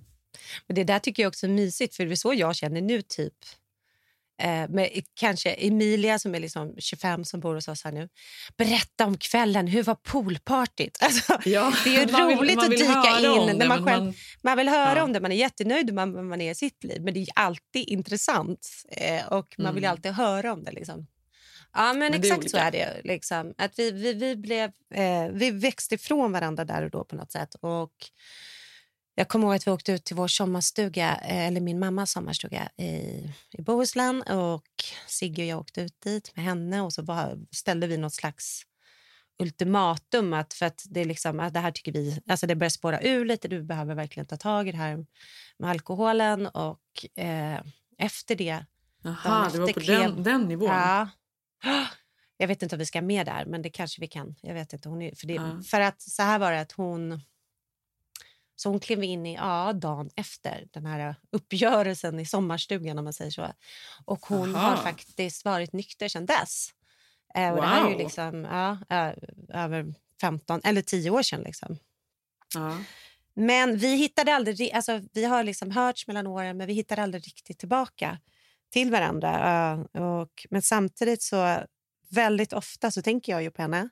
Men 0.67 0.75
det 0.75 0.83
där 0.83 0.99
tycker 0.99 1.23
jag 1.23 1.27
också 1.27 1.45
är 1.45 1.49
mysigt, 1.49 1.95
för 1.95 2.05
det 2.05 2.11
är 2.11 2.15
så 2.15 2.33
jag 2.33 2.55
känner 2.55 2.81
nu 2.81 3.01
typ. 3.01 3.33
Eh, 4.41 4.69
med 4.69 4.89
kanske 5.19 5.49
Emilia 5.53 6.19
som 6.19 6.35
är 6.35 6.39
liksom 6.39 6.75
25 6.79 7.25
som 7.25 7.39
bor 7.39 7.55
hos 7.55 7.67
oss 7.67 7.83
här 7.83 7.91
nu. 7.91 8.09
Berätta 8.57 9.05
om 9.05 9.17
kvällen, 9.17 9.67
hur 9.67 9.83
var 9.83 9.95
poolpartyt? 9.95 10.97
Alltså, 11.01 11.39
Ja, 11.45 11.73
det 11.83 11.95
är 11.95 12.05
vill- 12.05 12.15
roligt 12.15 12.55
man 12.55 12.65
att 12.65 12.71
vill 12.71 12.79
dyka 12.79 13.19
in. 13.19 13.47
det, 13.47 13.53
när 13.53 13.67
man, 13.67 13.85
själv, 13.85 14.03
man- 14.03 14.13
man, 14.43 14.57
vill 14.57 14.69
höra 14.69 14.97
Ja. 14.97 15.03
om 15.03 15.13
det, 15.13 15.19
man 15.21 15.31
är 15.31 15.35
jättenöjd 15.35 15.93
med 15.93 16.07
man, 16.07 16.27
man 16.27 16.41
är 16.41 16.51
i 16.51 16.55
sitt 16.55 16.83
liv. 16.83 17.01
Men 17.01 17.13
det 17.13 17.19
är 17.19 17.27
alltid 17.35 17.87
intressant 17.89 18.67
eh, 18.91 19.27
och 19.27 19.55
man 19.57 19.75
vill 19.75 19.83
Mm. 19.83 19.91
alltid 19.91 20.11
höra 20.11 20.53
om 20.53 20.63
det. 20.63 20.71
Liksom. 20.71 21.07
Ja, 21.73 21.93
men, 21.93 21.99
Men 21.99 22.11
det 22.11 22.17
är 22.17 22.31
exakt 22.31 22.51
så 22.51 22.57
är 22.57 22.71
det. 22.71 23.01
Liksom. 23.03 23.53
Att 23.57 23.79
vi, 23.79 23.91
vi, 23.91 24.13
vi, 24.13 24.35
blev, 24.35 24.71
eh, 24.93 25.27
vi 25.33 25.51
växte 25.51 25.95
ifrån 25.95 26.31
varandra 26.31 26.65
där 26.65 26.83
och 26.83 26.89
då 26.91 27.03
på 27.05 27.15
något 27.15 27.31
sätt. 27.31 27.55
Och 27.61 27.91
jag 29.15 29.27
kommer 29.27 29.45
ihåg 29.47 29.55
att 29.55 29.67
vi 29.67 29.71
åkte 29.71 29.91
ut 29.91 30.03
till 30.03 30.15
vår 30.15 30.27
sommarstuga, 30.27 31.15
eh, 31.15 31.47
eller 31.47 31.61
min 31.61 31.79
mammas 31.79 32.11
sommarstuga 32.11 32.69
i, 32.77 32.83
i 33.51 33.61
Bohuslän. 33.61 34.21
Och 34.21 34.65
Sigge 35.07 35.41
och 35.41 35.47
jag 35.47 35.59
åkte 35.59 35.81
ut 35.81 36.01
dit 36.01 36.35
med 36.35 36.45
henne 36.45 36.81
och 36.81 36.93
så 36.93 37.01
var, 37.01 37.39
ställde 37.51 37.87
vi 37.87 37.97
något 37.97 38.13
slags 38.13 38.61
ultimatum. 39.39 40.33
Att 40.33 40.53
för 40.53 40.65
att 40.65 40.83
det, 40.89 40.99
är 40.99 41.05
liksom, 41.05 41.39
att 41.39 41.53
det 41.53 41.59
här 41.59 41.71
tycker 41.71 41.91
vi, 41.91 42.21
alltså 42.27 42.47
det 42.47 42.55
börjar 42.55 42.69
spåra 42.69 43.01
ur 43.01 43.25
lite. 43.25 43.47
Du 43.47 43.63
behöver 43.63 43.95
verkligen 43.95 44.27
ta 44.27 44.37
tag 44.37 44.67
i 44.67 44.71
det 44.71 44.77
här 44.77 45.05
med 45.57 45.69
alkoholen. 45.69 46.47
Och 46.47 47.19
eh, 47.19 47.59
efter 47.97 48.35
det... 48.35 48.65
Jaha, 49.03 49.49
det 49.53 49.59
var 49.59 49.69
efter 49.69 49.81
på 49.81 49.85
klev- 49.85 50.15
den, 50.15 50.23
den 50.23 50.41
nivån. 50.41 50.69
Ja. 50.69 51.09
Jag 52.37 52.47
vet 52.47 52.63
inte 52.63 52.75
om 52.75 52.79
vi 52.79 52.85
ska 52.85 53.01
med 53.01 53.25
där, 53.25 53.45
men 53.45 53.61
det 53.61 53.69
kanske 53.69 54.01
vi 54.01 54.07
kan. 54.07 54.35
Jag 54.41 54.53
vet 54.53 54.73
inte. 54.73 54.89
Hon 54.89 55.01
är, 55.01 55.15
för, 55.15 55.27
det, 55.27 55.33
Ja. 55.33 55.61
för 55.65 55.81
att 55.81 56.01
så 56.01 56.23
här 56.23 56.39
var 56.39 56.51
det 56.51 56.61
att 56.61 56.71
hon... 56.71 57.21
Så 58.55 58.69
hon 58.69 58.79
klev 58.79 59.03
in 59.03 59.25
i 59.25 59.35
ja, 59.35 59.73
dagen 59.73 60.09
efter 60.15 60.67
den 60.71 60.85
här 60.85 61.15
uppgörelsen 61.31 62.19
i 62.19 62.25
sommarstugan 62.25 62.97
om 62.97 63.03
man 63.03 63.13
säger 63.13 63.31
så. 63.31 63.53
Och 64.05 64.25
hon 64.25 64.55
Aha. 64.55 64.69
har 64.69 64.77
faktiskt 64.77 65.45
varit 65.45 65.73
nykter 65.73 66.07
sedan 66.07 66.25
dess. 66.25 66.69
Eh, 67.35 67.49
och 67.49 67.55
Det 67.55 67.67
här 67.67 67.81
är 67.85 67.89
ju 67.89 67.91
Wow. 67.95 67.99
liksom 68.03 68.45
ja, 68.45 68.77
över 69.53 69.93
15 70.21 70.61
eller 70.63 70.81
10 70.81 71.09
år 71.09 71.21
sedan. 71.21 71.41
Liksom. 71.41 71.77
Ja. 72.53 72.77
Men 73.33 73.77
vi 73.77 73.95
hittade 73.95 74.35
aldrig, 74.35 74.55
ri- 74.59 74.75
alltså, 74.75 75.01
vi 75.13 75.25
har 75.25 75.43
liksom 75.43 75.71
hörts 75.71 76.07
mellan 76.07 76.27
åren 76.27 76.57
men 76.57 76.67
vi 76.67 76.73
hittade 76.73 77.03
aldrig 77.03 77.27
riktigt 77.27 77.59
tillbaka 77.59 78.17
till 78.69 78.91
varandra. 78.91 79.61
eh, 79.95 80.01
Och, 80.01 80.45
men 80.49 80.61
samtidigt 80.61 81.21
så 81.21 81.57
väldigt 82.09 82.53
ofta 82.53 82.91
så 82.91 83.01
tänker 83.01 83.31
jag 83.31 83.43
ju 83.43 83.51
på 83.51 83.61
henne. 83.61 83.89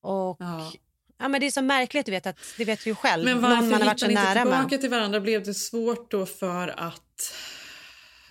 Och 0.00 0.36
Ja. 0.40 0.72
Ja. 1.18 1.28
men 1.28 1.40
det 1.40 1.46
är 1.46 1.50
så 1.50 1.62
märkligt, 1.62 2.06
du 2.06 2.12
vet, 2.12 2.26
att, 2.26 2.36
det 2.58 2.64
vet 2.64 2.84
du 2.84 2.90
ju 2.90 2.94
själv. 2.94 3.24
Men 3.24 3.32
Någon 3.40 3.50
varför 3.50 3.62
man 3.62 3.80
har 3.80 3.86
varit 3.86 4.00
så 4.00 4.06
ni 4.06 4.12
inte 4.12 4.24
nära 4.24 4.42
tillbaka 4.42 4.68
med. 4.70 4.80
till 4.80 4.90
varandra? 4.90 5.20
Blev 5.20 5.44
det 5.44 5.54
svårt 5.54 6.10
då 6.10 6.26
för 6.26 6.68
att... 6.68 7.34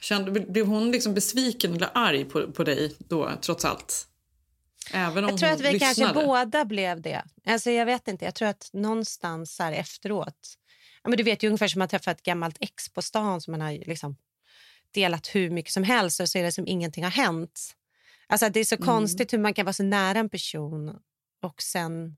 Kände, 0.02 0.32
blev 0.32 0.66
hon 0.66 0.92
liksom 0.92 1.14
besviken 1.14 1.74
eller 1.76 1.90
arg 1.94 2.26
på, 2.26 2.52
på 2.52 2.64
dig 2.64 2.96
då, 3.00 3.32
trots 3.42 3.66
allt? 3.66 4.08
Även 4.94 5.24
om 5.24 5.30
Jag 5.30 5.40
tror 5.40 5.50
hon 5.50 5.56
att 5.56 5.62
vi 5.62 5.72
lyssnade? 5.72 5.96
kanske 5.96 6.26
båda 6.26 6.66
blev 6.66 7.02
det. 7.02 7.24
Alltså 7.46 7.72
jag 7.72 7.86
vet 7.86 8.08
inte, 8.08 8.26
jag 8.26 8.36
tror 8.36 8.48
att 8.48 8.70
någonstans 8.74 9.60
här 9.60 9.72
efteråt. 9.72 10.54
Ja, 11.04 11.10
men 11.10 11.18
du 11.18 11.24
vet 11.24 11.44
ju 11.44 11.48
ungefär 11.48 11.68
som 11.68 11.82
att 11.82 11.90
träffa 11.90 12.12
ett 12.12 12.24
gammalt 12.24 12.58
ex 12.60 12.90
på 12.90 13.02
stan 13.02 13.42
som 13.42 13.52
man 13.52 13.62
har 13.62 13.72
liksom 13.72 14.16
delat 14.94 15.36
hur 15.36 15.50
mycket 15.50 15.72
som 15.74 15.84
helst 15.84 16.20
och 16.20 16.30
så 16.30 16.38
är 16.38 16.44
det 16.44 16.52
som 16.52 16.68
ingenting 16.68 17.04
har 17.04 17.12
hänt. 17.12 17.74
Alltså 18.28 18.50
det 18.50 18.60
är 18.60 18.66
så 18.66 18.76
Mm. 18.76 18.86
konstigt 18.86 19.34
hur 19.34 19.38
man 19.38 19.54
kan 19.54 19.66
vara 19.66 19.74
så 19.74 19.84
nära 19.84 20.20
en 20.20 20.30
person 20.30 20.96
och 21.44 21.62
sen 21.62 22.18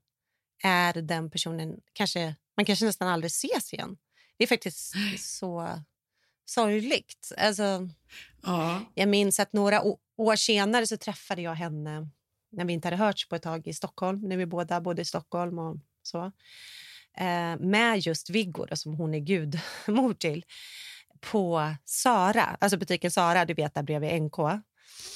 är 0.62 0.92
den 0.92 1.30
personen 1.30 1.80
kanske, 1.92 2.34
man 2.56 2.64
kanske 2.66 2.84
nästan 2.84 3.08
aldrig 3.08 3.28
ses 3.30 3.72
igen. 3.72 3.96
Det 4.36 4.44
är 4.44 4.48
faktiskt 4.48 4.92
så 5.18 5.68
sorgligt. 6.44 7.32
Alltså, 7.38 7.88
Ja. 8.42 8.80
jag 8.94 9.08
minns 9.08 9.40
att 9.40 9.52
några 9.52 9.82
år 10.16 10.36
senare 10.36 10.86
så 10.86 10.96
träffade 10.96 11.42
jag 11.42 11.54
henne 11.54 12.08
när 12.52 12.64
vi 12.64 12.72
inte 12.72 12.86
hade 12.86 12.96
hörts 12.96 13.28
på 13.28 13.36
ett 13.36 13.42
tag 13.42 13.66
i 13.66 13.74
Stockholm, 13.74 14.20
när 14.28 14.36
vi 14.36 14.46
båda 14.46 14.80
bodde 14.80 15.02
i 15.02 15.04
Stockholm 15.04 15.58
och 15.58 15.76
så. 16.02 16.24
Eh, 17.16 17.56
med 17.58 17.98
just 17.98 18.30
Viggo, 18.30 18.66
då, 18.66 18.76
som 18.76 18.94
hon 18.94 19.14
är 19.14 19.18
gudmor 19.18 20.14
till, 20.14 20.44
på 21.20 21.74
Sara, 21.84 22.56
alltså 22.60 22.78
butiken 22.78 23.10
Sara, 23.10 23.44
du 23.44 23.54
vet 23.54 23.74
där 23.74 23.82
bredvid 23.82 24.22
NK. 24.22 24.38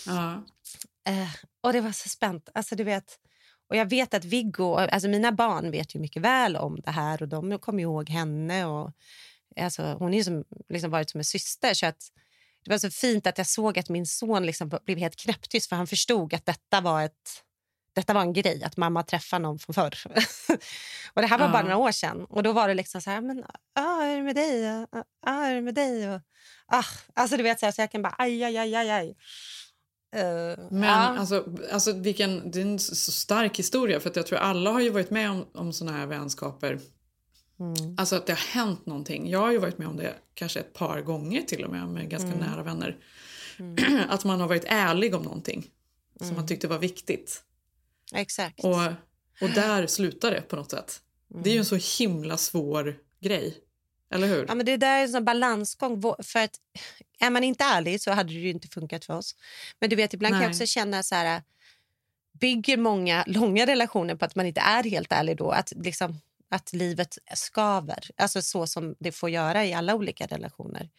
Ja. 0.07 0.44
Eh, 1.07 1.28
och 1.61 1.72
det 1.72 1.80
var 1.80 1.92
så 1.92 2.09
spänt. 2.09 2.48
Alltså, 2.54 2.76
du 2.76 2.85
vet, 2.85 3.18
och 3.74 3.78
jag 3.78 3.90
vet 3.90 4.14
att 4.14 4.24
Viggo, 4.24 4.74
alltså 4.74 5.08
mina 5.08 5.32
barn 5.32 5.70
vet 5.70 5.94
ju 5.94 5.98
mycket 5.98 6.22
väl 6.22 6.56
om 6.56 6.80
det 6.80 6.90
här 6.90 7.22
och 7.22 7.28
de 7.28 7.58
kommer 7.58 7.82
ihåg 7.82 8.10
henne. 8.10 8.66
Och, 8.66 8.92
alltså, 9.60 9.82
hon 9.82 10.12
har 10.12 10.22
som, 10.22 10.44
liksom 10.68 10.90
varit 10.90 11.10
som 11.10 11.20
en 11.20 11.24
syster. 11.24 11.74
Så 11.74 11.87
att, 11.87 11.98
det 12.64 12.70
var 12.70 12.78
så 12.78 12.90
fint 12.90 13.26
att 13.26 13.38
jag 13.38 13.46
såg 13.46 13.78
att 13.78 13.88
min 13.88 14.06
son 14.06 14.46
liksom 14.46 14.78
blev 14.84 14.98
helt 14.98 15.16
knäpptyst 15.16 15.68
för 15.68 15.76
han 15.76 15.87
förstod 15.87 16.34
att 16.34 16.46
detta 16.46 16.80
var 16.80 17.02
ett 17.02 17.42
detta 17.94 18.12
var 18.14 18.20
en 18.20 18.32
grej, 18.32 18.64
att 18.64 18.76
mamma 18.76 19.02
träffar 19.02 19.38
någon 19.38 19.58
från 19.58 19.74
förr. 19.74 19.98
och 21.14 21.22
det 21.22 21.26
här 21.26 21.38
var 21.38 21.46
Ja. 21.46 21.52
bara 21.52 21.62
några 21.62 21.76
år 21.76 21.92
sedan. 21.92 22.24
Och 22.24 22.42
då 22.42 22.52
var 22.52 22.68
det 22.68 22.74
liksom 22.74 23.00
så 23.00 23.10
här, 23.10 23.20
men 23.20 23.44
ah, 23.74 24.02
är 24.02 24.16
det 24.16 24.22
med 24.22 24.34
dig? 24.34 24.68
Ah, 24.68 24.87
ah, 25.26 25.44
är 25.44 25.54
det 25.54 25.60
med 25.60 25.74
dig? 25.74 26.10
Och, 26.14 26.20
ah, 26.66 26.84
alltså 27.14 27.37
du 27.37 27.42
vet, 27.42 27.60
så, 27.60 27.66
här, 27.66 27.72
så 27.72 27.80
jag 27.80 27.90
kan 27.90 28.02
bara 28.02 28.14
aj, 28.18 28.44
aj, 28.44 28.58
aj, 28.58 28.74
aj, 28.74 28.90
aj. 28.90 29.16
Eh, 30.14 30.59
Men 30.70 30.83
ja. 30.83 31.18
alltså, 31.18 31.44
alltså 31.72 31.92
vilken, 31.92 32.50
det 32.50 32.59
är 32.61 32.62
en 32.62 32.79
så 32.79 33.12
stark 33.12 33.59
historia 33.59 34.00
för 34.00 34.11
att 34.11 34.16
jag 34.16 34.27
tror 34.27 34.38
alla 34.38 34.70
har 34.70 34.81
ju 34.81 34.90
varit 34.90 35.11
med 35.11 35.31
om, 35.31 35.44
om 35.55 35.72
såna 35.72 35.92
här 35.92 36.07
vänskaper. 36.07 36.81
Mm. 37.61 37.94
Alltså 37.98 38.16
att 38.16 38.27
det 38.27 38.33
har 38.33 38.61
hänt 38.61 38.87
någonting. 38.87 39.31
Jag 39.31 39.38
har 39.38 39.53
ju 39.53 39.59
varit 39.59 39.79
med 39.79 39.88
om 39.88 39.96
det 39.96 40.14
kanske 40.35 40.61
ett 40.61 40.72
par 40.72 41.00
gånger 41.00 41.42
till 41.42 41.64
och 41.64 41.70
med 41.70 41.88
med 41.88 42.11
ganska 42.11 42.29
Mm. 42.29 42.40
nära 42.40 42.62
vänner. 42.62 42.96
Att 44.09 44.24
man 44.24 44.40
har 44.40 44.48
varit 44.48 44.64
ärlig 44.66 45.14
om 45.14 45.22
någonting 45.22 45.70
som 46.20 46.37
man 46.37 46.46
tyckte 46.46 46.68
var 46.68 46.79
viktigt. 46.79 47.42
Exakt. 48.14 48.64
Och, 48.64 48.81
och 49.40 49.50
där 49.55 49.87
slutar 49.87 50.31
det 50.31 50.40
på 50.40 50.57
något 50.57 50.70
sätt. 50.70 51.00
Det 51.42 51.50
är 51.50 51.55
ju 51.55 51.59
en 51.59 51.64
så 51.64 51.79
himla 51.98 52.37
svår 52.37 52.96
grej. 53.20 53.57
Eller 54.14 54.27
hur? 54.27 54.44
Ja, 54.48 54.55
men 54.55 54.66
det 54.66 54.77
där 54.77 54.98
är 54.98 55.03
en 55.03 55.09
sån 55.09 55.24
balansgång. 55.24 56.03
För 56.22 56.38
att, 56.38 56.57
är 57.20 57.31
man 57.31 57.44
inte 57.44 57.64
ärlig 57.64 58.00
så 58.00 58.11
hade 58.11 58.33
det 58.33 58.38
ju 58.38 58.50
inte 58.50 58.68
funkat 58.68 59.05
för 59.05 59.14
oss. 59.14 59.35
Men 59.81 59.90
du 59.90 59.96
vet, 59.96 60.14
ibland 60.14 60.33
kan 60.35 60.42
jag 60.42 60.48
Nej. 60.48 60.55
också 60.55 60.66
känna 60.66 61.03
så 61.03 61.14
här... 61.14 61.42
Bygger 62.40 62.77
många 62.77 63.24
långa 63.27 63.66
relationer 63.66 64.14
på 64.14 64.24
att 64.24 64.35
man 64.35 64.46
inte 64.46 64.61
är 64.61 64.85
helt 64.85 65.12
ärlig 65.12 65.37
då? 65.37 65.50
Att, 65.50 65.72
liksom, 65.77 66.20
att 66.50 66.72
livet 66.72 67.18
skaver, 67.35 68.11
alltså 68.16 68.42
så 68.42 68.66
som 68.66 68.94
det 68.98 69.12
får 69.12 69.31
göra 69.31 69.64
i 69.64 69.74
alla 69.74 69.94
olika 69.94 70.27
relationer. 70.27 70.90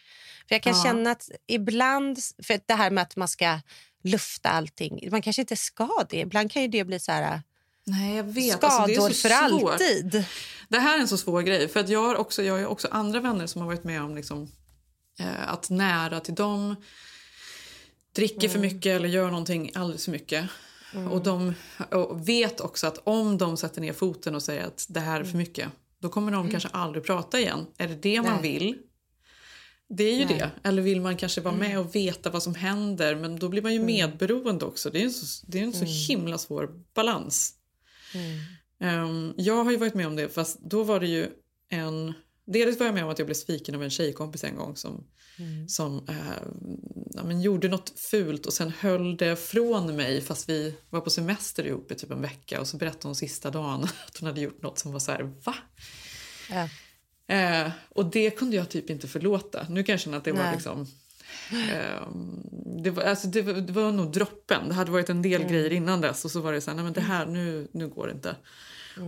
För 0.48 0.56
Jag 0.56 0.64
kan 0.64 0.74
Ja. 0.74 0.84
känna 0.84 1.12
att 1.12 1.30
ibland, 1.48 2.20
för 2.44 2.60
det 2.66 2.74
här 2.74 2.92
med 2.92 3.02
att 3.02 3.16
man 3.16 3.28
ska 3.28 3.60
lufta 4.04 4.50
allting, 4.50 5.08
man 5.12 5.22
kanske 5.22 5.42
inte 5.42 5.56
ska 5.56 6.06
det. 6.10 6.20
Ibland 6.20 6.52
kan 6.52 6.62
ju 6.62 6.68
det 6.68 6.84
bli 6.84 7.00
så 7.00 7.12
här 7.12 7.42
Nej, 7.86 8.16
jag 8.16 8.24
vet. 8.24 8.58
skador 8.58 8.68
alltså, 8.68 8.88
det 8.88 8.96
är 8.96 9.14
så 9.14 9.30
för 9.30 9.50
svårt. 9.50 9.72
alltid. 9.72 10.26
Det 10.70 10.80
här 10.80 10.98
är 10.98 11.02
en 11.02 11.08
så 11.08 11.18
svår 11.18 11.42
grej. 11.42 11.68
För 11.68 11.80
att 11.80 11.90
jag, 11.90 12.04
har 12.04 12.16
också, 12.16 12.44
jag 12.44 12.54
har 12.54 12.66
också 12.66 12.88
andra 12.92 13.20
vänner 13.20 13.48
som 13.48 13.62
har 13.62 13.68
varit 13.68 13.84
med 13.84 14.04
om 14.04 14.16
liksom, 14.16 14.52
eh, 15.20 15.54
att 15.54 15.70
nära 15.70 16.20
till 16.20 16.36
dem 16.36 16.76
dricker 18.16 18.50
för 18.50 18.60
mycket 18.60 18.86
eller 18.86 19.10
gör 19.10 19.28
någonting 19.28 19.72
alldeles 19.76 20.06
för 20.06 20.12
mycket. 20.12 20.50
Och 21.12 21.24
de 21.24 21.54
och 21.92 22.30
vet 22.30 22.60
också 22.60 22.88
att 22.88 22.98
om 23.04 23.38
de 23.38 23.58
sätter 23.58 23.82
ner 23.82 23.94
foten 23.94 24.36
och 24.36 24.44
säger 24.44 24.64
att 24.64 24.86
det 24.90 25.00
här 25.00 25.20
är 25.20 25.24
för 25.24 25.38
mycket 25.38 25.70
då 26.00 26.10
kommer 26.10 26.32
de 26.32 26.52
kanske 26.52 26.70
aldrig 26.70 27.04
prata 27.04 27.40
igen. 27.40 27.66
Är 27.78 27.88
det 27.88 27.96
det 27.96 28.22
man 28.22 28.42
Nej. 28.42 28.60
vill? 28.60 28.78
Det 29.90 30.04
är 30.04 30.14
ju 30.14 30.26
Nej. 30.26 30.38
det. 30.38 30.70
Eller 30.70 30.82
vill 30.82 31.02
man 31.02 31.18
kanske 31.18 31.42
vara 31.42 31.56
med 31.56 31.80
och 31.80 31.96
veta 31.96 32.30
vad 32.30 32.44
som 32.44 32.56
händer 32.56 33.16
men 33.16 33.40
då 33.40 33.50
blir 33.50 33.62
man 33.62 33.74
ju 33.74 33.80
medberoende 33.80 34.66
också. 34.66 34.90
Det 34.90 35.02
är 35.02 35.04
en 35.04 35.14
så, 35.14 35.46
det 35.48 35.60
är 35.60 35.64
en 35.64 35.74
så 35.74 35.86
himla 35.86 36.38
svår 36.38 36.70
balans. 36.94 37.54
Ehm, 38.80 39.34
jag 39.38 39.64
har 39.64 39.72
ju 39.72 39.78
varit 39.78 39.94
med 39.94 40.08
om 40.08 40.16
det 40.16 40.30
fast 40.30 40.60
då 40.60 40.84
var 40.84 41.00
det 41.00 41.08
ju 41.08 41.30
en... 41.70 42.14
Dels 42.48 42.80
var 42.80 42.86
jag 42.86 42.96
med 42.96 43.04
om 43.04 43.10
att 43.10 43.20
jag 43.20 43.28
blev 43.28 43.36
sviken 43.36 43.76
av 43.76 43.84
en 43.84 43.90
tjejkompis 43.90 44.44
en 44.44 44.56
gång 44.56 44.76
som, 44.76 45.08
som 45.68 46.06
eh, 46.10 46.16
ja, 47.14 47.24
men 47.24 47.42
gjorde 47.42 47.68
något 47.68 48.00
fult 48.00 48.46
och 48.46 48.54
sen 48.54 48.74
höll 48.80 49.18
det 49.18 49.36
från 49.36 49.96
mig 49.96 50.22
fast 50.22 50.50
vi 50.50 50.76
var 50.90 51.02
på 51.02 51.10
semester 51.10 51.68
ihop 51.68 51.92
i 51.92 51.96
typ 51.96 52.12
en 52.12 52.22
vecka 52.22 52.62
och 52.62 52.68
så 52.68 52.78
berättade 52.78 53.08
hon 53.08 53.16
sista 53.16 53.52
dagen 53.52 53.84
att 54.08 54.18
hon 54.18 54.28
hade 54.28 54.42
gjort 54.42 54.62
något 54.62 54.80
som 54.80 54.92
var 54.92 55.00
så 55.00 55.12
här, 55.12 55.34
va? 55.44 55.56
Ja. 56.50 56.70
Eh, 57.36 57.72
och 57.90 58.06
det 58.06 58.30
kunde 58.30 58.56
jag 58.56 58.70
typ 58.70 58.90
inte 58.90 59.08
förlåta. 59.08 59.66
Nu 59.70 59.84
kan 59.84 59.94
jag 59.94 60.00
känna 60.00 60.18
att 60.18 60.24
det 60.24 60.32
var 60.32 60.44
Nej. 60.44 60.54
liksom... 60.54 60.88
Eh, 61.52 62.08
det, 62.84 62.90
var, 62.90 63.04
alltså 63.04 63.28
det, 63.28 63.42
var, 63.42 63.54
det 63.54 63.74
var 63.74 63.92
nog 63.92 64.12
droppen. 64.12 64.68
Det 64.68 64.74
hade 64.74 64.92
varit 64.92 65.10
en 65.10 65.22
del 65.22 65.44
grejer 65.44 65.74
innan 65.74 66.02
dess 66.02 66.26
och 66.26 66.32
så 66.32 66.42
var 66.42 66.54
det 66.54 66.62
så 66.62 66.72
här, 66.72 66.76
nej 66.76 66.84
men 66.84 66.94
det 66.94 67.02
här, 67.02 67.26
nu, 67.26 67.68
nu 67.72 67.88
går 67.88 68.08
det 68.08 68.14
inte. 68.14 68.36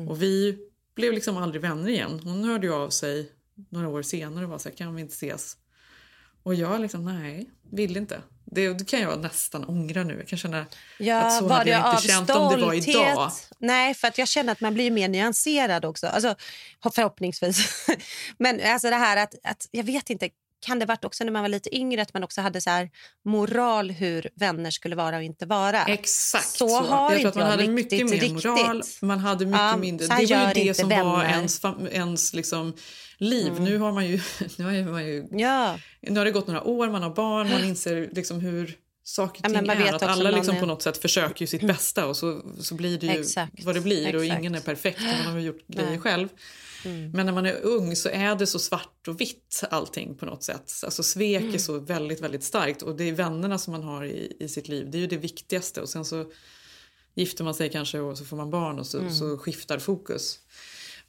Och 0.07 0.22
vi 0.22 0.57
blev 0.95 1.13
liksom 1.13 1.38
aldrig 1.38 1.61
vänner 1.61 1.89
igen. 1.89 2.22
Hon 2.24 2.43
hörde 2.43 2.68
ju 2.68 2.74
av 2.74 2.89
sig 2.89 3.32
några 3.70 3.88
år 3.88 4.01
senare 4.01 4.45
och 4.45 4.51
var 4.51 4.57
så 4.57 4.70
här, 4.70 4.76
kan 4.76 4.95
vi 4.95 5.01
inte 5.01 5.13
ses? 5.13 5.57
Och 6.43 6.55
jag 6.55 6.82
liksom, 6.82 7.05
nej, 7.05 7.49
vill 7.72 7.97
inte. 7.97 8.22
Det, 8.45 8.74
det 8.74 8.86
kan 8.86 9.01
jag 9.01 9.20
nästan 9.20 9.65
ångra 9.65 10.03
nu. 10.03 10.18
Jag 10.18 10.28
kan 10.28 10.39
känna 10.39 10.65
Ja, 10.97 11.22
att 11.22 11.39
så 11.39 11.47
hade 11.47 11.70
jag 11.70 11.93
inte 11.93 12.07
känt 12.07 12.30
om 12.30 12.51
det 12.51 12.65
var 12.65 12.74
idag. 12.74 13.32
Nej, 13.59 13.93
för 13.93 14.07
att 14.07 14.18
jag 14.18 14.28
känner 14.28 14.51
att 14.51 14.61
man 14.61 14.74
blir 14.74 14.91
mer 14.91 15.07
nyanserad 15.07 15.86
också. 15.86 16.07
Alltså, 16.07 16.36
förhoppningsvis. 16.84 17.88
Men 18.38 18.61
alltså 18.63 18.89
det 18.89 18.95
här 18.95 19.18
att, 19.18 19.36
att, 19.43 19.68
jag 19.72 19.84
vet 19.84 20.09
inte, 20.09 20.30
kan 20.65 20.79
det 20.79 20.85
varit 20.85 21.05
också 21.05 21.23
när 21.23 21.31
man 21.31 21.41
var 21.41 21.49
lite 21.49 21.75
yngre 21.75 22.01
att 22.01 22.13
man 22.13 22.23
också 22.23 22.41
hade 22.41 22.61
så 22.61 22.69
här 22.69 22.89
moral 23.25 23.91
hur 23.91 24.29
vänner 24.35 24.71
skulle 24.71 24.95
vara 24.95 25.17
och 25.17 25.23
inte 25.23 25.45
vara? 25.45 25.85
Exakt 25.85 26.47
Så 26.49 26.79
har 26.81 27.11
jag 27.11 27.19
tror 27.19 27.29
att 27.29 27.35
man 27.35 27.45
hade 27.47 27.67
mycket 27.67 28.09
mer 28.09 28.33
moral. 28.33 28.83
Man 29.01 29.19
hade 29.19 29.45
mycket 29.45 29.61
Ja, 29.61 29.77
mindre. 29.77 30.07
så 30.07 30.13
Det 30.13 30.35
var 30.35 30.47
ju 30.47 30.63
det 30.63 30.73
som 30.73 30.89
var 30.89 31.17
vänner. 31.17 31.29
ens, 31.37 31.61
fam- 31.61 31.89
ens 31.91 32.33
liksom 32.33 32.73
liv. 33.17 33.61
Nu 33.61 33.77
har 33.77 33.91
man 33.91 34.05
ju... 34.07 34.19
Nu 34.57 34.63
har 34.83 34.91
man 34.91 35.05
ju 35.05 35.25
Ja, 35.31 35.79
nu 36.01 36.19
har 36.19 36.25
det 36.25 36.31
gått 36.31 36.47
några 36.47 36.63
år, 36.63 36.89
man 36.89 37.03
har 37.03 37.09
barn, 37.09 37.49
man 37.49 37.63
inser 37.63 38.09
liksom 38.11 38.39
hur 38.39 38.75
saker 39.03 39.41
Ja, 39.43 39.49
och 39.49 39.55
ting 39.55 39.67
man 39.67 39.77
är. 39.77 39.93
Att 39.93 40.03
alla 40.03 40.29
om 40.29 40.35
liksom 40.35 40.55
någon 40.55 40.61
på 40.61 40.65
är- 40.65 40.67
något 40.67 40.81
sätt 40.83 40.97
försöker 40.97 41.41
ju 41.41 41.47
sitt 41.47 41.67
bästa 41.67 42.05
och 42.05 42.17
så, 42.17 42.41
så 42.59 42.75
blir 42.75 42.97
det 42.99 43.07
ju 43.07 43.19
Exakt, 43.21 43.63
vad 43.63 43.75
det 43.75 43.81
blir 43.81 44.15
och 44.15 44.23
exakt. 44.23 44.39
ingen 44.39 44.55
är 44.55 44.59
perfekt 44.59 44.99
och 44.99 45.25
man 45.25 45.33
har 45.33 45.39
gjort 45.39 45.67
grejer 45.67 45.89
Nej. 45.89 46.27
Mm. 46.88 47.11
Men 47.11 47.25
när 47.25 47.33
man 47.33 47.45
är 47.45 47.61
ung 47.65 47.95
så 47.95 48.09
är 48.09 48.35
det 48.35 48.47
så 48.47 48.59
svart 48.59 49.07
och 49.07 49.21
vitt 49.21 49.63
allting 49.69 50.15
på 50.17 50.25
något 50.25 50.43
sätt. 50.43 50.71
Alltså 50.83 51.03
svek 51.03 51.41
Mm. 51.41 51.53
är 51.53 51.57
så 51.57 51.79
väldigt, 51.79 52.21
väldigt 52.21 52.43
starkt 52.43 52.81
och 52.81 52.95
det 52.95 53.03
är 53.03 53.11
vännerna 53.13 53.57
som 53.57 53.71
man 53.71 53.83
har 53.83 54.05
i, 54.05 54.38
i 54.39 54.47
sitt 54.49 54.67
liv. 54.67 54.91
Det 54.91 54.97
är 54.97 54.99
ju 54.99 55.07
det 55.07 55.17
viktigaste 55.17 55.81
och 55.81 55.89
sen 55.89 56.05
så 56.05 56.31
gifter 57.15 57.43
man 57.43 57.53
sig 57.53 57.69
kanske 57.71 57.99
och 57.99 58.17
så 58.17 58.25
får 58.25 58.38
man 58.38 58.49
barn 58.49 58.79
och 58.79 58.85
så, 58.88 58.97
Mm. 58.99 59.13
så 59.13 59.38
skiftar 59.38 59.79
fokus. 59.79 60.39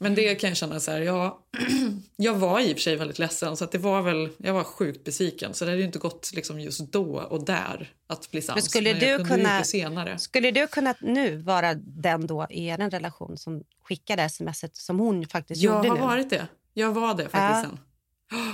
Men 0.01 0.15
det 0.15 0.35
kan 0.35 0.49
jag 0.49 0.57
känna 0.57 0.79
så 0.79 0.91
här, 0.91 1.01
ja, 1.01 1.45
jag 2.15 2.33
var 2.33 2.59
i 2.59 2.73
och 2.73 2.77
för 2.77 2.81
sig 2.81 2.95
väldigt 2.95 3.19
ledsen 3.19 3.57
så 3.57 3.63
att 3.63 3.71
det 3.71 3.77
var 3.77 4.01
väl, 4.01 4.29
jag 4.37 4.53
var 4.53 4.63
sjukt 4.63 5.03
besviken 5.03 5.53
så 5.53 5.65
det 5.65 5.71
hade 5.71 5.79
ju 5.81 5.85
inte 5.85 5.99
gått 5.99 6.31
liksom 6.33 6.59
just 6.59 6.91
då 6.91 7.15
och 7.19 7.45
där 7.45 7.93
att 8.07 8.31
bli 8.31 8.41
sams. 8.41 8.55
Men 8.55 8.63
skulle 8.63 8.89
jag 8.89 9.19
du 9.19 9.25
kunna- 9.25 9.63
senare. 9.63 10.17
Skulle 10.19 10.51
du 10.51 10.67
kunna 10.67 10.95
nu 11.01 11.37
vara 11.37 11.73
den 11.75 12.27
då 12.27 12.47
i 12.49 12.67
er 12.67 12.77
relation 12.89 13.37
som 13.37 13.63
skickade 13.83 14.29
smset 14.29 14.75
som 14.77 14.99
hon 14.99 15.27
faktiskt 15.27 15.61
Jag 15.61 15.75
gjorde 15.75 15.89
har 15.89 15.95
nu? 15.95 16.01
varit 16.01 16.29
det. 16.29 16.47
Jag 16.73 16.91
var 16.93 17.13
det 17.15 17.29
faktiskt 17.29 17.69
sen. 17.69 17.79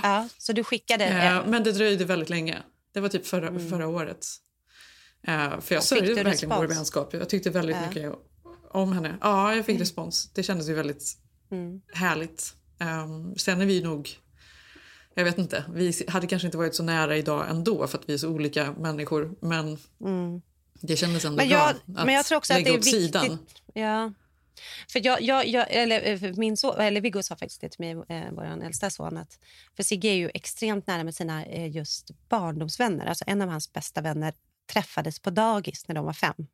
Ja, 0.02 0.28
så 0.38 0.52
du 0.52 0.64
skickade... 0.64 1.04
Eh, 1.04 1.36
eh, 1.36 1.46
men 1.46 1.62
det 1.64 1.72
dröjde 1.72 2.04
väldigt 2.04 2.30
länge. 2.30 2.58
Det 2.92 3.00
var 3.00 3.08
typ 3.08 3.26
förra, 3.26 3.58
förra 3.70 3.88
året. 3.88 4.26
Eh, 5.26 5.60
för 5.60 5.74
jag 5.74 5.84
sörjde 5.84 6.22
verkligen 6.22 6.48
vår 6.56 6.62
respons? 6.62 6.78
vänskap. 6.78 7.14
Jag 7.14 7.28
tyckte 7.28 7.50
väldigt 7.50 7.76
Ja. 7.76 7.88
mycket 7.88 8.12
om 8.70 8.92
henne. 8.92 9.16
Ja, 9.20 9.54
jag 9.54 9.66
fick 9.66 9.80
respons. 9.80 10.30
Det 10.32 10.42
kändes 10.42 10.68
ju 10.68 10.74
väldigt 10.74 11.16
Mm. 11.50 11.80
härligt. 11.92 12.54
Um, 12.80 13.36
sen 13.36 13.60
är 13.60 13.66
vi 13.66 13.82
nog... 13.82 14.10
Jag 15.14 15.24
vet 15.24 15.38
inte. 15.38 15.64
Vi 15.74 15.92
hade 16.08 16.26
kanske 16.26 16.48
inte 16.48 16.58
varit 16.58 16.74
så 16.74 16.82
nära 16.82 17.16
idag 17.16 17.50
ändå 17.50 17.86
för 17.86 17.98
att 17.98 18.08
vi 18.08 18.14
är 18.14 18.18
så 18.18 18.28
olika 18.28 18.72
människor. 18.72 19.34
Men 19.40 19.78
det 20.80 20.96
kändes 20.96 21.24
ändå 21.24 21.36
Men 21.36 21.48
bra 21.48 21.58
jag, 21.58 21.70
att 21.70 22.06
men 22.06 22.14
jag 22.14 22.24
tror 22.24 22.38
också 22.38 22.52
att 22.52 22.58
lägga 22.58 22.70
det 22.70 22.76
är 22.76 22.78
åt 22.78 22.86
viktigt. 22.86 23.02
sidan. 23.02 23.38
Ja. 23.74 24.12
För 24.88 25.06
jag, 25.06 25.22
jag, 25.22 25.46
jag, 25.46 25.66
eller, 25.70 26.24
eh, 26.24 26.32
min 26.36 26.56
son, 26.56 26.80
eller 26.80 27.00
Viggo 27.00 27.22
sa 27.22 27.36
faktiskt 27.36 27.60
det 27.60 27.68
till 27.68 27.80
mig, 27.80 28.04
eh, 28.08 28.32
vår 28.32 28.44
äldsta 28.44 28.90
son, 28.90 29.16
att 29.16 29.38
för 29.76 29.82
Sigge 29.82 30.08
är 30.08 30.14
ju 30.14 30.30
extremt 30.34 30.86
nära 30.86 31.04
med 31.04 31.14
sina 31.14 31.44
eh, 31.44 31.70
just 31.70 32.10
barndomsvänner. 32.28 33.06
Alltså 33.06 33.24
en 33.26 33.42
av 33.42 33.48
hans 33.48 33.72
bästa 33.72 34.00
vänner 34.00 34.34
träffades 34.72 35.18
på 35.20 35.30
dagis 35.30 35.88
när 35.88 35.94
de 35.94 36.04
var 36.04 36.12
fem. 36.12 36.46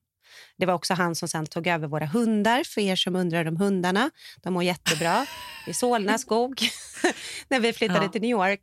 Det 0.58 0.66
var 0.66 0.74
också 0.74 0.94
han 0.94 1.14
som 1.14 1.28
sen 1.28 1.46
tog 1.46 1.66
över 1.66 1.88
våra 1.88 2.06
hundar, 2.06 2.64
för 2.64 2.80
er 2.80 2.96
som 2.96 3.16
undrar 3.16 3.44
om 3.48 3.56
hundarna. 3.56 4.10
De 4.42 4.52
mår 4.54 4.62
jättebra 4.64 5.26
i 5.66 5.74
Solna 5.74 6.18
skog 6.18 6.60
när 7.48 7.60
vi 7.60 7.72
flyttade 7.72 8.04
Ja. 8.04 8.08
till 8.08 8.20
New 8.20 8.30
York. 8.30 8.60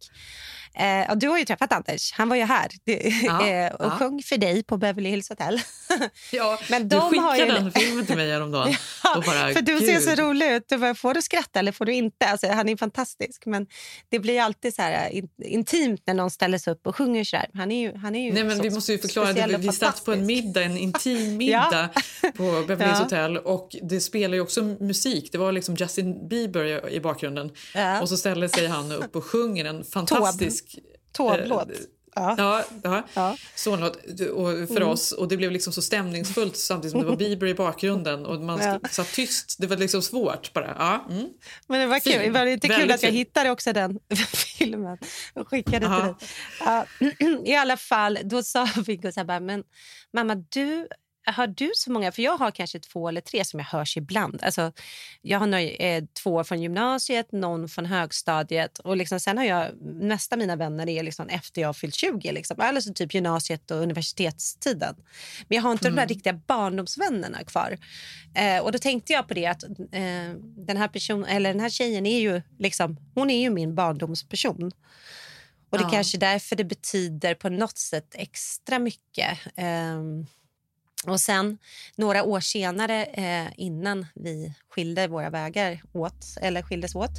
Eh, 0.74 1.12
och 1.12 1.18
du 1.18 1.28
har 1.28 1.38
ju 1.38 1.46
träffat 1.46 1.72
Anders. 1.74 2.14
Han 2.14 2.30
var 2.30 2.36
ju 2.36 2.44
här 2.44 2.68
det, 2.86 3.14
Ja, 3.24 3.48
eh, 3.48 3.74
och 3.74 3.86
ja. 3.86 3.90
sjöng 3.90 4.22
för 4.24 4.38
dig 4.38 4.64
på 4.64 4.78
Beverly 4.78 5.10
Hills 5.10 5.30
Hotel. 5.30 5.62
Ja, 6.32 6.60
Men 6.70 6.90
du 6.90 6.96
de 6.96 7.00
har 7.02 7.10
skickade 7.34 7.54
ju- 7.58 7.60
den 7.64 7.72
filmen 7.72 8.06
till 8.06 8.16
mig 8.16 8.32
häromdagen. 8.32 8.76
och 9.16 9.24
bara, 9.24 9.54
för 9.54 9.62
du 9.62 9.80
ser 9.80 10.00
så 10.00 10.22
rolig 10.22 10.52
ut. 10.52 10.64
Du 10.68 10.78
bara, 10.78 10.96
får 10.96 11.14
du 11.14 11.22
skratta 11.22 11.60
eller 11.60 11.72
får 11.72 11.86
du 11.86 11.94
inte? 11.94 12.28
Alltså, 12.28 12.48
han 12.48 12.70
är 12.70 12.78
fantastisk. 12.78 13.44
Men 13.46 13.68
det 14.10 14.20
blir 14.20 14.42
alltid 14.42 14.76
så 14.76 14.82
här 14.82 15.10
in, 15.10 15.28
intimt 15.44 16.02
när 16.06 16.14
någon 16.14 16.30
ställer 16.32 16.58
sig 16.58 16.74
upp 16.74 16.88
och 16.88 16.96
sjunger 16.96 17.24
så 17.24 17.36
där. 17.36 17.50
Han 17.54 17.72
är 17.72 17.82
ju, 17.82 17.98
han 17.98 18.16
är 18.16 18.26
ju 18.26 18.34
Nej, 18.34 18.44
men 18.44 18.58
så 18.58 18.64
vi 18.64 18.70
måste 18.70 18.92
ju 18.92 18.98
förklara. 18.98 19.34
Det. 19.34 19.58
Vi 19.58 19.72
satt 19.72 20.06
på 20.06 20.14
en 20.14 20.26
middag, 20.26 20.64
en 20.64 20.78
intim 20.78 21.38
middag 21.38 21.90
på 22.38 22.64
Beverly 22.68 22.86
Hills 22.86 22.98
Ja. 23.00 23.04
Hotel 23.04 23.38
och 23.38 23.76
det 23.82 24.00
spelar 24.00 24.36
ju 24.36 24.42
också 24.42 24.62
musik. 24.64 25.30
Det 25.32 25.38
var 25.38 25.52
liksom 25.52 25.76
Justin 25.76 26.28
Bieber 26.28 26.66
i, 26.90 26.96
i 26.96 27.00
bakgrunden. 27.00 27.52
Ja. 27.74 28.02
Och 28.02 28.10
så 28.10 28.18
ställer 28.18 28.48
sig 28.48 28.68
han 28.68 28.92
upp 28.92 29.16
och 29.16 29.26
sjunger 29.26 29.66
en 29.66 29.84
fantastisk... 29.84 30.59
Tåblåt. 31.12 31.70
eh, 31.70 31.76
Ja. 32.16 32.36
Ja, 32.38 32.64
ja. 32.84 33.04
Ja. 33.14 33.38
Så 33.56 33.74
en 33.74 33.80
låt 33.80 33.96
och 34.34 34.68
för 34.68 34.84
oss. 34.84 35.12
Och 35.12 35.28
det 35.28 35.38
blev 35.38 35.52
liksom 35.52 35.74
så 35.74 35.82
stämningsfullt 35.82 36.58
samtidigt 36.58 36.92
som 36.92 37.02
det 37.02 37.08
var 37.08 37.16
Bieber 37.18 37.48
i 37.48 37.54
bakgrunden 37.54 38.26
och 38.26 38.42
man 38.42 38.60
Ja. 38.62 38.80
satt 38.92 39.14
tyst. 39.14 39.56
Det 39.60 39.68
var 39.68 39.78
liksom 39.78 40.02
svårt 40.02 40.54
bara. 40.54 40.76
Ja, 40.80 41.06
mm. 41.10 41.28
Men 41.68 41.80
det 41.80 41.86
var 41.88 42.00
kul. 42.00 42.14
Fin. 42.14 42.22
Det 42.34 42.40
var 42.40 42.46
lite 42.46 42.68
kul 42.68 42.78
Väldigt 42.78 42.96
att 42.96 43.04
jag 43.04 43.10
fin. 43.10 43.18
hittade 43.18 43.50
också 43.50 43.74
den 43.74 44.00
filmen 44.58 44.98
och 45.34 45.48
skickade 45.48 45.80
till 45.80 46.16
Ja. 46.60 46.86
dig. 47.00 47.06
Ja, 47.30 47.46
I 47.46 47.56
alla 47.56 47.78
fall, 47.78 48.20
då 48.24 48.44
sa 48.44 48.68
Viggo 48.86 49.12
så 49.12 49.20
här 49.20 49.26
bara, 49.26 49.40
men 49.40 49.64
mamma, 50.14 50.36
du, 50.36 50.88
har 51.32 51.48
du 51.48 51.72
så 51.76 51.92
många? 51.92 52.12
För 52.12 52.22
jag 52.22 52.38
har 52.38 52.52
kanske 52.52 52.80
två 52.80 53.08
eller 53.10 53.22
tre 53.22 53.46
som 53.46 53.60
jag 53.60 53.68
hörs 53.68 53.98
ibland. 53.98 54.44
Alltså, 54.44 54.72
jag 55.22 55.40
har 55.40 55.48
nöj, 55.48 55.76
eh, 55.80 56.04
två 56.24 56.44
från 56.44 56.62
gymnasiet, 56.62 57.32
någon 57.32 57.70
från 57.70 57.86
högstadiet 57.86 58.80
och 58.80 58.98
liksom, 58.98 59.20
sen 59.20 59.38
har 59.38 59.46
jag, 59.46 59.68
nästa 59.82 60.36
mina 60.38 60.56
vänner 60.56 60.90
är 60.90 61.04
liksom 61.04 61.28
efter 61.28 61.62
jag 61.62 61.78
fyllt 61.78 61.96
20, 61.96 62.32
liksom, 62.32 62.62
eller 62.62 62.82
så 62.82 62.94
typ 62.94 63.14
gymnasiet 63.14 63.72
och 63.72 63.78
universitetstiden. 63.78 64.96
Men 65.48 65.56
jag 65.56 65.64
har 65.64 65.72
inte 65.72 65.90
de 65.90 65.96
där 65.96 66.08
riktiga 66.08 66.34
barndomsvännerna 66.34 67.44
kvar. 67.44 67.78
Eh, 68.36 68.60
och 68.64 68.72
då 68.72 68.78
tänkte 68.80 69.14
jag 69.14 69.28
på 69.28 69.34
det 69.34 69.46
att 69.46 69.64
eh, 69.64 70.34
den 70.42 70.78
här 70.78 70.88
personen, 70.88 71.26
eller 71.26 71.50
den 71.54 71.60
här 71.62 71.70
tjejen 71.70 72.06
är 72.06 72.20
ju 72.20 72.42
liksom, 72.60 72.98
hon 73.16 73.30
är 73.30 73.42
ju 73.42 73.50
min 73.50 73.76
barndomsperson. 73.76 74.72
Och 75.72 75.78
det 75.78 75.84
Ja. 75.84 75.90
kanske 75.90 76.18
är 76.18 76.20
därför 76.20 76.56
det 76.56 76.64
betyder 76.64 77.36
på 77.36 77.50
något 77.50 77.78
sätt 77.78 78.16
extra 78.16 78.80
mycket. 78.80 79.38
Ehm, 79.56 80.26
och 81.08 81.20
sen 81.20 81.58
några 81.96 82.24
år 82.24 82.40
senare, 82.40 83.06
eh, 83.06 83.48
innan 83.58 84.08
vi 84.16 84.54
skilde 84.70 85.08
våra 85.08 85.30
vägar 85.30 85.82
åt, 85.94 86.38
eller 86.42 86.62
skildes 86.62 86.96
åt, 86.96 87.12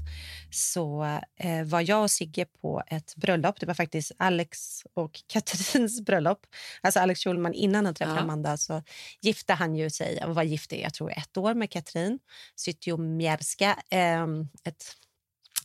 så 0.51 1.03
eh, 1.37 1.64
var 1.64 1.91
jag 1.91 2.03
och 2.03 2.11
Sigge 2.11 2.47
på 2.61 2.83
ett 2.87 3.16
bröllop. 3.16 3.61
Det 3.61 3.66
var 3.66 3.74
faktiskt 3.74 4.12
Alex 4.16 4.83
och 4.95 5.22
Katrins 5.26 6.01
bröllop. 6.01 6.47
Alltså 6.81 7.01
Alex 7.01 7.20
Schulman, 7.20 7.55
innan 7.55 7.85
han 7.87 7.95
träffade 7.95 8.16
Ja. 8.16 8.22
Amanda 8.22 8.57
så 8.57 8.83
gifte 9.20 9.55
han 9.55 9.74
ju 9.74 9.91
sig, 9.91 10.24
och 10.24 10.35
var 10.35 10.43
gift 10.43 10.72
i 10.72 10.83
jag 10.83 10.95
tror 10.95 11.12
ett 11.12 11.37
år 11.37 11.55
med 11.55 11.70
Katrin 11.70 12.18
Zytomierska. 12.57 13.76
Eh, 13.91 14.26
ett 14.64 14.97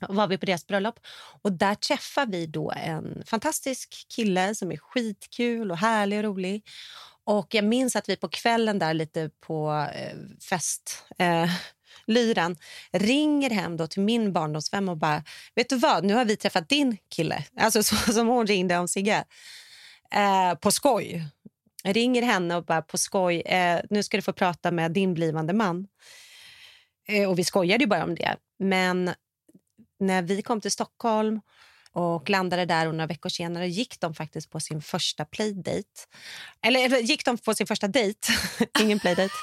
var 0.09 0.28
vi 0.28 0.38
på 0.38 0.45
deras 0.45 0.68
bröllop. 0.68 0.99
Och 1.41 1.51
där 1.51 1.76
träffar 1.76 2.26
vi 2.26 2.45
då 2.45 2.72
en 2.72 3.24
fantastisk 3.26 4.05
kille 4.09 4.55
som 4.55 4.72
är 4.72 4.78
skitkul 4.78 5.72
och 5.72 5.78
härlig 5.78 6.18
och 6.18 6.24
rolig. 6.24 6.63
Och 7.26 7.53
jag 7.53 7.65
minns 7.65 7.95
att 7.95 8.09
vi 8.09 8.15
på 8.15 8.30
kvällen 8.30 8.80
där 8.80 8.93
lite 8.93 9.30
på 9.39 9.88
eh, 9.95 10.17
fest, 10.49 11.03
eh, 11.17 11.49
lyran, 12.07 12.55
ringer 12.91 13.49
hem 13.49 13.78
då 13.78 13.88
till 13.88 14.01
min 14.01 14.34
barndomsvän 14.34 14.89
och 14.89 14.97
bara, 14.97 15.23
vet 15.55 15.69
du 15.69 15.76
vad, 15.76 16.03
nu 16.03 16.13
har 16.13 16.26
vi 16.26 16.38
träffat 16.38 16.69
din 16.69 16.97
kille. 17.09 17.43
Alltså 17.59 17.84
så 17.84 17.95
som 17.95 18.28
hon 18.28 18.47
ringde 18.47 18.78
om 18.78 18.88
Sigge. 18.88 19.23
Eh, 20.11 20.55
på 20.55 20.71
skoj. 20.71 21.26
Jag 21.84 21.95
ringer 21.95 22.21
henne 22.21 22.55
och 22.55 22.65
bara 22.65 22.82
på 22.82 22.97
skoj, 22.97 23.41
eh, 23.41 23.82
nu 23.89 24.03
ska 24.03 24.17
du 24.17 24.21
få 24.21 24.34
prata 24.34 24.71
med 24.71 24.91
din 24.91 25.13
blivande 25.13 25.53
man. 25.53 25.88
Eh, 27.07 27.30
och 27.30 27.39
vi 27.39 27.43
skojade 27.43 27.84
ju 27.84 27.88
bara 27.88 28.03
om 28.03 28.15
det. 28.15 28.36
Men 28.59 29.11
när 29.99 30.21
vi 30.21 30.41
kom 30.41 30.61
till 30.61 30.71
Stockholm 30.71 31.41
och 31.95 32.29
landade 32.29 32.65
där 32.65 32.87
och 32.87 32.95
några 32.95 33.07
veckor 33.07 33.29
senare 33.29 33.67
gick 33.67 33.99
de 33.99 34.13
faktiskt 34.13 34.49
på 34.49 34.59
sin 34.59 34.81
första 34.81 35.25
playdate. 35.25 35.83
Eller, 36.61 36.97
gick 36.99 37.25
de 37.25 37.37
på 37.37 37.55
sin 37.55 37.67
första 37.67 37.87
dejt? 37.87 38.33
Ingen 38.81 38.99
playdate. 38.99 39.33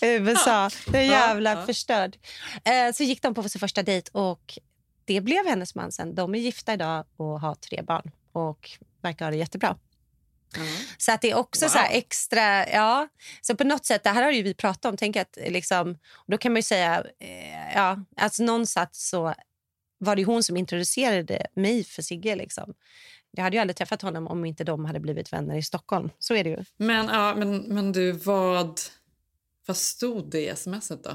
USA, 0.02 0.70
det 0.86 0.98
är 0.98 1.02
jävla 1.02 1.50
Ja, 1.50 1.66
förstörd. 1.66 2.16
Eh, 2.64 2.92
så 2.94 3.02
gick 3.02 3.22
de 3.22 3.34
på 3.34 3.48
sin 3.48 3.60
första 3.60 3.82
dejt 3.82 4.10
och 4.12 4.58
det 5.04 5.20
blev 5.20 5.46
hennes 5.46 5.74
man 5.74 5.92
sen. 5.92 6.14
De 6.14 6.34
är 6.34 6.38
gifta 6.38 6.72
idag 6.72 7.04
och 7.16 7.40
har 7.40 7.54
tre 7.54 7.82
barn 7.82 8.10
och 8.32 8.70
verkar 9.02 9.24
ha 9.24 9.30
det 9.30 9.36
jättebra. 9.36 9.76
Så 10.98 11.12
att 11.12 11.20
det 11.20 11.30
är 11.30 11.36
också 11.36 11.68
så 11.68 11.78
här 11.78 11.88
extra... 11.92 12.68
Ja, 12.68 13.08
så 13.40 13.56
på 13.56 13.64
något 13.64 13.86
sätt, 13.86 14.04
det 14.04 14.10
här 14.10 14.22
har 14.22 14.30
ju 14.30 14.42
vi 14.42 14.54
pratat 14.54 14.84
om. 14.84 14.96
Tänk 14.96 15.16
att 15.16 15.38
liksom, 15.46 15.98
då 16.26 16.38
kan 16.38 16.52
man 16.52 16.58
ju 16.58 16.62
säga... 16.62 17.04
Eh, 17.20 17.74
ja, 17.74 17.98
alltså 18.16 18.42
någonstans 18.42 19.08
så 19.08 19.34
var 20.02 20.16
det 20.16 20.24
hon 20.24 20.42
som 20.42 20.56
introducerade 20.56 21.46
mig 21.54 21.84
för 21.84 22.02
Sigge. 22.02 22.36
Liksom. 22.36 22.74
Jag 23.30 23.44
hade 23.44 23.56
ju 23.56 23.60
aldrig 23.60 23.76
träffat 23.76 24.02
honom 24.02 24.26
om 24.26 24.44
inte 24.44 24.64
de 24.64 24.84
hade 24.84 25.00
blivit 25.00 25.32
vänner 25.32 25.56
i 25.56 25.62
Stockholm. 25.62 26.10
Så 26.18 26.34
är 26.34 26.44
det 26.44 26.50
ju. 26.50 26.64
Men, 26.76 27.06
ja, 27.06 27.34
men, 27.34 27.58
men 27.58 27.92
du, 27.92 28.12
vad, 28.12 28.80
vad 29.66 29.76
stod 29.76 30.30
det 30.30 30.50
i 30.50 30.56
smset 30.56 31.04
då? 31.04 31.10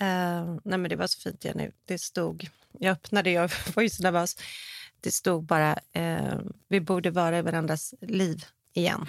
Eh, 0.00 0.56
nej 0.64 0.78
men 0.78 0.88
det 0.88 0.96
var 0.96 1.06
så 1.06 1.20
fint, 1.20 1.44
Jenny. 1.44 1.70
Det 1.84 1.98
stod... 1.98 2.48
Jag 2.78 2.92
öppnade, 2.92 3.30
jag 3.30 3.50
var 3.74 3.82
ju 3.82 3.90
så 3.90 4.02
nervös. 4.02 4.36
Det 5.00 5.12
stod 5.12 5.44
bara, 5.44 5.78
eh, 5.92 6.38
vi 6.68 6.80
borde 6.80 7.10
vara 7.10 7.38
i 7.38 7.42
varandras 7.42 7.94
liv 8.00 8.44
igen. 8.72 9.06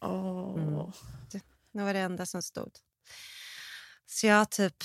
Åh. 0.00 0.54
Mm. 0.58 0.92
Det, 1.32 1.42
det 1.72 1.82
var 1.82 1.94
det 1.94 2.00
enda 2.00 2.26
som 2.26 2.42
stod. 2.42 2.70
Så 4.06 4.26
jag 4.26 4.50
typ... 4.50 4.84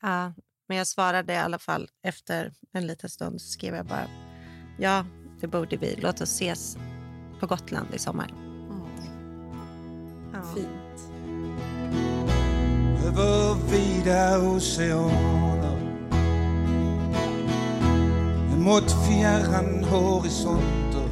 Ja, 0.00 0.32
men 0.68 0.76
jag 0.76 0.86
svarade 0.86 1.32
i 1.32 1.36
alla 1.36 1.58
fall 1.58 1.88
efter 2.02 2.52
en 2.72 2.86
liten 2.86 3.10
stund. 3.10 3.40
Så 3.40 3.48
skrev 3.48 3.74
jag 3.74 3.86
bara, 3.86 4.06
ja, 4.78 5.06
det 5.40 5.46
borde 5.46 5.76
vi. 5.76 5.96
Låt 5.98 6.20
oss 6.20 6.32
ses 6.32 6.76
på 7.40 7.46
Gotland 7.46 7.94
i 7.94 7.98
sommar. 7.98 8.34
Ja. 10.32 10.42
Fint. 10.54 11.12
över 13.06 13.54
vida 13.70 14.38
oceaner 14.38 15.78
mot 18.56 19.06
fjärran 19.06 19.84
horisonter 19.84 21.08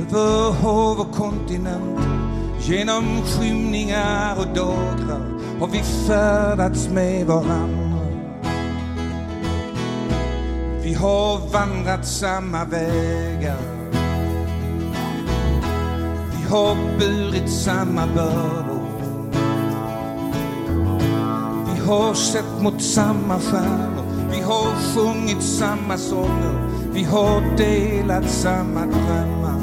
över 0.00 0.52
hav 0.52 1.00
och 1.00 1.14
kontinenter 1.14 2.22
genom 2.60 3.22
skymningar 3.22 4.38
och 4.38 4.54
dagrar 4.54 5.41
har 5.62 5.68
vi 5.68 5.82
färdats 5.82 6.88
med 6.88 7.26
varandra. 7.26 7.98
Vi 10.82 10.94
har 10.94 11.52
vandrat 11.52 12.06
samma 12.06 12.64
vägar. 12.64 13.58
Vi 16.32 16.48
har 16.50 16.76
burit 16.98 17.50
samma 17.50 18.06
bördor. 18.06 18.82
Vi 21.74 21.80
har 21.80 22.14
sett 22.14 22.62
mot 22.62 22.82
samma 22.82 23.40
stjärnor. 23.40 24.30
Vi 24.30 24.40
har 24.40 24.94
sjungit 24.94 25.42
samma 25.42 25.98
sånger. 25.98 26.68
Vi 26.92 27.04
har 27.04 27.56
delat 27.56 28.30
samma 28.30 28.80
drömmar. 28.80 29.60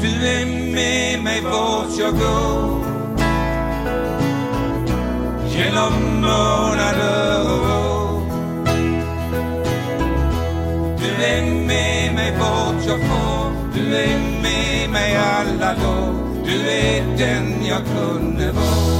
Du 0.00 0.26
är 0.26 0.46
med 0.74 1.24
mig 1.24 1.42
vart 1.42 1.98
jag 1.98 2.12
går. 2.12 2.87
Genom 5.58 6.20
månader 6.20 7.40
och 7.52 7.62
år 7.62 8.22
Du 10.98 11.24
är 11.24 11.42
med 11.42 12.14
mig 12.14 12.36
vart 12.38 12.86
jag 12.86 13.00
får 13.00 13.52
Du 13.74 13.96
är 13.96 14.18
med 14.42 14.90
mig 14.90 15.16
alla 15.16 15.72
lov 15.72 16.44
Du 16.44 16.70
är 16.70 17.16
den 17.18 17.66
jag 17.66 17.82
kunde 17.86 18.52
vara 18.52 18.98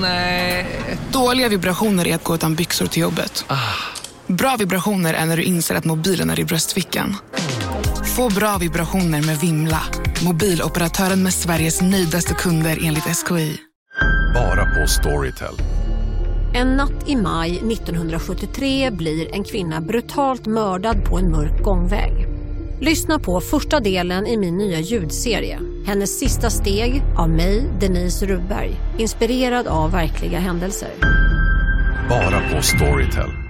Nej. 0.00 0.66
Dåliga 1.12 1.48
vibrationer 1.48 2.06
är 2.06 2.14
att 2.14 2.24
gå 2.24 2.34
utan 2.34 2.54
byxor 2.54 2.86
till 2.86 3.02
jobbet. 3.02 3.44
Bra 4.28 4.56
vibrationer 4.58 5.14
är 5.14 5.26
när 5.26 5.36
du 5.36 5.42
inser 5.42 5.74
att 5.74 5.84
mobilen 5.84 6.30
är 6.30 6.40
i 6.40 6.44
bröstfickan. 6.44 7.16
Få 8.16 8.34
bra 8.34 8.58
vibrationer 8.60 9.26
med 9.26 9.38
Vimla. 9.40 9.80
Mobiloperatören 10.24 11.22
med 11.22 11.34
Sveriges 11.34 11.82
nöjdaste 11.82 12.34
kunder 12.34 12.78
enligt 12.84 13.04
SKI. 13.04 13.56
Bara 14.34 14.64
på 14.64 14.86
Storytel. 14.86 15.54
En 16.54 16.76
natt 16.76 17.08
i 17.08 17.16
maj 17.16 17.50
1973 17.50 18.90
blir 18.90 19.34
en 19.34 19.44
kvinna 19.44 19.80
brutalt 19.80 20.46
mördad 20.46 21.04
på 21.04 21.18
en 21.18 21.30
mörk 21.30 21.62
gångväg. 21.62 22.12
Lyssna 22.80 23.18
på 23.18 23.40
första 23.40 23.80
delen 23.80 24.26
i 24.26 24.36
min 24.36 24.56
nya 24.56 24.80
ljudserie. 24.80 25.60
Hennes 25.86 26.18
sista 26.18 26.50
steg 26.50 27.02
av 27.16 27.30
mig, 27.30 27.70
Denise 27.80 28.26
Rubberg. 28.26 28.76
Inspirerad 28.98 29.66
av 29.66 29.92
verkliga 29.92 30.38
händelser. 30.38 30.90
Bara 32.08 32.40
på 32.54 32.62
Storytel. 32.62 33.47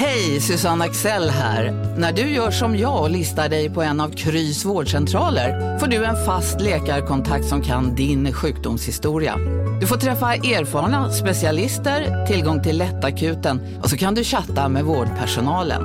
Hej, 0.00 0.40
Susanne 0.40 0.84
Axel 0.84 1.30
här. 1.30 1.72
När 1.98 2.12
du 2.12 2.22
gör 2.22 2.50
som 2.50 2.76
jag 2.76 3.02
och 3.02 3.10
listar 3.10 3.48
dig 3.48 3.70
på 3.70 3.82
en 3.82 4.00
av 4.00 4.10
Krys 4.10 4.64
vårdcentraler 4.64 5.78
får 5.78 5.86
du 5.86 6.04
en 6.04 6.24
fast 6.26 6.60
läkarkontakt 6.60 7.44
som 7.44 7.62
kan 7.62 7.94
din 7.94 8.32
sjukdomshistoria. 8.32 9.36
Du 9.80 9.86
får 9.86 9.96
träffa 9.96 10.34
erfarna 10.34 11.12
specialister, 11.12 12.26
tillgång 12.26 12.62
till 12.62 12.78
lättakuten 12.78 13.80
och 13.82 13.90
så 13.90 13.96
kan 13.96 14.14
du 14.14 14.24
chatta 14.24 14.68
med 14.68 14.84
vårdpersonalen. 14.84 15.82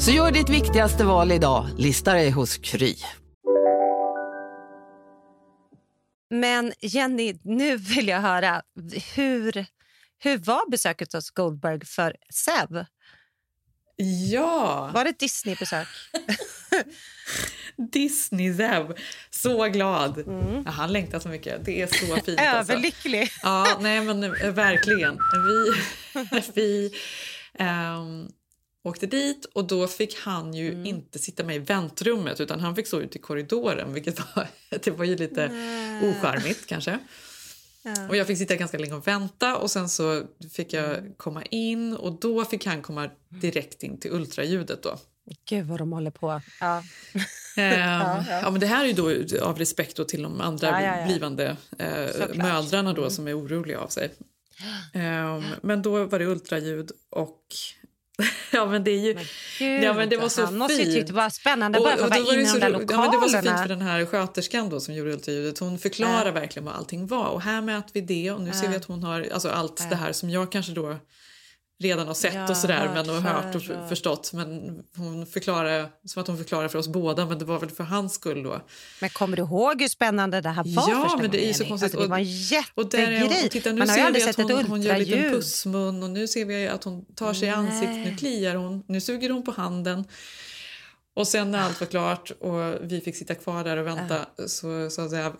Så 0.00 0.10
gör 0.10 0.32
ditt 0.32 0.50
viktigaste 0.50 1.04
val 1.04 1.32
idag, 1.32 1.66
lista 1.78 2.12
dig 2.12 2.30
hos 2.30 2.56
Kry. 2.58 2.94
Men 6.30 6.72
Jenny, 6.80 7.34
nu 7.44 7.76
vill 7.76 8.08
jag 8.08 8.20
höra, 8.20 8.62
hur, 9.14 9.66
hur 10.18 10.38
var 10.38 10.70
besöket 10.70 11.12
hos 11.12 11.30
Goldberg 11.30 11.80
för 11.84 12.16
Sev? 12.30 12.84
Ja! 13.96 14.90
Var 14.94 15.04
det 15.04 15.10
ett 15.10 15.18
Disney-besök? 15.18 15.88
Disney 17.92 18.54
Zev. 18.54 18.94
Så 19.30 19.64
glad. 19.68 20.24
Ja, 20.64 20.70
han 20.70 20.92
längtar 20.92 21.20
så 21.20 21.28
mycket. 21.28 21.64
Det 21.64 21.82
är 21.82 21.86
så 21.86 22.16
fint. 22.24 22.40
alltså. 22.40 22.72
Överlycklig. 22.72 23.30
Ja, 23.42 23.78
nej 23.80 24.00
men 24.00 24.24
eh, 24.24 24.30
verkligen. 24.50 25.18
Vi, 25.46 26.42
vi 26.54 26.90
ehm, 27.58 28.28
åkte 28.84 29.06
dit 29.06 29.44
och 29.44 29.64
då 29.66 29.86
fick 29.88 30.18
han 30.18 30.54
ju 30.54 30.68
Mm. 30.72 30.86
inte 30.86 31.18
sitta 31.18 31.44
med 31.44 31.56
i 31.56 31.58
väntrummet 31.58 32.40
utan 32.40 32.60
han 32.60 32.76
fick 32.76 32.86
stå 32.86 33.00
ute 33.00 33.18
i 33.18 33.20
korridoren 33.20 33.92
vilket 33.94 34.18
var, 34.36 34.46
det 34.78 34.90
var 34.90 35.04
ju 35.04 35.16
lite 35.16 35.44
ocharmigt 36.02 36.66
kanske. 36.66 36.98
Ja. 37.86 38.08
Och 38.08 38.16
jag 38.16 38.26
fick 38.26 38.38
sitta 38.38 38.56
ganska 38.56 38.78
länge 38.78 38.94
och 38.94 39.06
vänta 39.06 39.56
och 39.56 39.70
sen 39.70 39.88
så 39.88 40.22
fick 40.52 40.72
jag 40.72 40.96
komma 41.16 41.42
in 41.42 41.92
och 41.96 42.20
då 42.20 42.44
fick 42.44 42.66
han 42.66 42.82
komma 42.82 43.10
direkt 43.28 43.82
in 43.82 44.00
till 44.00 44.12
ultraljudet 44.12 44.82
då. 44.82 44.98
Gud 45.48 45.66
vad 45.66 45.78
de 45.78 45.92
håller 45.92 46.10
på. 46.10 46.40
Ja. 46.60 46.76
Ehm, 47.56 47.80
Ja, 47.80 48.24
ja, 48.28 48.40
ja. 48.42 48.50
men 48.50 48.60
det 48.60 48.66
här 48.66 48.84
är 48.84 48.88
ju 48.88 48.92
då 49.26 49.44
av 49.44 49.58
respekt 49.58 49.96
då 49.96 50.04
till 50.04 50.22
de 50.22 50.40
andra 50.40 50.66
Ja, 50.66 50.82
ja, 50.82 50.98
ja. 51.00 51.06
blivande 51.06 51.56
eh, 51.78 52.06
Såklart. 52.06 52.30
Mm. 52.34 52.46
mödrarna 52.46 52.92
då 52.92 53.10
som 53.10 53.28
är 53.28 53.38
oroliga 53.38 53.78
av 53.78 53.88
sig. 53.88 54.10
Ehm, 54.92 55.42
men 55.62 55.82
då 55.82 56.04
var 56.04 56.18
det 56.18 56.26
ultraljud 56.26 56.90
och 57.10 57.40
ja 58.52 58.66
men 58.66 58.84
det 58.84 58.90
är 58.90 58.98
ju 58.98 59.14
Gud, 59.58 59.84
ja, 59.84 59.92
men 59.92 60.08
det 60.08 60.16
var 60.16 60.28
så 60.28 60.44
han 60.44 60.58
måste 60.58 60.74
ju 60.82 60.92
tyckt 60.92 61.06
det 61.06 61.12
var 61.12 61.30
spännande 61.30 61.78
bara 61.78 61.96
för 61.96 62.04
att 62.04 62.10
vara 62.10 62.34
inne 62.34 62.42
i 62.42 62.52
de 62.52 62.58
där 62.58 62.70
ja, 62.90 63.00
men 63.00 63.10
det 63.10 63.16
var 63.18 63.28
så 63.28 63.38
fint 63.42 63.60
för 63.60 63.68
den 63.68 63.82
här 63.82 64.06
sköterskan 64.06 64.68
då 64.68 64.80
som 64.80 64.94
gjorde 64.94 65.12
ultraljudet. 65.12 65.58
Hon 65.58 65.78
förklarar 65.78 66.26
Ja. 66.26 66.32
verkligen 66.32 66.66
vad 66.66 66.74
allting 66.74 67.06
var 67.06 67.26
och 67.26 67.42
här 67.42 67.60
mäter 67.60 67.90
vi 67.92 68.00
det 68.00 68.30
och 68.30 68.40
nu 68.40 68.52
ser 68.52 68.64
Ja. 68.64 68.70
vi 68.70 68.76
att 68.76 68.84
hon 68.84 69.02
har 69.02 69.26
alltså 69.32 69.48
allt 69.48 69.80
Ja. 69.80 69.86
det 69.90 69.96
här 69.96 70.12
som 70.12 70.30
jag 70.30 70.52
kanske 70.52 70.72
då 70.72 70.96
redan 71.82 72.06
har 72.06 72.14
sett 72.14 72.34
Ja, 72.34 72.50
och 72.50 72.56
sådär 72.56 72.90
men 72.94 73.10
och 73.10 73.22
hört 73.22 73.54
och 73.54 73.62
förstått. 73.88 74.32
Men 74.32 74.78
hon 74.96 75.26
förklarar, 75.26 75.88
som 76.04 76.22
att 76.22 76.28
hon 76.28 76.38
förklarar 76.38 76.68
för 76.68 76.78
oss 76.78 76.88
båda 76.88 77.26
men 77.26 77.38
det 77.38 77.44
var 77.44 77.58
väl 77.58 77.70
för 77.70 77.84
hans 77.84 78.14
skull 78.14 78.42
då. 78.42 78.60
Men 79.00 79.10
kommer 79.10 79.36
du 79.36 79.42
ihåg 79.42 79.80
hur 79.80 79.88
spännande 79.88 80.40
det 80.40 80.48
här 80.48 80.64
var 80.64 80.90
Ja, 80.90 81.18
men 81.20 81.30
det 81.30 81.50
är 81.50 81.52
så 81.52 81.64
konstigt. 81.64 81.94
Alltså, 81.94 82.00
det 82.00 82.08
var 82.08 82.18
en 82.18 82.24
jättegrej. 82.24 83.48
titta, 83.48 83.72
nu 83.72 83.78
Man 83.78 83.88
har 83.88 83.96
ser 83.96 84.12
vi 84.12 84.20
sett 84.20 84.38
att 84.38 84.50
hon, 84.50 84.64
hon 84.64 84.82
gör 84.82 84.94
en 84.94 85.00
liten 85.00 85.30
pussmun 85.30 86.02
och 86.02 86.10
nu 86.10 86.28
ser 86.28 86.44
vi 86.44 86.68
att 86.68 86.84
hon 86.84 87.04
tar 87.04 87.34
sig 87.34 87.48
i 87.48 87.50
ansiktet, 87.50 87.96
nu 87.96 88.16
kliar 88.16 88.54
hon, 88.54 88.84
nu 88.86 89.00
suger 89.00 89.30
hon 89.30 89.44
på 89.44 89.50
handen. 89.50 90.04
Och 91.16 91.28
sen 91.28 91.50
när 91.50 91.58
allt 91.58 91.80
var 91.80 91.86
klart 91.86 92.30
och 92.30 92.74
vi 92.80 93.00
fick 93.00 93.16
sitta 93.16 93.34
kvar 93.34 93.64
där 93.64 93.76
och 93.76 93.86
vänta 93.86 94.26
så 94.46 94.90
sa 94.90 95.02
jag, 95.02 95.36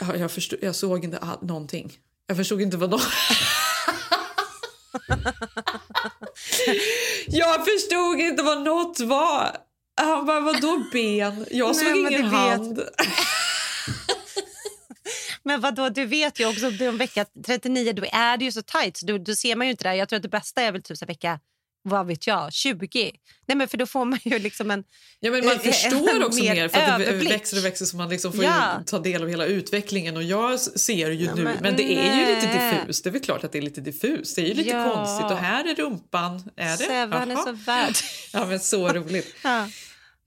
jag, 0.00 0.18
jag, 0.18 0.30
förstod, 0.30 0.58
jag 0.62 0.74
såg 0.74 1.04
inte 1.04 1.18
all, 1.18 1.38
någonting. 1.42 1.92
Jag 2.26 2.36
förstod 2.36 2.60
inte 2.60 2.76
vad 2.76 2.90
de... 2.90 3.00
jag 7.26 7.64
förstod 7.66 8.20
inte 8.20 8.42
vad 8.42 8.62
något 8.62 9.00
var. 9.00 9.56
Han 10.00 10.26
bara, 10.26 10.40
vadå 10.40 10.82
ben? 10.92 11.46
Jag 11.50 11.76
såg 11.76 11.88
Nej, 11.90 12.00
ingen 12.00 12.22
vet- 12.30 12.32
hand. 12.32 12.80
Men 15.42 15.60
vadå, 15.60 15.88
du 15.88 16.04
vet 16.04 16.40
ju 16.40 16.48
också 16.48 16.66
om 16.88 16.98
vecka 16.98 17.26
39 17.46 17.92
då 17.92 18.04
är 18.12 18.36
det 18.36 18.44
ju 18.44 18.52
så 18.52 18.62
tajt 18.62 18.96
så 18.96 19.06
då, 19.06 19.18
då 19.18 19.34
ser 19.34 19.56
man 19.56 19.66
ju 19.66 19.70
inte 19.70 19.84
det. 19.84 19.88
här. 19.88 19.96
Jag 19.96 20.08
tror 20.08 20.16
att 20.16 20.22
det 20.22 20.28
bästa 20.28 20.62
är 20.62 20.72
väl 20.72 20.82
typ 20.82 20.98
så 20.98 21.06
vecka, 21.06 21.40
vad 21.82 22.06
vet 22.06 22.26
jag, 22.26 22.52
20. 22.52 23.12
Nej 23.46 23.56
men 23.56 23.68
för 23.68 23.76
då 23.78 23.86
får 23.86 24.04
man 24.04 24.18
ju 24.24 24.38
liksom 24.38 24.70
en 24.70 24.84
Ja, 25.20 25.30
men 25.30 25.44
man 25.44 25.54
eh, 25.54 25.60
förstår 25.60 26.10
en 26.16 26.22
också 26.22 26.40
mer 26.42 26.68
för 26.68 26.80
att 26.80 26.98
det 26.98 27.04
överblick. 27.06 27.30
växer 27.32 27.58
och 27.58 27.64
växer 27.64 27.84
så 27.84 27.96
man 27.96 28.08
liksom 28.08 28.32
får 28.32 28.44
Ja. 28.44 28.82
ta 28.86 28.98
del 28.98 29.22
av 29.22 29.28
hela 29.28 29.44
utvecklingen. 29.46 30.16
Och 30.16 30.22
jag 30.22 30.60
ser 30.60 31.10
ju 31.10 31.24
Ja, 31.24 31.34
nu, 31.34 31.42
men, 31.44 31.56
men 31.60 31.76
det 31.76 31.82
är 31.98 32.18
ju 32.28 32.34
lite 32.34 32.76
diffust. 32.76 33.04
Det 33.04 33.10
är 33.10 33.18
klart 33.18 33.44
att 33.44 33.52
det 33.52 33.58
är 33.58 33.62
lite 33.62 33.80
diffust. 33.80 34.36
Det 34.36 34.42
är 34.42 34.46
ju 34.46 34.54
lite 34.54 34.70
Ja. 34.70 34.94
konstigt. 34.94 35.30
Och 35.30 35.36
här 35.38 35.64
är 35.64 35.74
rumpan. 35.74 36.50
Är 36.56 36.70
det? 36.70 36.76
Seven 36.76 37.30
är 37.30 37.36
så 37.36 37.52
värd. 37.52 37.94
Ja, 38.32 38.46
men 38.46 38.60
så 38.60 38.88
roligt. 38.88 39.34
Ja. 39.44 39.68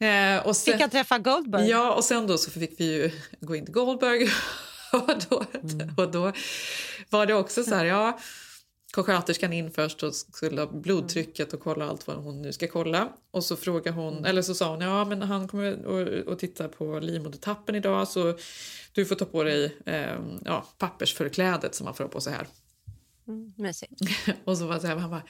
Eh, 0.08 0.46
och 0.48 0.56
sen, 0.58 0.74
Fick 0.74 0.82
jag 0.82 0.92
träffa 0.92 1.18
Goldberg? 1.20 1.70
Ja, 1.70 1.94
och 1.94 2.04
sen 2.04 2.28
då 2.28 2.38
så 2.38 2.52
fick 2.52 2.80
vi 2.80 2.86
ju 2.86 3.12
gå 3.42 3.56
in 3.56 3.66
till 3.66 3.74
Goldberg. 3.74 4.30
och, 4.92 5.12
då, 5.30 5.44
Mm. 5.64 5.94
och 5.98 6.12
då 6.12 6.32
var 7.10 7.26
det 7.26 7.34
också 7.34 7.64
så 7.64 7.76
här, 7.76 7.86
ja, 7.86 8.20
sköterskan 9.02 9.54
in 9.54 9.72
först 9.72 10.04
och 10.04 10.16
skulle 10.16 10.62
ha 10.62 10.68
blodtrycket 10.68 11.54
och 11.54 11.60
kolla 11.60 11.86
allt 11.90 12.08
vad 12.08 12.18
hon 12.18 12.42
nu 12.42 12.54
ska 12.54 12.68
kolla. 12.68 13.10
Och 13.32 13.44
så 13.44 13.56
frågade 13.56 13.90
Mm. 13.90 14.04
hon, 14.04 14.26
eller 14.26 14.42
så 14.42 14.54
sa 14.56 14.70
hon, 14.70 14.82
ja 14.82 15.06
men 15.06 15.22
han 15.22 15.48
kommer 15.48 15.86
och, 15.86 16.08
och 16.34 16.40
titta 16.40 16.68
på 16.68 17.00
livmodertappen 17.00 17.76
idag 17.76 18.08
så 18.08 18.38
du 18.92 19.06
får 19.06 19.16
ta 19.16 19.26
på 19.26 19.44
dig 19.44 19.78
eh, 19.86 20.20
ja, 20.46 20.66
pappersförklädet 20.78 21.76
som 21.76 21.86
man 21.86 21.94
får 21.94 22.04
ha 22.04 22.12
på 22.12 22.22
sig 22.22 22.34
här. 22.34 22.48
Mm, 23.28 23.54
mysigt. 23.58 24.02
Och 24.44 24.58
så 24.58 24.66
var 24.66 24.76
det 24.76 24.82
så 24.82 24.88
här, 24.88 24.96
han 24.96 25.10
bara, 25.10 25.24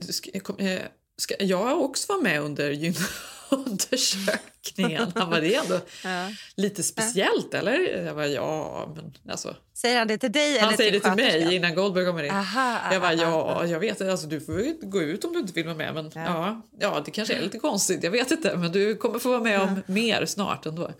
ska, 0.00 0.30
eh, 0.58 0.82
ska 1.16 1.34
jag 1.44 1.80
också 1.82 2.12
vara 2.12 2.22
med 2.22 2.42
under 2.42 2.70
gynundersökningen? 3.50 5.12
Han 5.14 5.30
bara, 5.30 5.40
det 5.40 5.54
ändå 5.54 5.80
Ja. 6.04 6.28
lite 6.56 6.82
speciellt 6.82 7.54
eller? 7.54 8.04
Jag 8.06 8.16
bara, 8.16 8.26
ja 8.26 8.88
men 8.96 9.12
alltså. 9.32 9.56
Säger 9.74 9.98
han 9.98 10.08
det 10.08 10.18
till 10.18 10.32
dig 10.32 10.50
eller 10.58 10.66
Han 10.66 10.76
säger 10.76 10.92
det 10.92 11.00
till 11.00 11.12
mig 11.12 11.54
innan 11.54 11.74
Goldberg 11.74 12.06
kommer 12.06 12.22
in. 12.22 12.30
Aha, 12.30 12.78
jag 12.92 13.02
bara, 13.02 13.26
aha, 13.26 13.58
ja 13.62 13.66
jag 13.66 13.80
vet 13.80 14.00
alltså 14.00 14.26
du 14.26 14.40
får 14.40 14.86
gå 14.90 15.02
ut 15.02 15.24
om 15.24 15.32
du 15.32 15.38
inte 15.38 15.52
vill 15.52 15.64
vara 15.64 15.76
med 15.76 15.94
men 15.94 16.10
ja. 16.14 16.62
Ja, 16.80 17.02
det 17.04 17.10
kanske 17.10 17.34
är 17.34 17.40
lite 17.42 17.58
konstigt, 17.58 18.02
jag 18.04 18.10
vet 18.10 18.30
inte 18.30 18.56
men 18.56 18.72
du 18.72 18.96
kommer 18.96 19.18
få 19.18 19.28
vara 19.28 19.40
med 19.40 19.60
om 19.60 19.82
mer 19.86 20.26
snart 20.26 20.66
ändå. 20.66 20.90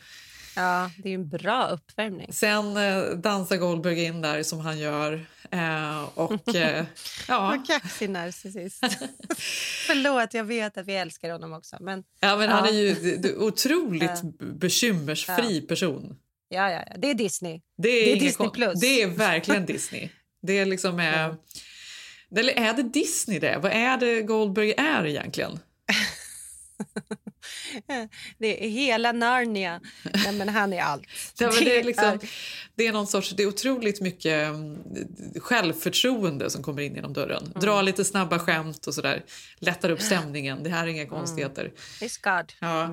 Ja, 0.56 0.90
det 1.02 1.10
är 1.10 1.14
en 1.14 1.28
bra 1.28 1.66
uppvärmning. 1.68 2.32
Sen 2.32 2.76
eh, 2.76 3.02
dansar 3.02 3.56
Goldberg 3.56 4.04
in 4.04 4.20
där 4.20 4.42
som 4.42 4.60
han 4.60 4.78
gör 4.78 5.26
eh, 5.54 6.02
och 6.14 6.54
eh, 6.54 6.84
ja. 7.28 7.40
Vad 7.40 7.66
kaxig 7.66 8.10
narcissist. 8.10 8.84
Förlåt, 9.86 10.34
jag 10.34 10.44
vet 10.44 10.78
att 10.78 10.86
vi 10.86 10.94
älskar 10.94 11.30
honom 11.30 11.52
också. 11.52 11.76
Men, 11.80 12.04
Ja, 12.20 12.36
men 12.36 12.48
Han 12.48 12.64
Ja. 12.64 12.70
är 12.70 12.74
ju 12.74 13.16
d- 13.16 13.34
otroligt 13.36 14.22
bekymmersfri 14.38 15.58
Ja. 15.60 15.68
person. 15.68 16.16
ja, 16.48 16.70
ja, 16.70 16.84
ja, 16.90 16.96
det 16.98 17.10
är 17.10 17.14
Disney. 17.14 17.60
Det 17.78 17.88
är, 17.88 18.04
Det 18.04 18.12
är 18.12 18.20
Disney 18.20 18.50
plus. 18.50 18.80
Det 18.80 19.02
är 19.02 19.06
verkligen 19.16 19.66
Disney. 19.66 20.08
Det 20.42 20.58
är 20.58 20.66
liksom... 20.66 21.00
Eh, 21.00 21.34
eller 22.36 22.52
är 22.52 22.72
det 22.74 22.82
Disney 22.82 23.38
det? 23.38 23.58
Vad 23.62 23.72
är 23.72 23.96
det 23.96 24.22
Goldberg 24.22 24.74
är 24.76 25.06
egentligen? 25.06 25.58
Det 28.38 28.64
är 28.64 28.68
hela 28.68 29.12
Narnia. 29.12 29.80
Nej, 30.24 30.32
men 30.32 30.48
han 30.48 30.72
är 30.72 30.82
allt. 30.82 31.02
Ja, 31.38 31.52
det, 31.58 31.78
är 31.78 31.84
liksom, 31.84 32.18
det 32.74 32.86
är 32.86 32.92
någon 32.92 33.06
sorts, 33.06 33.30
det 33.30 33.42
är 33.42 33.46
otroligt 33.46 34.00
mycket 34.00 34.48
mm, 34.48 34.78
självförtroende 35.40 36.50
som 36.50 36.62
kommer 36.62 36.82
in 36.82 36.94
genom 36.94 37.12
dörren. 37.12 37.42
Mm. 37.44 37.60
Dra 37.60 37.82
lite 37.82 38.04
snabba 38.04 38.38
skämt 38.38 38.86
och 38.86 38.94
sådär. 38.94 39.24
Lättar 39.58 39.90
upp 39.90 40.00
stämningen. 40.00 40.62
Det 40.62 40.70
här 40.70 40.84
är 40.84 40.88
inga 40.88 41.06
konstigheter. 41.06 41.72
It's 42.00 42.38
God. 42.38 42.52
Ja. 42.60 42.90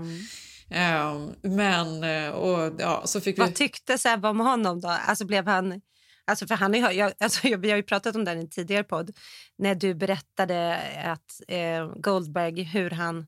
Ehm, 0.72 1.32
men, 1.42 2.04
eh, 2.04 2.30
och 2.30 2.74
ja, 2.80 3.02
så 3.06 3.22
fick 3.22 3.38
vi... 3.38 3.42
Vad 3.42 3.56
tyckte 3.56 3.98
Sebbe 3.98 4.28
om 4.28 4.40
honom 4.40 4.82
då? 4.82 4.88
Alltså 4.88 5.26
blev 5.26 5.48
han... 5.48 5.82
Alltså 6.26 6.48
för 6.48 6.56
han 6.56 6.76
är, 6.76 6.92
jag, 6.92 7.14
alltså 7.20 7.48
jag, 7.48 7.58
vi 7.58 7.70
har 7.70 7.78
ju 7.78 7.84
pratat 7.84 8.16
om 8.16 8.26
det 8.26 8.34
i 8.34 8.38
en 8.38 8.50
tidigare 8.50 8.84
podd. 8.84 9.18
När 9.58 9.76
du 9.76 9.94
berättade 9.94 10.80
att 11.06 11.42
eh, 11.48 11.94
Goldberg, 11.96 12.64
hur 12.64 12.90
han 12.90 13.28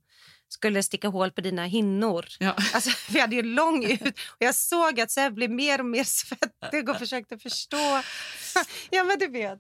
skulle 0.53 0.83
sticka 0.83 1.07
hål 1.07 1.31
på 1.31 1.41
dina 1.41 1.65
hinnor. 1.65 2.25
Ja. 2.39 2.55
Alltså, 2.73 2.89
vi 3.09 3.19
hade 3.19 3.35
ju 3.35 3.41
lång 3.43 3.83
ut 3.85 4.01
och 4.27 4.39
jag 4.39 4.55
såg 4.55 4.99
att 4.99 5.11
Sebbe 5.11 5.35
blev 5.35 5.51
mer 5.51 5.79
och 5.79 5.85
mer 5.85 6.03
svettig 6.19 6.89
och 6.89 6.97
försökte 6.97 7.37
förstå. 7.37 7.77
ja, 8.89 9.03
men 9.03 9.19
du 9.19 9.27
vet. 9.27 9.59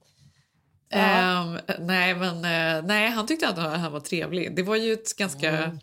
Ehm, 0.91 1.59
nej, 1.79 2.15
men 2.15 2.35
eh, 2.35 2.85
nej, 2.85 3.09
han 3.09 3.27
tyckte 3.27 3.47
att 3.47 3.57
han 3.57 3.91
var 3.91 3.99
trevlig. 3.99 4.55
Det 4.55 4.63
var 4.63 4.75
ju 4.75 4.93
ett 4.93 5.15
ganska... 5.17 5.49
Mm. 5.49 5.79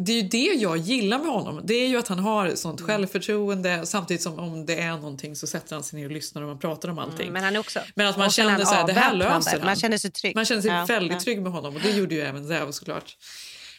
Det 0.00 0.12
är 0.12 0.22
ju 0.22 0.28
det 0.28 0.52
jag 0.62 0.76
gillar 0.76 1.18
med 1.18 1.28
honom. 1.28 1.60
Det 1.64 1.74
är 1.74 1.88
ju 1.88 1.98
att 1.98 2.08
han 2.08 2.18
har 2.18 2.44
Mm. 2.44 2.56
sånt 2.56 2.80
självförtroende 2.80 3.86
samtidigt 3.86 4.22
som 4.22 4.38
om 4.38 4.66
det 4.66 4.80
är 4.80 4.90
någonting 4.90 5.36
så 5.36 5.46
sätter 5.46 5.74
han 5.74 5.84
sig 5.84 5.98
ner 5.98 6.06
och 6.06 6.12
lyssnar 6.12 6.42
och 6.42 6.48
man 6.48 6.58
pratar 6.58 6.88
om 6.88 6.98
allting. 6.98 7.20
Mm, 7.20 7.32
men 7.32 7.44
han 7.44 7.56
också... 7.56 7.80
Men 7.94 8.06
att 8.06 8.18
man 8.18 8.30
känner 8.30 8.64
så 8.64 8.74
här, 8.74 8.86
det 8.86 8.92
här 8.92 9.14
löser 9.14 9.50
han. 9.50 9.64
Man 9.64 9.76
känner 9.76 9.98
sig 9.98 10.10
trygg. 10.10 10.34
Man 10.36 10.44
känner 10.44 10.62
sig 10.62 10.70
Ja, 10.70 10.84
väldigt 10.84 11.12
ja. 11.12 11.20
trygg 11.20 11.42
med 11.42 11.52
honom 11.52 11.76
och 11.76 11.80
det 11.82 11.90
gjorde 11.90 12.14
ju 12.14 12.20
även 12.20 12.48
Zev 12.48 12.70
såklart. 12.72 13.16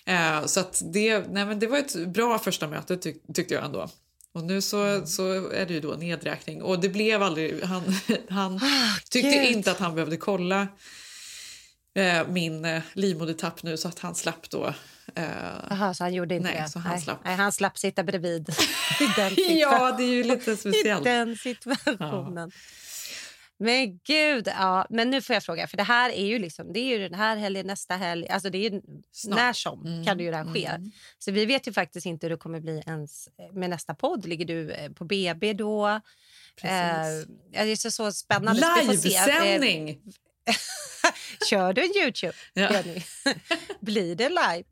Eh, 0.05 0.45
så 0.45 0.63
det, 0.93 1.19
nej 1.29 1.45
men 1.45 1.59
det 1.59 1.67
var 1.67 1.77
ett 1.77 2.07
bra 2.07 2.39
första 2.39 2.67
möte 2.67 2.97
tyck, 2.97 3.17
tyckte 3.33 3.53
jag 3.53 3.65
ändå. 3.65 3.89
Och 4.33 4.43
nu 4.43 4.61
så, 4.61 4.83
Mm. 4.83 5.07
så 5.07 5.49
är 5.51 5.65
det 5.65 5.73
ju 5.73 5.79
då 5.79 5.91
nedräkning 5.93 6.61
och 6.61 6.79
det 6.79 6.89
blev 6.89 7.23
aldrig, 7.23 7.63
han, 7.63 7.83
han 8.29 8.59
tyckte 9.09 9.29
Ah, 9.29 9.43
Gud. 9.43 9.51
inte 9.51 9.71
att 9.71 9.79
han 9.79 9.95
behövde 9.95 10.17
kolla 10.17 10.67
eh, 11.95 12.27
min 12.27 12.65
eh, 12.65 12.81
livmodertapp 12.93 13.63
nu 13.63 13.77
så 13.77 13.87
att 13.87 13.99
han 13.99 14.15
slapp 14.15 14.49
då. 14.49 14.73
Eh, 15.15 15.91
så 15.93 16.03
han 16.03 16.13
gjorde 16.13 16.35
inte 16.35 16.49
Nej, 16.51 16.61
det? 16.61 16.69
så 16.69 16.79
han 16.79 16.91
nej. 16.93 17.01
slapp. 17.01 17.19
Nej, 17.25 17.35
han 17.35 17.51
slapp 17.51 17.77
sitta 17.77 18.03
bredvid. 18.03 18.49
I 19.37 19.59
ja, 19.59 19.95
det 19.97 20.03
är 20.03 20.07
ju 20.07 20.23
lite 20.23 20.51
I 20.51 20.57
speciellt. 20.57 21.03
den 21.03 21.35
situationen. 21.37 22.51
Men 23.61 23.99
gud, 24.03 24.47
ja. 24.47 24.85
Men 24.89 25.09
nu 25.09 25.21
får 25.21 25.33
jag 25.33 25.43
fråga, 25.43 25.67
för 25.67 25.77
det 25.77 25.83
här 25.83 26.09
är 26.09 26.25
ju 26.25 26.39
liksom, 26.39 26.73
det 26.73 26.79
är 26.79 26.97
ju 26.97 27.09
den 27.09 27.13
här 27.19 27.37
helgen, 27.37 27.67
nästa 27.67 27.95
helg, 27.95 28.27
alltså 28.27 28.49
det 28.49 28.57
är 28.57 28.71
ju 28.71 28.81
Snart. 29.11 29.39
när 29.39 29.53
som 29.53 29.85
Mm, 29.85 30.05
kan 30.05 30.17
det 30.17 30.23
ju 30.23 30.31
det 30.31 30.37
här 30.37 30.53
ske. 30.53 30.65
mm. 30.65 30.91
Så 31.19 31.31
vi 31.31 31.45
vet 31.45 31.67
ju 31.67 31.73
faktiskt 31.73 32.05
inte 32.05 32.25
hur 32.25 32.29
det 32.31 32.37
kommer 32.37 32.59
bli 32.59 32.83
ens 32.85 33.29
med 33.53 33.69
nästa 33.69 33.95
podd. 33.95 34.25
Ligger 34.25 34.45
du 34.45 34.71
eh, 34.71 34.91
på 34.91 35.05
BB 35.05 35.53
då? 35.53 35.99
Precis. 36.61 37.29
Eh, 37.53 37.65
det 37.65 37.71
är 37.71 37.75
så, 37.75 37.91
så 37.91 38.11
spännande. 38.11 38.61
Eh, 38.61 38.87
Livesändning! 38.91 40.01
Kör 41.49 41.73
du 41.73 41.81
en 41.81 42.03
Youtube, 42.03 42.33
Ja. 42.53 42.71
Jenny? 42.73 43.01
Blir 43.79 44.15
det 44.15 44.29
live? 44.29 44.63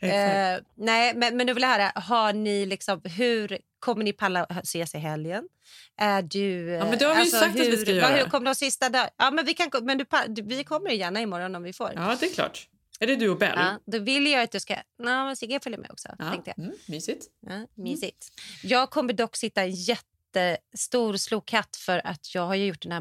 Eh, 0.00 0.60
nej, 0.74 1.14
men, 1.14 1.36
men 1.36 1.46
nu 1.46 1.54
vill 1.54 1.62
jag 1.62 1.70
höra, 1.70 1.92
har 1.94 2.32
ni 2.32 2.66
liksom, 2.66 3.00
hur 3.04 3.58
kommer 3.78 4.04
ni 4.04 4.12
palla 4.12 4.44
ses 4.44 4.94
i 4.94 4.98
helgen? 4.98 5.48
Är 5.96 6.22
du, 6.22 6.70
Ja, 6.70 6.84
men 6.84 6.98
det 6.98 7.04
har 7.04 7.14
vi 7.14 7.24
ju 7.24 7.30
sagt 7.30 7.44
att 7.44 7.60
vi 7.60 7.70
hur, 7.70 7.76
ska 7.76 7.92
göra. 7.92 8.16
Hur 8.16 8.24
kommer 8.24 8.44
de 8.46 8.54
sista 8.54 8.88
dag? 8.88 9.08
Ja, 9.16 9.30
men 9.30 9.44
vi, 9.44 9.54
kan, 9.54 9.70
men 9.82 9.98
du, 9.98 10.42
vi 10.42 10.64
kommer 10.64 10.90
gärna 10.90 11.20
imorgon 11.20 11.54
om 11.54 11.62
vi 11.62 11.72
får. 11.72 11.92
Ja, 11.94 12.16
det 12.20 12.26
är 12.26 12.34
klart. 12.34 12.68
Är 13.00 13.06
det 13.06 13.16
du 13.16 13.28
och 13.28 13.38
Bell? 13.38 13.52
Ja, 13.56 13.78
då 13.86 13.98
vill 13.98 14.26
jag 14.26 14.42
att 14.42 14.52
du 14.52 14.60
ska... 14.60 14.74
Nej, 14.74 14.84
men 15.24 15.36
Sigge 15.36 15.60
följer 15.62 15.78
med 15.80 15.90
också. 15.90 16.08
Ja, 16.18 16.30
Tänkte 16.30 16.52
jag. 16.56 16.64
Mm, 16.64 16.76
mysigt. 16.86 17.24
Ja, 17.46 17.66
mysigt. 17.74 18.28
Jag 18.62 18.90
kommer 18.90 19.12
dock 19.12 19.36
sitta 19.36 19.62
en 19.62 19.70
jättestor 19.70 21.16
slokatt 21.16 21.76
för 21.76 22.06
att 22.06 22.34
jag 22.34 22.46
har 22.46 22.54
gjort 22.54 22.82
den 22.82 22.92
här 22.92 23.00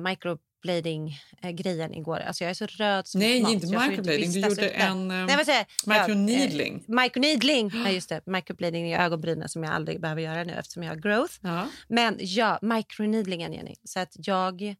microblading-grejen 0.65 1.93
igår. 1.93 2.19
Alltså 2.19 2.43
jag 2.43 2.49
är 2.51 2.53
så 2.53 2.65
röd 2.65 3.07
som 3.07 3.19
Nej, 3.19 3.41
mat, 3.41 3.51
inte 3.51 3.67
microblading. 3.67 4.31
Du 4.31 4.39
gjorde 4.39 4.69
en, 4.69 5.11
eh, 5.11 5.25
Nej, 5.25 5.35
vad 5.37 5.45
säger 5.45 5.65
jag? 5.85 5.99
microneedling. 5.99 6.83
Ja, 6.87 6.93
eh, 6.93 7.03
microneedling. 7.03 7.71
Ja, 7.73 7.89
just 7.91 8.09
det. 8.09 8.21
Microblading 8.25 8.91
i 8.91 8.95
ögonbrynen 8.97 9.49
som 9.49 9.63
jag 9.63 9.73
aldrig 9.73 10.01
behöver 10.01 10.21
göra 10.21 10.43
nu 10.43 10.53
eftersom 10.53 10.83
jag 10.83 10.91
har 10.91 10.97
growth. 10.97 11.33
Ja. 11.41 11.67
Men 11.87 12.15
ja, 12.19 12.59
microneedlingen, 12.61 13.53
Jenny. 13.53 13.75
Så 13.83 13.99
att 13.99 14.15
jag... 14.17 14.75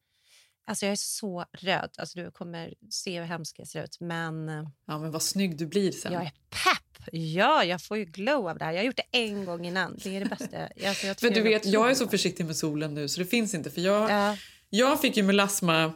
Alltså 0.67 0.85
jag 0.85 0.91
är 0.91 0.95
så 0.95 1.45
röd. 1.53 1.89
Alltså 1.97 2.19
du 2.19 2.31
kommer 2.31 2.73
se 2.89 3.19
hur 3.19 3.25
hemskt 3.25 3.59
jag 3.59 3.67
ser 3.67 3.83
ut. 3.83 3.97
Men 3.99 4.49
eh, 4.49 4.63
ja, 4.87 4.97
men 4.99 5.11
vad 5.11 5.21
snygg 5.21 5.57
du 5.57 5.65
blir 5.65 5.91
sen. 5.91 6.13
jag 6.13 6.21
är 6.21 6.31
pepp. 6.49 7.09
Ja, 7.11 7.63
jag 7.63 7.81
får 7.81 7.97
ju 7.97 8.05
glow 8.05 8.49
av 8.49 8.57
det 8.57 8.65
här. 8.65 8.71
Jag 8.71 8.79
har 8.79 8.85
gjort 8.85 8.95
det 9.11 9.17
en 9.19 9.45
gång 9.45 9.65
innan. 9.65 9.97
Det 10.03 10.15
är 10.15 10.19
det 10.19 10.25
bästa. 10.25 10.87
Alltså, 10.87 11.07
jag 11.07 11.19
För 11.19 11.29
du 11.29 11.41
vet, 11.41 11.65
jag 11.65 11.91
är 11.91 11.95
så 11.95 12.07
försiktig 12.07 12.45
med 12.45 12.55
solen 12.55 12.93
nu 12.93 13.07
så 13.07 13.19
det 13.19 13.25
finns 13.25 13.53
inte. 13.53 13.71
För 13.71 13.81
jag, 13.81 14.11
Ja. 14.11 14.37
Jag 14.69 15.01
fick 15.01 15.17
ju 15.17 15.23
melasma 15.23 15.93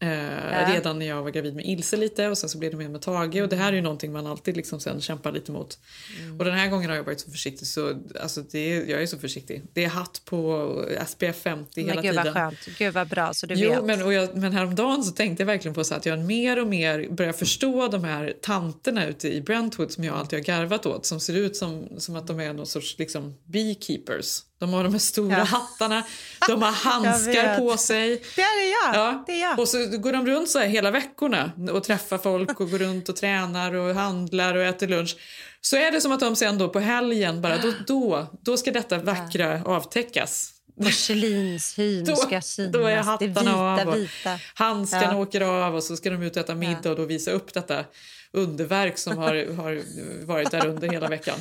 Eh, 0.00 0.72
Redan 0.72 0.98
när 0.98 1.06
jag 1.06 1.22
var 1.22 1.30
gravid 1.30 1.54
med 1.54 1.64
Ilse 1.66 1.96
lite 1.96 2.28
och 2.28 2.38
sen 2.38 2.48
så 2.48 2.58
blev 2.58 2.70
det 2.70 2.76
mer 2.76 2.88
med 2.88 3.00
Tage 3.00 3.42
och 3.42 3.48
det 3.48 3.56
här 3.56 3.72
är 3.72 3.76
ju 3.76 3.82
någonting 3.82 4.12
man 4.12 4.26
alltid 4.26 4.56
liksom 4.56 4.80
sen 4.80 5.00
kämpar 5.00 5.32
lite 5.32 5.52
mot. 5.52 5.78
Mm. 6.20 6.38
Och 6.38 6.44
den 6.44 6.54
här 6.54 6.68
gången 6.68 6.90
har 6.90 6.96
jag 6.96 7.04
varit 7.04 7.20
så 7.20 7.30
försiktig 7.30 7.66
så 7.66 7.94
alltså 8.20 8.42
det 8.42 8.68
jag 8.68 9.02
är 9.02 9.06
så 9.06 9.18
försiktig. 9.18 9.62
Det 9.72 9.84
är 9.84 9.88
hatt 9.88 10.22
på 10.24 10.84
SPF 11.06 11.36
50 11.42 11.80
hela 11.80 11.94
Men 11.94 12.02
gud 12.02 12.14
vad 12.14 12.24
tiden. 12.24 12.34
skönt. 12.34 12.78
Gud 12.78 12.94
vad 12.94 13.08
bra 13.08 13.34
så 13.34 13.46
du 13.46 13.54
Jo, 13.54 13.70
vet. 13.70 13.84
men, 13.84 14.02
och 14.02 14.12
jag, 14.12 14.36
men 14.36 14.52
häromdagen 14.52 15.04
så 15.04 15.12
tänkte 15.12 15.42
jag 15.42 15.46
verkligen 15.46 15.74
på 15.74 15.84
så 15.84 15.94
att 15.94 16.06
jag 16.06 16.18
mer 16.18 16.60
och 16.62 16.66
mer 16.68 17.08
börjar 17.10 17.32
förstå 17.32 17.88
de 17.88 18.04
här 18.04 18.34
tanterna 18.42 19.06
ute 19.06 19.34
i 19.34 19.40
Brentwood 19.40 19.92
som 19.92 20.04
jag 20.04 20.16
alltid 20.16 20.38
har 20.38 20.44
garvat 20.44 20.86
åt 20.86 21.06
som 21.06 21.20
ser 21.20 21.36
ut 21.36 21.56
som, 21.56 21.88
som 21.98 22.16
att 22.16 22.26
de 22.26 22.40
är 22.40 22.52
någon 22.52 22.66
sorts 22.66 22.98
liksom, 22.98 23.34
beekeepers. 23.44 24.42
De 24.58 24.72
har 24.72 24.84
de 24.84 24.92
här 24.92 24.98
stora 24.98 25.38
Ja. 25.38 25.44
hattarna, 25.44 26.02
de 26.48 26.62
har 26.62 26.72
handskar 26.90 27.58
på 27.58 27.76
sig. 27.76 28.22
Det 28.36 28.42
är 28.42 28.70
jag. 28.86 28.94
Ja. 28.94 29.24
Det 29.26 29.32
är 29.32 29.40
jag. 29.50 29.58
Och 29.58 29.68
så 29.68 29.86
går 29.98 30.12
de 30.12 30.26
runt 30.26 30.50
så 30.50 30.58
här 30.58 30.66
hela 30.66 30.90
veckorna 30.90 31.52
och 31.72 31.84
träffar 31.84 32.18
folk 32.18 32.60
och 32.60 32.70
går 32.70 32.78
runt 32.78 33.08
och 33.08 33.16
tränar 33.16 33.74
och 33.74 33.94
handlar 33.94 34.54
och 34.54 34.62
äter 34.62 34.88
lunch. 34.88 35.16
Så 35.60 35.76
är 35.76 35.90
det 35.92 36.00
som 36.00 36.12
att 36.12 36.20
de 36.20 36.36
sen 36.36 36.58
då 36.58 36.68
på 36.68 36.80
helgen 36.80 37.42
bara 37.42 37.56
då, 37.58 37.72
då, 37.86 38.26
då 38.42 38.56
ska 38.56 38.72
detta 38.72 38.98
vackra 38.98 39.62
avtäckas. 39.64 40.52
Porcelinshyn 40.82 42.04
Då- 42.04 42.16
ska 42.16 42.40
synas. 42.40 42.72
då 42.72 42.86
är 42.86 42.96
det 42.96 43.02
hattarna 43.02 43.28
vita, 43.40 43.52
av 43.82 43.88
och 43.88 43.96
vita. 43.96 44.38
Handskarna 44.54 45.04
Ja. 45.12 45.16
åker 45.16 45.40
av 45.40 45.74
och 45.74 45.82
så 45.84 45.96
ska 45.96 46.10
de 46.10 46.22
ut 46.22 46.36
och 46.36 46.40
äta 46.42 46.54
middag 46.54 46.90
och 46.90 46.96
då 46.96 47.04
visa 47.04 47.30
upp 47.30 47.54
detta 47.54 47.84
underverk 48.32 48.98
som 48.98 49.18
har, 49.18 49.54
har 49.56 49.82
varit 50.26 50.50
där 50.50 50.66
under 50.66 50.88
hela 50.88 51.08
veckan. 51.08 51.38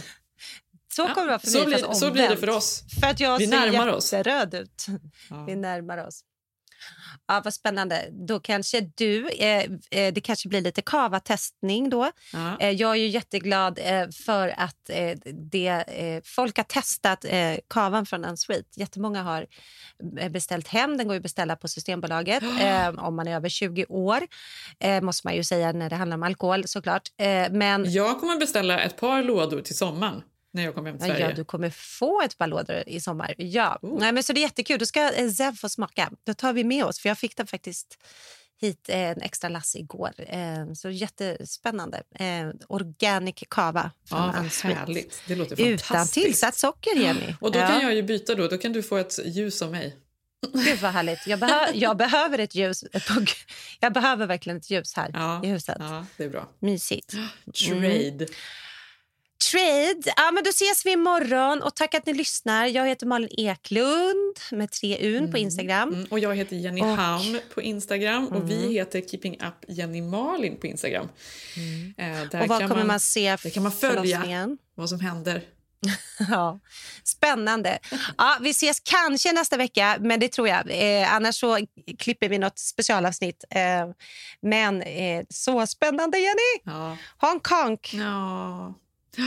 Så 0.98 1.14
kommer 1.14 1.22
det 1.28 1.32
vara 1.32 1.40
för 1.40 1.48
så 1.48 1.58
mig, 1.58 1.66
blir- 1.68 1.78
fast 1.78 2.00
så 2.00 2.12
blir 2.12 2.30
det 2.30 2.38
för 2.38 2.50
oss. 2.50 2.84
För 3.02 3.08
att 3.08 3.20
jag 3.20 3.38
Vi 3.38 3.48
ser 3.48 3.60
närmar 3.60 3.88
oss. 3.88 4.14
jätteröd 4.14 4.54
ut. 4.54 4.86
Vi 5.48 5.56
närmar 5.56 6.08
oss. 6.08 6.22
Ja, 7.28 7.42
vad 7.44 7.54
spännande. 7.54 8.08
Då 8.28 8.40
kanske 8.40 8.82
du... 8.96 9.30
Eh, 9.30 9.64
eh, 9.92 10.14
det 10.14 10.22
kanske 10.22 10.50
blir 10.50 10.62
lite 10.62 10.82
kava-testning 10.82 11.90
då. 11.90 12.12
Ja. 12.34 12.58
Eh, 12.60 12.70
jag 12.72 12.92
är 12.92 12.96
ju 12.96 13.08
jätteglad 13.08 13.80
eh, 13.84 14.10
för 14.26 14.48
att 14.58 14.90
eh, 14.90 15.18
det, 15.52 15.68
eh, 15.68 16.22
folk 16.26 16.58
har 16.58 16.64
testat 16.64 17.26
eh, 17.26 17.56
kavan 17.70 18.06
från 18.06 18.26
Unsweet. 18.26 18.78
Jättemånga 18.78 19.24
har 19.24 19.46
beställt 20.30 20.68
hem. 20.68 20.98
Den 20.98 21.08
går 21.08 21.16
att 21.16 21.24
beställa 21.24 21.56
på 21.56 21.68
Systembolaget 21.68 22.44
om 22.98 23.16
man 23.16 23.28
är 23.28 23.36
över 23.36 23.50
20 23.50 23.86
år. 23.90 24.20
Måste 25.02 25.28
man 25.28 25.36
ju 25.36 25.44
säga 25.44 25.72
när 25.72 25.90
det 25.90 25.96
handlar 25.96 26.18
om 26.18 26.24
alkohol 26.24 26.68
såklart. 26.68 27.10
Men 27.52 27.92
Jag 27.92 28.20
kommer 28.20 28.38
beställa 28.38 28.80
ett 28.80 28.98
par 28.98 29.24
lådor 29.24 29.62
till 29.62 29.78
sommaren 29.78 30.22
när 30.54 30.64
jag 30.64 30.76
kommer 30.76 30.90
hem 30.90 31.00
till 31.00 31.08
Ja, 31.08 31.14
Sverige. 31.16 31.30
ja, 31.30 31.36
du 31.36 31.46
kommer 31.46 31.70
få 31.70 32.22
ett 32.22 32.38
par 32.38 32.48
lådor 32.48 32.84
i 32.88 33.00
sommar. 33.00 33.34
Ja. 33.38 33.80
Nej, 33.82 34.12
men 34.12 34.24
så 34.24 34.34
det 34.34 34.40
är 34.40 34.42
jättekul. 34.42 34.80
Då 34.80 34.86
ska 34.86 35.12
eh, 35.12 35.30
Zev 35.30 35.56
få 35.56 35.70
smaka. 35.70 36.12
Då 36.26 36.34
tar 36.34 36.54
vi 36.54 36.64
med 36.64 36.86
oss. 36.86 37.00
För 37.00 37.10
Jag 37.10 37.18
fick 37.18 37.38
den 37.38 37.48
faktiskt 37.48 37.98
hit 38.62 38.90
eh, 38.90 38.98
en 39.00 39.22
extra 39.22 39.50
lass 39.50 39.76
igår. 39.76 40.12
Eh, 40.18 40.74
så 40.76 40.90
jättespännande. 40.90 42.04
Organic 42.68 43.44
kava 43.50 43.92
från 44.10 44.20
Ja, 44.20 44.70
härligt. 44.70 45.22
Det 45.28 45.36
låter 45.36 45.62
Utan 45.62 45.78
fantastiskt. 45.78 46.26
tillsatt 46.26 46.56
socker, 46.56 46.96
Jenny. 46.96 47.34
Och 47.42 47.52
då 47.52 47.60
Ja. 47.60 47.68
kan 47.68 47.82
jag 47.82 47.96
ju 47.96 48.04
byta 48.04 48.36
då. 48.36 48.48
Då 48.48 48.58
kan 48.58 48.74
du 48.74 48.84
få 48.84 48.98
ett 48.98 49.20
ljus 49.26 49.62
av 49.62 49.72
mig. 49.72 49.96
Gud 50.54 50.80
vad 50.82 50.92
härligt. 50.92 51.28
Jag, 51.28 51.40
behö 51.40 51.68
jag 51.74 51.98
behöver 51.98 52.40
ett 52.40 52.56
ljus. 52.56 52.84
Jag 53.80 53.94
behöver 53.94 54.26
verkligen 54.28 54.58
ett 54.58 54.70
ljus 54.70 54.94
här 54.96 55.42
i 55.46 55.48
huset. 55.48 55.78
Ja, 55.80 56.06
det 56.18 56.24
är 56.24 56.30
bra. 56.30 56.50
Mysigt. 56.60 57.14
Trade. 57.68 58.26
Trade. 59.52 60.14
Ja, 60.16 60.32
men 60.32 60.44
då 60.44 60.50
ses 60.50 60.86
vi 60.86 60.92
imorgon. 60.92 61.62
Och 61.62 61.76
tack 61.76 61.94
att 61.94 62.06
ni 62.06 62.14
lyssnar. 62.14 62.66
Jag 62.66 62.88
heter 62.88 63.06
Malin 63.06 63.30
Eklund 63.38 64.40
med 64.52 64.72
tre 64.72 65.16
un 65.18 65.32
på 65.32 65.38
Instagram. 65.38 65.90
Mm, 65.94 66.08
och 66.10 66.20
jag 66.20 66.36
heter 66.36 66.56
Jenny 66.56 66.82
Och- 66.82 66.88
Haum 66.98 67.40
på 67.54 67.62
Instagram 67.62 68.28
och 68.28 68.50
vi 68.50 68.58
Mm. 68.58 68.72
heter 68.72 69.02
Keeping 69.02 69.34
Up 69.42 69.54
Jenny 69.68 70.02
Malin 70.02 70.58
på 70.60 70.68
Instagram. 70.68 71.10
Eh, 71.98 72.30
där 72.32 72.42
Och 72.42 72.48
vad 72.48 72.68
kommer 72.68 72.84
man 72.86 73.00
se 73.00 73.38
Där 73.44 73.50
kan 73.50 73.64
man 73.64 73.72
följa 73.72 74.58
vad 74.76 74.90
som 74.90 75.00
händer. 75.00 75.42
Ja, 76.30 76.60
spännande. 77.04 77.80
Ja, 78.18 78.38
vi 78.42 78.50
ses 78.50 78.80
kanske 78.80 79.32
nästa 79.32 79.58
vecka, 79.58 79.98
men 80.00 80.20
det 80.20 80.32
tror 80.32 80.48
jag. 80.48 80.64
Eh, 81.02 81.14
annars 81.14 81.36
så 81.40 81.60
klipper 82.00 82.30
vi 82.30 82.38
något 82.38 82.60
specialavsnitt. 82.60 83.44
Eh, 83.50 83.90
men 84.42 84.82
eh, 84.82 85.24
så 85.30 85.68
spännande, 85.68 86.18
Jenny! 86.20 86.62
Ja. 86.64 86.98
Hong 87.18 87.40
Kong. 87.40 87.78
Ja. 87.92 88.74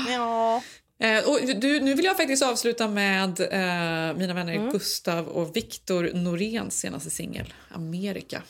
Ja. 0.09 0.63
Eh, 1.03 1.29
och 1.29 1.41
du, 1.61 1.81
nu 1.81 1.95
vill 1.95 2.05
jag 2.05 2.17
faktiskt 2.17 2.43
avsluta 2.43 2.89
med 2.89 3.41
eh, 3.41 4.17
mina 4.17 4.35
vänner 4.35 4.55
Mm. 4.55 4.71
Gustav 4.71 5.29
och 5.29 5.57
Viktor 5.57 6.11
Noréns 6.15 6.81
senaste 6.81 7.11
singel, 7.11 7.55
Amerika. 7.69 8.43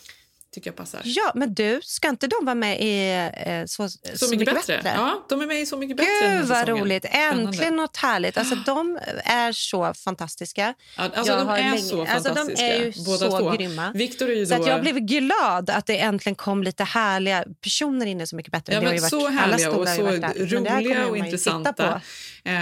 Tycker 0.55 0.71
jag 0.71 0.77
passar. 0.77 1.01
Ja, 1.05 1.33
men 1.35 1.55
du, 1.55 1.81
ska 1.83 2.09
inte 2.09 2.27
de 2.27 2.45
vara 2.45 2.55
med 2.55 2.81
i 2.81 3.11
eh, 3.47 3.65
Så, 3.67 3.89
Så, 4.15 4.31
mycket, 4.31 4.55
bättre. 4.55 4.81
Ja, 4.85 5.27
de 5.29 5.41
är 5.41 5.47
med 5.47 5.61
i 5.61 5.67
Så 5.67 5.77
mycket 5.77 5.97
bättre 5.97 6.37
Gud 6.39 6.47
vad 6.47 6.69
roligt! 6.69 7.05
Spännande. 7.05 7.43
Äntligen 7.49 7.77
något 7.77 7.97
härligt. 7.97 8.37
Alltså, 8.39 8.55
de 8.67 8.99
är 9.25 9.53
så 9.53 9.95
fantastiska. 9.95 10.75
Ja, 10.97 11.03
alltså, 11.15 11.33
Jag 11.33 11.47
de 11.47 11.49
är 11.49 11.57
länge- 11.57 11.79
så 11.79 12.01
alltså, 12.01 12.35
fantastiska, 12.35 12.65
de 12.67 12.73
är 12.73 12.85
ju 12.85 12.93
båda 13.05 13.31
så 13.31 13.39
två. 13.39 13.51
grymma. 13.51 13.93
Viktor 13.95 14.31
är 14.31 14.35
ju 14.35 14.47
Så 14.47 14.55
då... 14.55 14.61
att 14.63 14.69
jag 14.69 14.81
blev 14.81 14.99
glad 14.99 15.71
att 15.71 15.87
det 15.87 15.99
äntligen 16.01 16.35
kom 16.37 16.63
lite 16.63 16.85
härliga 16.85 17.45
personer 17.61 18.07
in 18.07 18.21
i 18.21 18.27
Så 18.27 18.37
mycket 18.37 18.53
bättre. 18.53 18.73
Ja, 18.75 18.81
men 18.81 18.91
varit, 18.91 19.03
så 19.11 19.27
alla 19.27 19.31
härliga 19.41 19.71
och 19.71 19.89
så 19.89 20.03
varit 20.03 20.53
roliga 20.53 21.07
och 21.07 21.17
intressanta. 21.17 22.01
Eh, 22.45 22.53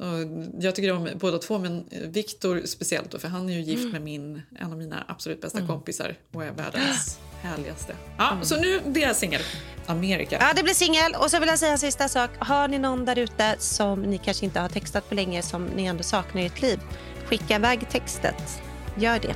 och 0.00 0.18
jag 0.60 0.74
tycker 0.74 0.92
om 0.92 1.08
båda 1.14 1.38
två, 1.38 1.58
men 1.58 1.84
Viktor 2.06 2.62
speciellt 2.64 3.10
då, 3.10 3.18
för 3.18 3.28
han 3.28 3.48
är 3.48 3.52
ju 3.52 3.60
gift 3.60 3.80
Mm. 3.80 3.92
med 3.92 4.02
min, 4.02 4.42
en 4.58 4.72
av 4.72 4.78
mina 4.78 5.04
absolut 5.08 5.40
bästa 5.40 5.58
Mm. 5.58 5.68
kompisar 5.68 6.14
och 6.32 6.44
är 6.44 6.52
världens 6.52 7.18
härligaste. 7.42 7.96
Ja, 8.16 8.36
Så 8.42 8.56
nu 8.56 8.80
deras 8.86 9.18
singel, 9.18 9.40
Amerika. 9.86 10.36
Ja, 10.40 10.52
det 10.56 10.62
blir 10.62 10.74
singel. 10.74 11.14
Och 11.14 11.30
så 11.30 11.38
vill 11.38 11.48
jag 11.48 11.58
säga 11.58 11.72
en 11.72 11.78
sista 11.78 12.08
sak. 12.08 12.30
Har 12.38 12.68
ni 12.68 12.78
någon 12.78 13.04
där 13.04 13.18
ute 13.18 13.54
som 13.58 14.02
ni 14.02 14.18
kanske 14.18 14.44
inte 14.44 14.60
har 14.60 14.68
textat 14.68 15.08
på 15.08 15.14
länge 15.14 15.42
som 15.42 15.64
ni 15.64 15.84
ändå 15.84 16.02
saknar 16.02 16.42
i 16.42 16.46
ert 16.46 16.62
liv, 16.62 16.80
skicka 17.26 17.54
iväg 17.54 17.88
textet. 17.90 18.62
Gör 18.96 19.18
det. 19.18 19.34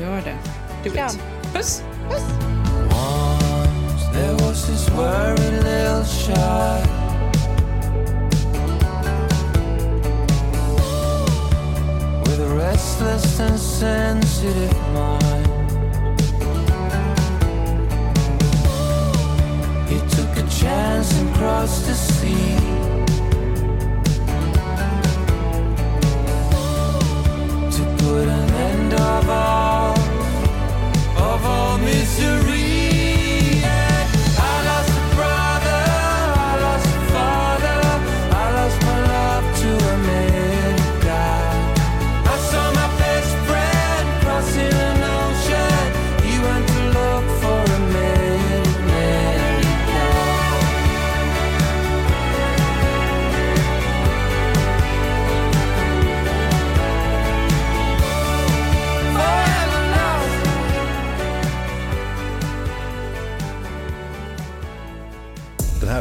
Gör 0.00 0.22
det. 0.22 0.36
Do 0.84 0.90
Kram. 0.90 1.06
it. 1.08 1.20
Puss! 1.54 1.82
There 4.12 4.32
was 4.32 4.70
put 27.98 28.28
an 28.28 28.50
end 28.50 28.92
of 28.94 29.28
all, 29.28 29.98
of 31.16 31.44
all 31.44 31.78
misery. 31.78 32.69